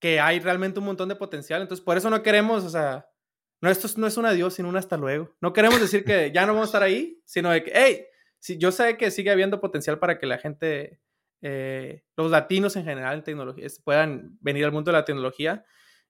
que 0.00 0.18
hay 0.18 0.40
realmente 0.40 0.80
un 0.80 0.86
montón 0.86 1.08
de 1.08 1.16
potencial. 1.16 1.62
Entonces, 1.62 1.84
por 1.84 1.96
eso 1.96 2.10
no 2.10 2.22
queremos, 2.22 2.64
o 2.64 2.70
sea, 2.70 3.09
no, 3.60 3.70
esto 3.70 3.88
no 3.96 4.06
es 4.06 4.16
un 4.16 4.26
adiós, 4.26 4.54
sino 4.54 4.68
un 4.68 4.76
hasta 4.76 4.96
luego. 4.96 5.34
No 5.40 5.52
queremos 5.52 5.80
decir 5.80 6.04
que 6.04 6.32
ya 6.32 6.46
no 6.46 6.54
vamos 6.54 6.68
a 6.68 6.70
estar 6.70 6.82
ahí, 6.82 7.20
sino 7.24 7.50
de 7.50 7.62
que, 7.62 7.72
hey, 7.74 8.06
sí, 8.38 8.56
yo 8.58 8.72
sé 8.72 8.96
que 8.96 9.10
sigue 9.10 9.30
habiendo 9.30 9.60
potencial 9.60 9.98
para 9.98 10.18
que 10.18 10.26
la 10.26 10.38
gente, 10.38 11.00
eh, 11.42 12.02
los 12.16 12.30
latinos 12.30 12.76
en 12.76 12.84
general 12.84 13.18
en 13.18 13.24
tecnología, 13.24 13.66
puedan 13.84 14.38
venir 14.40 14.64
al 14.64 14.72
mundo 14.72 14.90
de 14.90 14.98
la 14.98 15.04
tecnología 15.04 15.64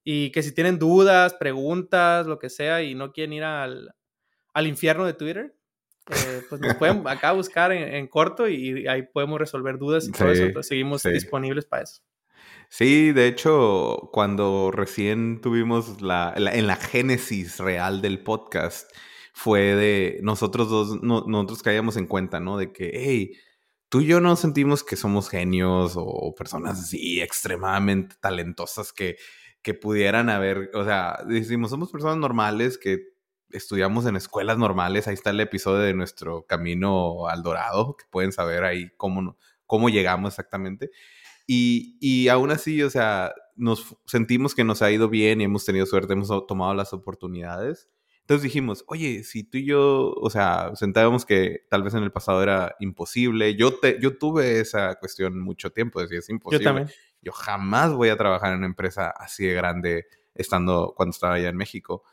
y 0.05 0.31
que 0.31 0.43
si 0.43 0.55
tienen 0.55 0.79
dudas, 0.79 1.35
preguntas, 1.35 2.27
lo 2.27 2.39
que 2.39 2.51
sea, 2.51 2.83
y 2.83 2.95
no 2.95 3.13
quieren 3.13 3.33
ir 3.33 3.45
al, 3.45 3.95
al 4.55 4.67
infierno 4.67 5.05
de 5.05 5.15
Twitter, 5.15 5.55
eh, 6.09 6.43
pues 6.49 6.61
nos 6.61 6.75
pueden 6.77 7.03
acá 7.09 7.33
buscar 7.33 7.73
en, 7.73 8.07
corto 8.07 8.49
y 8.49 8.87
ahí 8.87 9.03
podemos 9.03 9.39
resolver 9.39 9.79
dudas 9.79 10.09
y 10.09 10.13
todo 10.13 10.31
eso. 10.31 10.45
Entonces 10.45 10.69
seguimos 10.69 11.03
disponibles 11.03 11.67
para 11.67 11.83
eso. 11.83 12.03
Sí, 12.73 13.11
de 13.13 13.27
hecho, 13.27 14.11
cuando 14.13 14.71
recién 14.71 15.41
tuvimos 15.41 16.01
la, 16.01 16.33
en 16.37 16.67
la 16.69 16.77
génesis 16.77 17.59
real 17.59 18.01
del 18.01 18.23
podcast, 18.23 18.89
fue 19.35 19.75
de 19.75 20.21
nosotros 20.23 20.71
dos, 20.71 21.03
nosotros 21.03 21.65
caíamos 21.65 21.97
en 21.97 22.07
cuenta, 22.07 22.39
¿no? 22.39 22.57
De 22.57 22.73
que, 22.73 22.93
hey, 22.95 23.33
tú 23.89 24.01
y 24.03 24.07
yo 24.07 24.21
no 24.21 24.37
sentimos 24.37 24.85
que 24.85 24.95
somos 24.95 25.29
genios 25.29 25.95
o 25.97 26.33
personas 26.37 26.79
así 26.81 27.21
extremadamente 27.21 28.15
talentosas 28.21 28.93
que, 28.93 29.17
que 29.63 29.75
pudieran 29.75 30.31
haber, 30.31 30.71
o 30.75 30.85
sea, 30.85 31.19
decimos, 31.27 31.71
somos 31.71 31.91
personas 31.91 32.19
normales 32.19 32.79
que 32.79 32.99
estudiamos 33.51 34.07
en 34.07 34.15
escuelas 34.15 34.59
normales, 34.59 35.09
ahí 35.09 35.15
está 35.15 35.31
el 35.31 35.41
episodio 35.41 35.81
de 35.81 35.95
nuestro 35.95 36.47
camino 36.47 37.27
al 37.27 37.43
dorado, 37.43 37.97
que 37.97 38.05
pueden 38.11 38.31
saber 38.31 38.63
ahí 38.63 38.91
cómo, 38.97 39.37
cómo 39.67 39.89
llegamos 39.89 40.35
exactamente. 40.35 40.91
Y, 41.53 41.97
y 42.01 42.29
aún 42.29 42.53
así, 42.53 42.81
o 42.85 42.91
sea, 42.91 43.35
nos 43.57 43.97
sentimos 44.07 44.55
que 44.55 44.63
nos 44.63 44.83
ha 44.83 44.93
ido 44.93 45.09
bien 45.09 45.41
y 45.41 45.45
hemos 45.45 45.65
tenido 45.65 45.85
suerte, 45.85 46.13
hemos 46.13 46.29
tomado 46.47 46.75
las 46.75 46.93
oportunidades. 46.93 47.89
Entonces 48.21 48.45
dijimos, 48.45 48.85
oye, 48.87 49.25
si 49.25 49.43
tú 49.43 49.59
y 49.59 49.67
yo, 49.67 50.13
o 50.13 50.31
sea, 50.31 50.71
sentábamos 50.77 51.27
que 51.27 51.67
tal 51.69 51.83
vez 51.83 51.95
en 51.95 52.05
el 52.05 52.13
pasado 52.13 52.41
era 52.41 52.77
imposible, 52.79 53.57
yo, 53.57 53.75
te, 53.75 53.99
yo 54.01 54.17
tuve 54.17 54.61
esa 54.61 54.95
cuestión 54.95 55.41
mucho 55.41 55.73
tiempo, 55.73 56.01
decía, 56.01 56.21
es 56.21 56.29
imposible. 56.29 56.63
Yo 56.63 56.71
también. 56.71 56.89
Yo 57.21 57.33
jamás 57.33 57.95
voy 57.95 58.11
a 58.11 58.17
trabajar 58.17 58.53
en 58.53 58.59
una 58.59 58.67
empresa 58.67 59.11
así 59.11 59.45
de 59.45 59.55
grande 59.55 60.07
estando 60.37 60.95
cuando 60.97 61.11
estaba 61.11 61.35
allá 61.35 61.49
en 61.49 61.57
México 61.57 62.05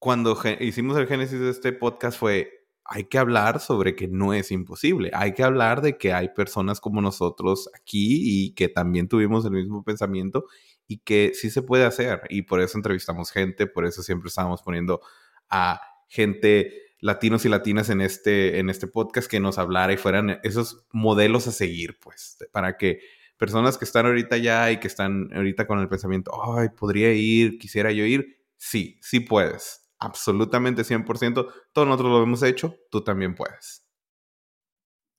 cuando 0.00 0.36
hicimos 0.58 0.96
el 0.96 1.06
génesis 1.06 1.38
de 1.38 1.48
este 1.48 1.72
podcast 1.72 2.18
fue, 2.18 2.61
hay 2.94 3.04
que 3.04 3.16
hablar 3.16 3.58
sobre 3.58 3.96
que 3.96 4.06
no 4.06 4.34
es 4.34 4.52
imposible, 4.52 5.10
hay 5.14 5.32
que 5.32 5.42
hablar 5.42 5.80
de 5.80 5.96
que 5.96 6.12
hay 6.12 6.28
personas 6.28 6.78
como 6.78 7.00
nosotros 7.00 7.70
aquí 7.74 8.20
y 8.20 8.54
que 8.54 8.68
también 8.68 9.08
tuvimos 9.08 9.46
el 9.46 9.52
mismo 9.52 9.82
pensamiento 9.82 10.44
y 10.86 10.98
que 10.98 11.32
sí 11.34 11.48
se 11.48 11.62
puede 11.62 11.86
hacer. 11.86 12.20
Y 12.28 12.42
por 12.42 12.60
eso 12.60 12.76
entrevistamos 12.76 13.30
gente, 13.30 13.66
por 13.66 13.86
eso 13.86 14.02
siempre 14.02 14.28
estábamos 14.28 14.60
poniendo 14.60 15.00
a 15.48 15.80
gente 16.06 16.70
latinos 17.00 17.46
y 17.46 17.48
latinas 17.48 17.88
en 17.88 18.02
este, 18.02 18.58
en 18.58 18.68
este 18.68 18.86
podcast 18.86 19.26
que 19.26 19.40
nos 19.40 19.56
hablara 19.56 19.94
y 19.94 19.96
fueran 19.96 20.38
esos 20.42 20.84
modelos 20.92 21.46
a 21.46 21.52
seguir, 21.52 21.98
pues, 21.98 22.36
para 22.52 22.76
que 22.76 23.00
personas 23.38 23.78
que 23.78 23.86
están 23.86 24.04
ahorita 24.04 24.36
ya 24.36 24.70
y 24.70 24.80
que 24.80 24.86
están 24.86 25.30
ahorita 25.34 25.66
con 25.66 25.78
el 25.78 25.88
pensamiento, 25.88 26.30
ay, 26.58 26.68
podría 26.78 27.10
ir, 27.14 27.56
quisiera 27.58 27.90
yo 27.90 28.04
ir, 28.04 28.44
sí, 28.58 28.98
sí 29.00 29.20
puedes 29.20 29.81
absolutamente 30.02 30.82
100%, 30.82 31.52
todos 31.72 31.88
nosotros 31.88 32.12
lo 32.12 32.22
hemos 32.22 32.42
hecho, 32.42 32.76
tú 32.90 33.02
también 33.02 33.34
puedes. 33.34 33.86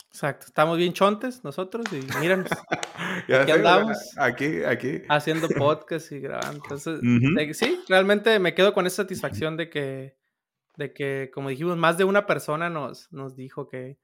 Exacto, 0.10 0.46
estamos 0.46 0.78
bien 0.78 0.94
chontes 0.94 1.44
nosotros 1.44 1.86
y 1.92 2.20
míranos. 2.20 2.48
aquí 3.42 3.52
andamos. 3.52 3.98
Aquí, 4.18 4.64
aquí. 4.64 5.02
Haciendo 5.10 5.48
podcast 5.58 6.12
y 6.12 6.20
grabando. 6.20 6.62
Entonces, 6.64 7.00
sí, 7.58 7.80
realmente 7.88 8.38
me 8.38 8.54
quedo 8.54 8.74
con 8.74 8.86
esa 8.86 8.98
satisfacción 8.98 9.58
de 9.58 9.70
que, 9.70 10.16
de 10.76 10.94
que, 10.94 11.32
como 11.34 11.50
dijimos, 11.50 11.78
más 11.78 11.98
de 11.98 12.04
una 12.04 12.28
persona 12.28 12.70
nos, 12.70 13.12
nos 13.12 13.36
dijo 13.36 13.68
que, 13.68 13.98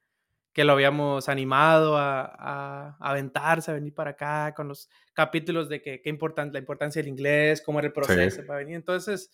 que 0.51 0.63
lo 0.63 0.73
habíamos 0.73 1.29
animado 1.29 1.95
a, 1.95 2.21
a, 2.23 2.97
aventarse, 2.99 3.69
a 3.69 3.75
venir 3.75 3.93
para 3.93 4.11
acá 4.11 4.55
con 4.55 4.67
los 4.67 4.89
capítulos 5.13 5.69
de 5.69 5.81
que, 5.81 6.01
qué 6.01 6.09
importante, 6.09 6.53
la 6.53 6.59
importancia 6.59 7.03
del 7.03 7.09
inglés, 7.09 7.61
cómo 7.63 7.79
era 7.79 7.87
el 7.87 7.93
proceso 7.93 8.43
para 8.47 8.59
venir. 8.59 8.75
Entonces, 8.75 9.29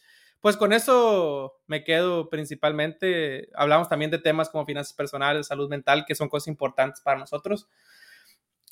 pues 0.46 0.58
con 0.58 0.74
eso 0.74 1.60
me 1.66 1.84
quedo 1.84 2.30
principalmente. 2.30 3.50
Hablamos 3.56 3.90
también 3.90 4.12
de 4.12 4.20
temas 4.20 4.48
como 4.48 4.64
finanzas 4.64 4.94
personales, 4.94 5.48
salud 5.48 5.68
mental, 5.68 6.06
que 6.08 6.14
son 6.14 6.30
cosas 6.30 6.50
importantes 6.50 7.02
para 7.02 7.18
nosotros. 7.18 7.68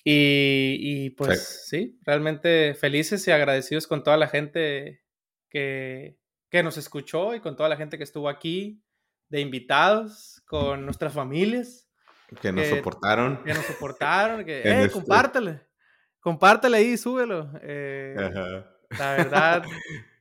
Y, 0.04 1.10
pues 1.18 1.66
sí. 1.68 1.98
realmente 2.04 2.76
felices 2.76 3.28
y 3.28 3.32
agradecidos 3.32 3.88
con 3.88 4.04
toda 4.04 4.18
la 4.18 4.28
gente 4.28 5.02
que, 5.50 6.20
que 6.52 6.62
nos 6.62 6.78
escuchó 6.78 7.34
y 7.34 7.40
con 7.40 7.56
toda 7.56 7.70
la 7.70 7.76
gente 7.76 7.98
que 7.98 8.04
estuvo 8.04 8.30
aquí, 8.30 8.84
de 9.30 9.42
invitados, 9.42 10.44
con 10.46 10.86
nuestras 10.86 11.14
familias. 11.14 11.90
Que 12.40 12.52
nos 12.52 12.68
soportaron. 12.68 13.44
Que 13.44 13.54
nos 13.56 13.66
soportaron. 13.66 14.46
Que, 14.46 14.60
eh, 14.60 14.82
este 14.84 14.92
compártele. 14.92 15.62
Compártele 16.20 16.78
ahí, 16.78 16.98
súbelo. 16.98 17.50
Eh, 17.64 18.14
la 18.92 19.16
verdad, 19.16 19.64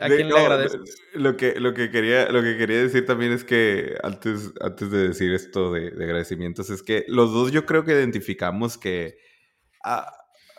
¿A 0.00 0.08
quién 0.08 0.28
le 0.28 0.38
agradeces? 0.38 1.02
Lo 1.12 1.36
que, 1.36 1.60
lo, 1.60 1.74
que 1.74 1.90
quería, 1.90 2.30
lo 2.30 2.42
que 2.42 2.56
quería 2.56 2.82
decir 2.82 3.04
también 3.04 3.32
es 3.32 3.44
que 3.44 3.96
antes, 4.02 4.52
antes 4.60 4.90
de 4.90 5.08
decir 5.08 5.34
esto 5.34 5.72
de, 5.72 5.88
agradecimientos, 5.88 6.70
es 6.70 6.82
que 6.82 7.04
los 7.08 7.32
dos 7.32 7.52
yo 7.52 7.66
creo 7.66 7.84
que 7.84 7.92
identificamos 7.92 8.78
que 8.78 9.18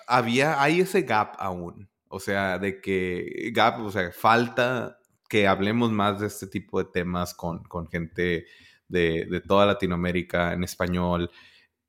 había, 0.08 0.62
hay 0.62 0.82
ese 0.82 1.02
gap 1.02 1.36
aún. 1.40 1.90
O 2.10 2.20
sea, 2.20 2.60
de 2.60 2.80
que 2.80 3.52
gap, 3.54 3.82
o 3.82 3.92
sea, 3.92 4.12
falta 4.12 5.00
que 5.28 5.48
hablemos 5.48 5.92
más 5.92 6.20
de 6.20 6.28
este 6.28 6.48
tipo 6.48 6.82
de 6.82 6.90
temas 6.90 7.34
con, 7.34 7.64
con 7.64 7.90
gente 7.90 8.46
de, 8.88 9.28
de 9.30 9.42
toda 9.42 9.66
Latinoamérica 9.66 10.54
en 10.54 10.64
español, 10.64 11.32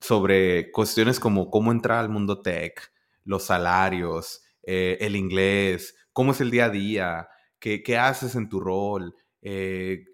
sobre 0.00 0.70
cuestiones 0.72 1.20
como 1.20 1.50
cómo 1.50 1.72
entrar 1.72 1.98
al 1.98 2.08
mundo 2.08 2.40
tech, 2.40 2.92
los 3.24 3.44
salarios, 3.44 4.42
eh, 4.62 4.98
el 5.00 5.16
inglés, 5.16 5.94
cómo 6.18 6.32
es 6.32 6.40
el 6.40 6.50
día 6.50 6.64
a 6.64 6.70
día, 6.70 7.28
qué, 7.60 7.80
qué 7.84 7.96
haces 7.96 8.34
en 8.34 8.48
tu 8.48 8.58
rol, 8.58 9.14
eh, 9.40 10.04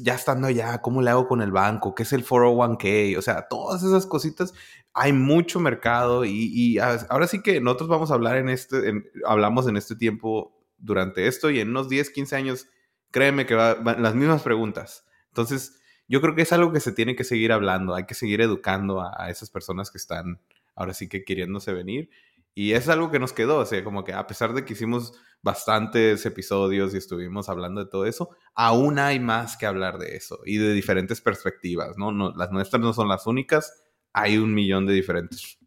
ya 0.00 0.14
estando 0.14 0.46
allá, 0.46 0.80
cómo 0.80 1.02
le 1.02 1.10
hago 1.10 1.28
con 1.28 1.42
el 1.42 1.52
banco, 1.52 1.94
qué 1.94 2.04
es 2.04 2.14
el 2.14 2.24
401k, 2.24 3.18
o 3.18 3.20
sea, 3.20 3.48
todas 3.48 3.82
esas 3.82 4.06
cositas. 4.06 4.54
Hay 4.94 5.12
mucho 5.12 5.60
mercado 5.60 6.24
y, 6.24 6.78
ahora 6.78 7.26
sí 7.26 7.42
que 7.42 7.60
nosotros 7.60 7.90
vamos 7.90 8.10
a 8.10 8.14
hablar 8.14 8.38
en 8.38 8.48
este, 8.48 8.94
hablamos 9.26 9.68
en 9.68 9.76
este 9.76 9.94
tiempo 9.94 10.58
durante 10.78 11.26
esto 11.26 11.50
y 11.50 11.60
en 11.60 11.68
unos 11.68 11.90
10, 11.90 12.08
15 12.08 12.34
años, 12.34 12.66
créeme 13.10 13.44
que 13.44 13.54
van 13.54 14.02
las 14.02 14.14
mismas 14.14 14.40
preguntas. 14.40 15.04
Entonces, 15.28 15.82
yo 16.08 16.22
creo 16.22 16.34
que 16.34 16.42
es 16.42 16.52
algo 16.54 16.72
que 16.72 16.80
se 16.80 16.92
tiene 16.92 17.14
que 17.14 17.24
seguir 17.24 17.52
hablando, 17.52 17.94
hay 17.94 18.06
que 18.06 18.14
seguir 18.14 18.40
educando 18.40 19.02
a 19.02 19.28
esas 19.28 19.50
personas 19.50 19.90
que 19.90 19.98
están 19.98 20.40
ahora 20.74 20.94
sí 20.94 21.10
que 21.10 21.24
queriéndose 21.24 21.74
venir. 21.74 22.08
Y 22.54 22.72
es 22.72 22.88
algo 22.88 23.10
que 23.10 23.18
nos 23.18 23.32
quedó, 23.32 23.58
o 23.58 23.64
sea, 23.64 23.82
como 23.82 24.04
que 24.04 24.12
a 24.12 24.26
pesar 24.26 24.52
de 24.52 24.64
que 24.64 24.74
hicimos 24.74 25.14
bastantes 25.42 26.26
episodios 26.26 26.94
y 26.94 26.98
estuvimos 26.98 27.48
hablando 27.48 27.82
de 27.82 27.90
todo 27.90 28.04
eso, 28.04 28.30
aún 28.54 28.98
hay 28.98 29.18
más 29.20 29.56
que 29.56 29.64
hablar 29.64 29.98
de 29.98 30.16
eso 30.16 30.40
y 30.44 30.58
de 30.58 30.72
diferentes 30.74 31.20
perspectivas, 31.22 31.96
¿no? 31.96 32.12
no 32.12 32.32
las 32.36 32.50
nuestras 32.50 32.82
no 32.82 32.92
son 32.92 33.08
las 33.08 33.26
únicas, 33.26 33.82
hay 34.12 34.36
un 34.36 34.52
millón 34.52 34.86
de 34.86 34.92
diferentes 34.92 35.58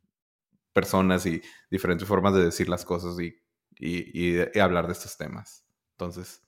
personas 0.73 1.25
y 1.25 1.41
diferentes 1.71 2.07
formas 2.07 2.35
de 2.35 2.45
decir 2.45 2.69
las 2.69 2.85
cosas 2.85 3.17
y, 3.19 3.35
y, 3.77 4.59
hablar 4.59 4.85
de 4.85 4.93
estos 4.93 5.17
temas. 5.17 5.65
Entonces, 5.93 6.43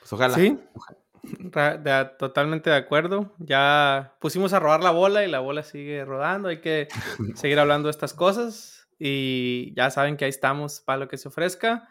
pues 0.00 0.12
ojalá. 0.12 0.34
Sí, 0.34 0.58
totalmente 2.18 2.70
de 2.70 2.76
acuerdo. 2.76 3.32
Ya 3.38 4.16
pusimos 4.20 4.52
a 4.54 4.58
rodar 4.58 4.82
la 4.82 4.90
bola 4.90 5.24
y 5.24 5.30
la 5.30 5.38
bola 5.38 5.62
sigue 5.62 6.04
rodando, 6.04 6.48
hay 6.48 6.60
que 6.60 6.88
seguir 7.36 7.60
hablando 7.60 7.86
de 7.86 7.92
estas 7.92 8.14
cosas 8.14 8.81
y 9.04 9.74
ya 9.74 9.90
saben 9.90 10.16
que 10.16 10.24
ahí 10.24 10.28
estamos 10.28 10.80
para 10.80 10.98
lo 11.00 11.08
que 11.08 11.18
se 11.18 11.26
ofrezca. 11.26 11.88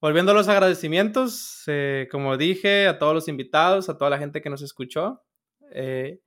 Volviendo 0.00 0.32
a 0.32 0.34
los 0.34 0.48
agradecimientos, 0.48 1.62
eh, 1.68 2.08
como 2.10 2.36
dije, 2.36 2.88
a 2.88 2.98
todos 2.98 3.14
los 3.14 3.28
invitados, 3.28 3.88
a 3.88 3.96
toda 3.96 4.10
la 4.10 4.18
gente 4.18 4.42
que 4.42 4.50
nos 4.50 4.60
escuchó, 4.60 5.22
eh, 5.72 6.20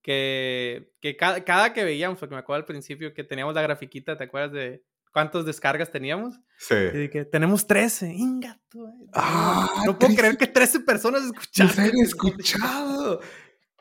que, 0.00 0.94
que 1.02 1.16
cada, 1.18 1.74
que 1.74 1.84
veíamos, 1.84 2.18
porque 2.18 2.34
me 2.34 2.40
acuerdo 2.40 2.60
al 2.60 2.64
principio 2.64 3.12
que 3.12 3.24
teníamos 3.24 3.54
la 3.54 3.60
grafiquita, 3.60 4.16
¿te 4.16 4.24
acuerdas 4.24 4.52
de 4.52 4.84
cuántas 5.12 5.44
descargas 5.44 5.90
teníamos? 5.90 6.40
Sí. 6.56 6.74
Y 6.94 7.10
que 7.10 7.26
tenemos 7.26 7.66
13, 7.66 8.10
ingato. 8.14 8.90
Ah, 9.12 9.68
no 9.84 9.98
puedo 9.98 10.14
creer 10.14 10.38
que 10.38 10.46
13 10.46 10.80
personas 10.80 11.24
escucharon. 11.24 11.78
han 11.78 11.90
escuchado. 12.02 13.20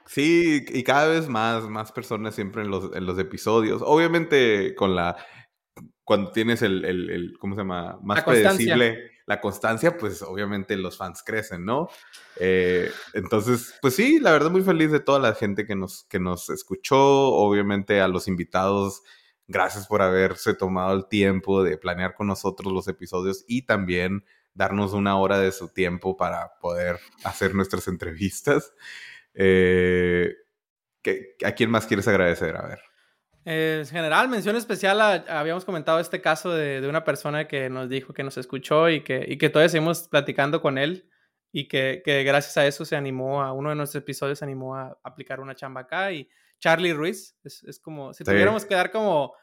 Sí, 0.05 0.65
y 0.67 0.83
cada 0.83 1.07
vez 1.07 1.29
más, 1.29 1.63
más 1.69 1.93
personas 1.93 2.35
siempre 2.35 2.63
en 2.63 2.71
los, 2.71 2.93
en 2.93 3.05
los 3.05 3.17
episodios. 3.19 3.81
Obviamente 3.85 4.75
con 4.75 4.95
la 4.95 5.15
cuando 6.07 6.31
tienes 6.31 6.61
el, 6.61 6.85
el, 6.85 7.09
el 7.09 7.37
¿cómo 7.37 7.53
se 7.53 7.59
llama? 7.59 7.99
Más 8.01 8.23
predecible 8.23 9.11
la 9.25 9.41
constancia, 9.41 9.97
pues 9.97 10.21
obviamente 10.21 10.77
los 10.77 10.95
fans 10.95 11.21
crecen, 11.21 11.65
¿no? 11.65 11.89
Eh, 12.37 12.89
entonces, 13.13 13.75
pues 13.81 13.95
sí, 13.95 14.17
la 14.17 14.31
verdad 14.31 14.49
muy 14.49 14.61
feliz 14.61 14.89
de 14.89 15.01
toda 15.01 15.19
la 15.19 15.35
gente 15.35 15.65
que 15.65 15.75
nos, 15.75 16.05
que 16.05 16.21
nos 16.21 16.49
escuchó, 16.49 16.97
obviamente 16.97 17.99
a 17.99 18.07
los 18.07 18.29
invitados, 18.29 19.03
gracias 19.49 19.85
por 19.85 20.01
haberse 20.01 20.53
tomado 20.53 20.95
el 20.95 21.09
tiempo 21.09 21.61
de 21.61 21.77
planear 21.77 22.15
con 22.15 22.27
nosotros 22.27 22.71
los 22.71 22.87
episodios 22.87 23.43
y 23.45 23.63
también 23.63 24.23
darnos 24.53 24.93
una 24.93 25.17
hora 25.17 25.39
de 25.39 25.51
su 25.51 25.73
tiempo 25.73 26.15
para 26.15 26.57
poder 26.61 27.01
hacer 27.25 27.53
nuestras 27.53 27.89
entrevistas. 27.89 28.71
Eh, 29.33 30.33
¿A 31.43 31.51
quién 31.51 31.69
más 31.69 31.85
quieres 31.85 32.07
agradecer? 32.07 32.55
A 32.55 32.65
ver. 32.65 32.79
En 33.49 33.85
general, 33.85 34.27
mención 34.27 34.57
especial, 34.57 34.99
habíamos 35.29 35.63
comentado 35.63 36.01
este 36.01 36.19
caso 36.19 36.51
de, 36.51 36.81
de, 36.81 36.87
una 36.89 37.05
persona 37.05 37.47
que 37.47 37.69
nos 37.69 37.87
dijo 37.87 38.13
que 38.13 38.23
nos 38.23 38.35
escuchó 38.35 38.89
y 38.89 39.01
que, 39.01 39.23
y 39.25 39.37
que 39.37 39.49
todavía 39.49 39.69
seguimos 39.69 40.09
platicando 40.09 40.61
con 40.61 40.77
él 40.77 41.09
y 41.53 41.69
que, 41.69 42.01
que, 42.03 42.25
gracias 42.25 42.57
a 42.57 42.67
eso 42.67 42.83
se 42.83 42.97
animó 42.97 43.41
a 43.41 43.53
uno 43.53 43.69
de 43.69 43.75
nuestros 43.75 44.03
episodios, 44.03 44.39
se 44.39 44.45
animó 44.45 44.75
a 44.75 44.99
aplicar 45.01 45.39
una 45.39 45.55
chamba 45.55 45.81
acá 45.81 46.11
y 46.11 46.27
Charlie 46.59 46.91
Ruiz, 46.91 47.37
es, 47.41 47.63
es 47.63 47.79
como, 47.79 48.13
si 48.13 48.25
tuviéramos 48.25 48.65
que 48.65 48.75
dar 48.75 48.91
como 48.91 49.33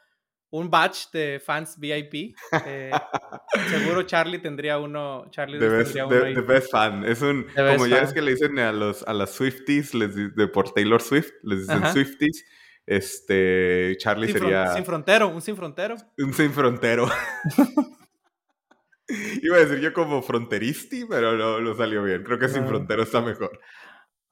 un 0.51 0.69
batch 0.69 1.09
de 1.11 1.41
fans 1.43 1.75
VIP. 1.79 2.35
Eh, 2.67 2.91
seguro 3.69 4.03
Charlie 4.03 4.37
tendría 4.37 4.77
uno. 4.77 5.25
Charlie 5.31 5.57
the 5.57 5.67
best, 5.67 5.93
tendría 5.93 6.05
uno 6.05 6.25
the, 6.25 6.33
the 6.35 6.41
best 6.41 6.71
fan. 6.71 7.03
Es 7.05 7.23
un. 7.23 7.47
como 7.55 7.87
ya 7.87 8.01
es 8.01 8.13
que 8.13 8.21
le 8.21 8.31
dicen 8.31 8.59
a 8.59 8.71
los 8.71 9.01
a 9.07 9.13
las 9.13 9.31
Swifties, 9.31 9.95
les, 9.95 10.15
de, 10.15 10.47
por 10.47 10.71
Taylor 10.73 11.01
Swift, 11.01 11.31
les 11.41 11.61
dicen 11.61 11.83
Ajá. 11.83 11.91
Swifties. 11.91 12.45
Este. 12.85 13.95
Charlie 13.97 14.27
sin 14.27 14.39
sería. 14.39 14.73
Sin 14.73 14.85
frontero, 14.85 15.29
un 15.29 15.41
sin 15.41 15.55
frontero. 15.55 15.95
Un 16.17 16.33
sin 16.33 16.51
frontero. 16.51 17.07
Iba 19.41 19.57
a 19.57 19.59
decir 19.59 19.79
yo 19.79 19.93
como 19.93 20.21
fronteristi, 20.21 21.05
pero 21.05 21.37
no, 21.37 21.61
no 21.61 21.75
salió 21.75 22.03
bien. 22.03 22.23
Creo 22.23 22.39
que 22.39 22.47
no. 22.47 22.53
sin 22.53 22.65
frontero 22.67 23.03
está 23.03 23.21
mejor. 23.21 23.59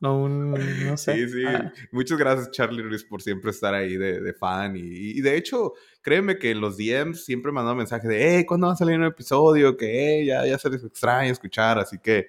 No, 0.03 0.27
no 0.27 0.97
sé. 0.97 1.15
Sí, 1.15 1.29
sí. 1.29 1.45
Ah. 1.47 1.71
Muchas 1.93 2.17
gracias, 2.17 2.51
Charlie 2.51 2.83
Ruiz, 2.83 3.05
por 3.05 3.21
siempre 3.21 3.51
estar 3.51 3.73
ahí 3.73 3.95
de, 3.95 4.19
de 4.19 4.33
fan. 4.33 4.75
Y, 4.75 4.81
y, 4.81 5.21
de 5.21 5.37
hecho, 5.37 5.73
créeme 6.01 6.37
que 6.37 6.51
en 6.51 6.59
los 6.59 6.75
DMs 6.75 7.23
siempre 7.23 7.53
me 7.53 7.55
mandado 7.55 7.77
mensajes 7.77 8.09
de, 8.09 8.35
hey, 8.35 8.45
¿cuándo 8.45 8.67
va 8.67 8.73
a 8.73 8.75
salir 8.75 8.97
un 8.97 9.05
episodio? 9.05 9.77
Que 9.77 10.17
hey, 10.17 10.25
ya, 10.25 10.45
ya 10.45 10.57
se 10.57 10.69
les 10.69 10.83
extraña 10.83 11.31
escuchar. 11.31 11.79
Así 11.79 11.99
que, 11.99 12.27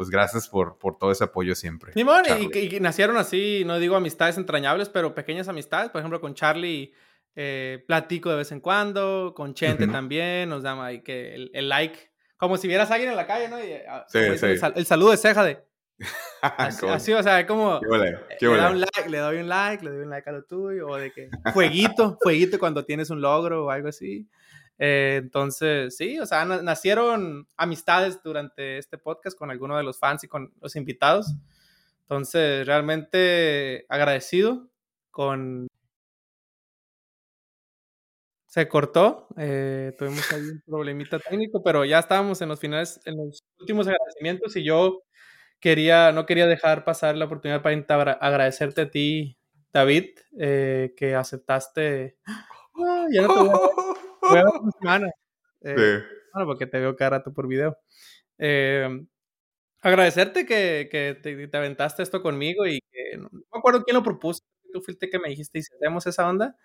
pues 0.00 0.08
gracias 0.08 0.48
por, 0.48 0.78
por 0.78 0.96
todo 0.96 1.12
ese 1.12 1.24
apoyo 1.24 1.54
siempre. 1.54 1.92
Simón, 1.92 2.22
y, 2.26 2.58
y, 2.58 2.76
y, 2.76 2.80
nacieron 2.80 3.18
así, 3.18 3.64
no 3.66 3.78
digo 3.78 3.96
amistades 3.96 4.38
entrañables, 4.38 4.88
pero 4.88 5.14
pequeñas 5.14 5.46
amistades. 5.48 5.90
Por 5.90 5.98
ejemplo, 5.98 6.22
con 6.22 6.32
Charlie 6.32 6.94
eh, 7.36 7.84
platico 7.86 8.30
de 8.30 8.36
vez 8.36 8.50
en 8.50 8.60
cuando, 8.60 9.34
con 9.36 9.52
Chente 9.52 9.84
uh 9.84 9.88
-huh. 9.88 9.92
también, 9.92 10.48
nos 10.48 10.62
da 10.62 10.90
que 11.04 11.34
el, 11.34 11.50
el, 11.52 11.68
like. 11.68 12.12
Como 12.38 12.56
si 12.56 12.66
vieras 12.66 12.90
a 12.90 12.94
alguien 12.94 13.10
en 13.10 13.16
la 13.18 13.26
calle, 13.26 13.50
¿no? 13.50 13.62
Y, 13.62 13.74
ah, 13.86 14.06
sí, 14.08 14.20
sí. 14.38 14.46
El, 14.46 14.72
el, 14.76 14.86
saludo 14.86 15.10
de 15.10 15.18
ceja 15.18 15.44
de. 15.44 15.62
Así, 16.40 16.86
así, 16.86 17.12
o 17.12 17.22
sea, 17.22 17.46
como 17.46 17.78
¿Qué 17.78 17.86
vale? 17.86 18.18
¿Qué 18.38 18.48
le, 18.48 18.56
da 18.56 18.70
un 18.70 18.80
like, 18.80 19.10
le 19.10 19.18
doy 19.18 19.36
un 19.36 19.48
like, 19.50 19.84
le 19.84 19.90
doy 19.90 20.00
un 20.04 20.08
like 20.08 20.30
a 20.30 20.32
lo 20.32 20.44
tuyo, 20.44 20.88
o 20.88 20.96
de 20.96 21.12
que 21.12 21.28
fueguito, 21.52 22.16
fueguito 22.22 22.58
cuando 22.58 22.86
tienes 22.86 23.10
un 23.10 23.20
logro 23.20 23.66
o 23.66 23.70
algo 23.70 23.88
así. 23.88 24.26
Eh, 24.82 25.20
entonces, 25.22 25.94
sí, 25.94 26.18
o 26.18 26.24
sea, 26.24 26.46
nacieron 26.46 27.46
amistades 27.58 28.22
durante 28.22 28.78
este 28.78 28.96
podcast 28.96 29.38
con 29.38 29.50
algunos 29.50 29.76
de 29.76 29.82
los 29.84 29.98
fans 29.98 30.24
y 30.24 30.28
con 30.28 30.54
los 30.58 30.74
invitados. 30.74 31.26
Entonces, 32.02 32.66
realmente 32.66 33.84
agradecido 33.90 34.70
con... 35.10 35.68
Se 38.46 38.66
cortó, 38.68 39.28
eh, 39.36 39.94
tuvimos 39.96 40.32
ahí 40.32 40.40
un 40.40 40.62
problemita 40.66 41.20
técnico, 41.20 41.62
pero 41.62 41.84
ya 41.84 42.00
estábamos 42.00 42.40
en 42.42 42.48
los 42.48 42.58
finales, 42.58 43.00
en 43.04 43.16
los 43.16 43.44
últimos 43.60 43.86
agradecimientos 43.86 44.56
y 44.56 44.64
yo 44.64 45.04
quería, 45.60 46.10
no 46.10 46.26
quería 46.26 46.46
dejar 46.46 46.84
pasar 46.84 47.16
la 47.16 47.26
oportunidad 47.26 47.62
para 47.62 48.12
agradecerte 48.14 48.80
a 48.80 48.90
ti, 48.90 49.38
David, 49.72 50.18
eh, 50.38 50.94
que 50.96 51.14
aceptaste. 51.14 52.16
Ah, 52.74 53.06
ya 53.12 53.22
no 53.22 53.28
te 53.34 53.40
voy 53.40 53.50
a, 53.50 53.89
una 54.32 54.72
semana. 54.78 55.10
Eh, 55.62 55.74
sí. 55.76 56.16
Bueno, 56.32 56.46
porque 56.46 56.66
te 56.66 56.78
veo 56.78 56.96
cada 56.96 57.10
rato 57.10 57.32
por 57.32 57.46
video. 57.46 57.78
Eh, 58.38 58.88
agradecerte 59.80 60.46
que, 60.46 60.88
que 60.90 61.18
te, 61.20 61.48
te, 61.48 61.56
aventaste 61.56 62.02
esto 62.02 62.22
conmigo 62.22 62.66
y 62.66 62.80
que 62.90 63.16
no, 63.16 63.28
no, 63.32 63.40
me 63.52 63.58
acuerdo 63.58 63.84
quién 63.84 63.96
lo 63.96 64.02
propuso. 64.02 64.42
Tú 64.72 64.80
fuiste 64.80 65.10
que 65.10 65.18
me 65.18 65.30
dijiste 65.30 65.58
y 65.58 65.62
hacemos 65.62 66.06
esa 66.06 66.28
onda. 66.28 66.56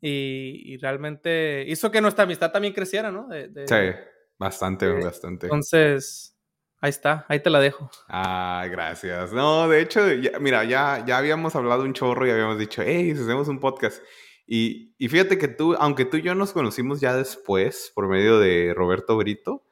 Y, 0.00 0.74
y, 0.74 0.76
realmente 0.76 1.64
hizo 1.66 1.90
que 1.90 2.00
nuestra 2.00 2.24
amistad 2.24 2.52
también 2.52 2.72
creciera, 2.72 3.10
¿no? 3.10 3.26
De, 3.26 3.48
de, 3.48 3.66
sí, 3.66 3.98
bastante, 4.38 4.86
bastante. 4.92 5.46
Entonces, 5.46 6.38
Ahí 6.80 6.90
está, 6.90 7.26
ahí 7.28 7.40
te 7.40 7.50
la 7.50 7.58
dejo. 7.58 7.90
Ah, 8.06 8.64
gracias. 8.70 9.32
No, 9.32 9.68
de 9.68 9.80
hecho, 9.80 10.12
ya, 10.12 10.38
mira, 10.38 10.62
ya, 10.62 11.04
ya 11.04 11.18
habíamos 11.18 11.56
hablado 11.56 11.82
un 11.82 11.92
chorro 11.92 12.24
y 12.24 12.30
habíamos 12.30 12.56
dicho, 12.56 12.82
hey, 12.84 13.10
hacemos 13.10 13.48
un 13.48 13.58
podcast. 13.58 14.00
Y, 14.50 14.94
y, 14.96 15.08
fíjate 15.08 15.36
que 15.36 15.46
tú, 15.46 15.74
aunque 15.78 16.06
tú 16.06 16.16
y 16.16 16.22
yo 16.22 16.34
nos 16.34 16.52
conocimos 16.52 17.00
ya 17.00 17.14
después, 17.14 17.92
por 17.94 18.08
medio 18.08 18.38
de 18.38 18.72
Roberto 18.74 19.16
Brito, 19.16 19.62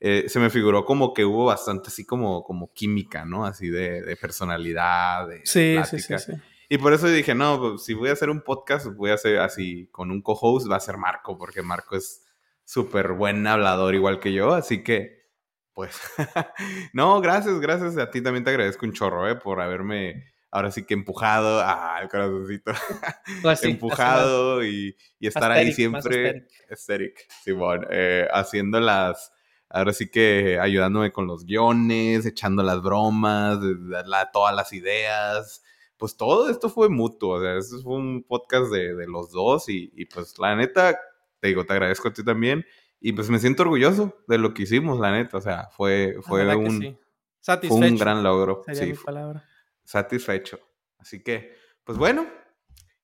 eh, 0.00 0.28
se 0.28 0.38
me 0.38 0.50
figuró 0.50 0.84
como 0.84 1.14
que 1.14 1.24
hubo 1.24 1.46
bastante 1.46 1.88
así 1.88 2.04
como, 2.04 2.44
como 2.44 2.72
química, 2.74 3.24
¿no? 3.24 3.46
Así 3.46 3.68
de, 3.68 4.02
de 4.02 4.16
personalidad, 4.16 5.28
de 5.28 5.40
sí, 5.44 5.72
plática. 5.74 6.18
Sí, 6.18 6.32
sí. 6.32 6.38
Y 6.68 6.76
por 6.76 6.92
eso 6.92 7.08
dije, 7.08 7.34
no, 7.34 7.58
pues, 7.58 7.84
si 7.84 7.94
voy 7.94 8.10
a 8.10 8.12
hacer 8.12 8.28
un 8.28 8.42
podcast, 8.42 8.86
voy 8.94 9.10
a 9.10 9.14
hacer 9.14 9.38
así, 9.38 9.88
con 9.90 10.10
un 10.10 10.20
co-host 10.20 10.70
va 10.70 10.76
a 10.76 10.80
ser 10.80 10.98
Marco, 10.98 11.38
porque 11.38 11.62
Marco 11.62 11.96
es 11.96 12.26
súper 12.64 13.12
buen 13.12 13.46
hablador 13.46 13.94
igual 13.94 14.20
que 14.20 14.34
yo, 14.34 14.52
así 14.52 14.84
que 14.84 15.18
pues. 15.78 15.96
no, 16.92 17.20
gracias, 17.20 17.60
gracias. 17.60 17.96
A 17.98 18.10
ti 18.10 18.20
también 18.20 18.42
te 18.42 18.50
agradezco 18.50 18.84
un 18.84 18.92
chorro, 18.92 19.28
¿eh? 19.28 19.36
Por 19.36 19.60
haberme 19.60 20.24
ahora 20.50 20.70
sí 20.70 20.84
que 20.84 20.94
empujado. 20.94 21.60
Ah, 21.64 21.98
el 22.02 22.08
corazoncito. 22.08 22.72
Pues 23.42 23.60
sí, 23.60 23.70
empujado 23.70 24.64
y, 24.64 24.96
y, 25.18 25.26
estar 25.26 25.50
asteric, 25.50 25.68
ahí 25.68 25.72
siempre. 25.72 26.46
Esteric, 26.68 27.26
Simón. 27.42 27.86
Eh, 27.90 28.26
haciendo 28.32 28.80
las. 28.80 29.32
Ahora 29.70 29.92
sí 29.92 30.10
que 30.10 30.58
ayudándome 30.58 31.12
con 31.12 31.26
los 31.26 31.44
guiones, 31.44 32.24
echando 32.24 32.62
las 32.62 32.80
bromas, 32.82 33.58
la, 33.60 34.30
todas 34.30 34.54
las 34.54 34.72
ideas. 34.72 35.62
Pues 35.98 36.16
todo 36.16 36.48
esto 36.48 36.70
fue 36.70 36.88
mutuo. 36.88 37.36
O 37.36 37.42
sea, 37.42 37.58
esto 37.58 37.80
fue 37.82 37.96
un 37.96 38.22
podcast 38.22 38.72
de, 38.72 38.94
de 38.94 39.06
los 39.06 39.30
dos. 39.30 39.68
Y, 39.68 39.92
y 39.94 40.06
pues 40.06 40.38
la 40.38 40.56
neta, 40.56 40.98
te 41.40 41.48
digo, 41.48 41.66
te 41.66 41.74
agradezco 41.74 42.08
a 42.08 42.12
ti 42.12 42.24
también. 42.24 42.64
Y 43.00 43.12
pues 43.12 43.28
me 43.30 43.38
siento 43.38 43.62
orgulloso 43.62 44.16
de 44.26 44.38
lo 44.38 44.54
que 44.54 44.62
hicimos, 44.62 44.98
la 44.98 45.12
neta. 45.12 45.36
O 45.36 45.40
sea, 45.40 45.68
fue, 45.76 46.16
fue, 46.22 46.56
un, 46.56 46.80
sí. 46.80 47.68
fue 47.68 47.88
un 47.90 47.98
gran 47.98 48.22
logro. 48.22 48.62
Sería 48.64 48.82
sí, 48.82 48.90
mi 48.92 48.98
palabra. 49.04 49.47
Satisfecho. 49.88 50.60
Así 50.98 51.22
que, 51.22 51.56
pues 51.82 51.96
bueno, 51.96 52.26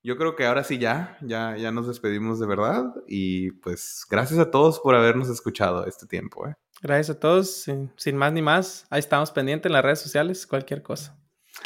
yo 0.02 0.18
creo 0.18 0.36
que 0.36 0.44
ahora 0.44 0.64
sí 0.64 0.76
ya, 0.76 1.16
ya, 1.22 1.56
ya 1.56 1.72
nos 1.72 1.88
despedimos 1.88 2.38
de 2.38 2.46
verdad. 2.46 2.92
Y 3.08 3.52
pues 3.52 4.04
gracias 4.10 4.38
a 4.38 4.50
todos 4.50 4.80
por 4.80 4.94
habernos 4.94 5.30
escuchado 5.30 5.86
este 5.86 6.06
tiempo. 6.06 6.46
¿eh? 6.46 6.54
Gracias 6.82 7.16
a 7.16 7.18
todos. 7.18 7.62
Sin, 7.62 7.90
sin 7.96 8.18
más 8.18 8.34
ni 8.34 8.42
más, 8.42 8.86
ahí 8.90 8.98
estamos 8.98 9.30
pendientes 9.30 9.70
en 9.70 9.72
las 9.72 9.82
redes 9.82 10.00
sociales, 10.00 10.46
cualquier 10.46 10.82
cosa. 10.82 11.18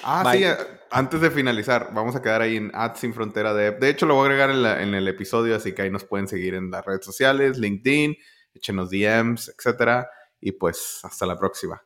Ah, 0.04 0.22
Bye. 0.22 0.38
sí, 0.38 0.62
antes 0.92 1.20
de 1.20 1.32
finalizar, 1.32 1.90
vamos 1.92 2.14
a 2.14 2.22
quedar 2.22 2.42
ahí 2.42 2.56
en 2.56 2.70
Ad 2.72 2.94
Sin 2.94 3.12
Frontera 3.12 3.54
de 3.54 3.72
De 3.72 3.88
hecho, 3.88 4.06
lo 4.06 4.14
voy 4.14 4.22
a 4.22 4.26
agregar 4.26 4.50
en, 4.50 4.62
la, 4.62 4.82
en, 4.82 4.94
el 4.94 5.08
episodio, 5.08 5.56
así 5.56 5.72
que 5.72 5.82
ahí 5.82 5.90
nos 5.90 6.04
pueden 6.04 6.28
seguir 6.28 6.54
en 6.54 6.70
las 6.70 6.84
redes 6.84 7.04
sociales, 7.04 7.58
LinkedIn, 7.58 8.14
échenos 8.54 8.90
DMs, 8.90 9.52
etcétera. 9.58 10.08
Y 10.40 10.52
pues, 10.52 11.00
hasta 11.02 11.26
la 11.26 11.36
próxima. 11.36 11.82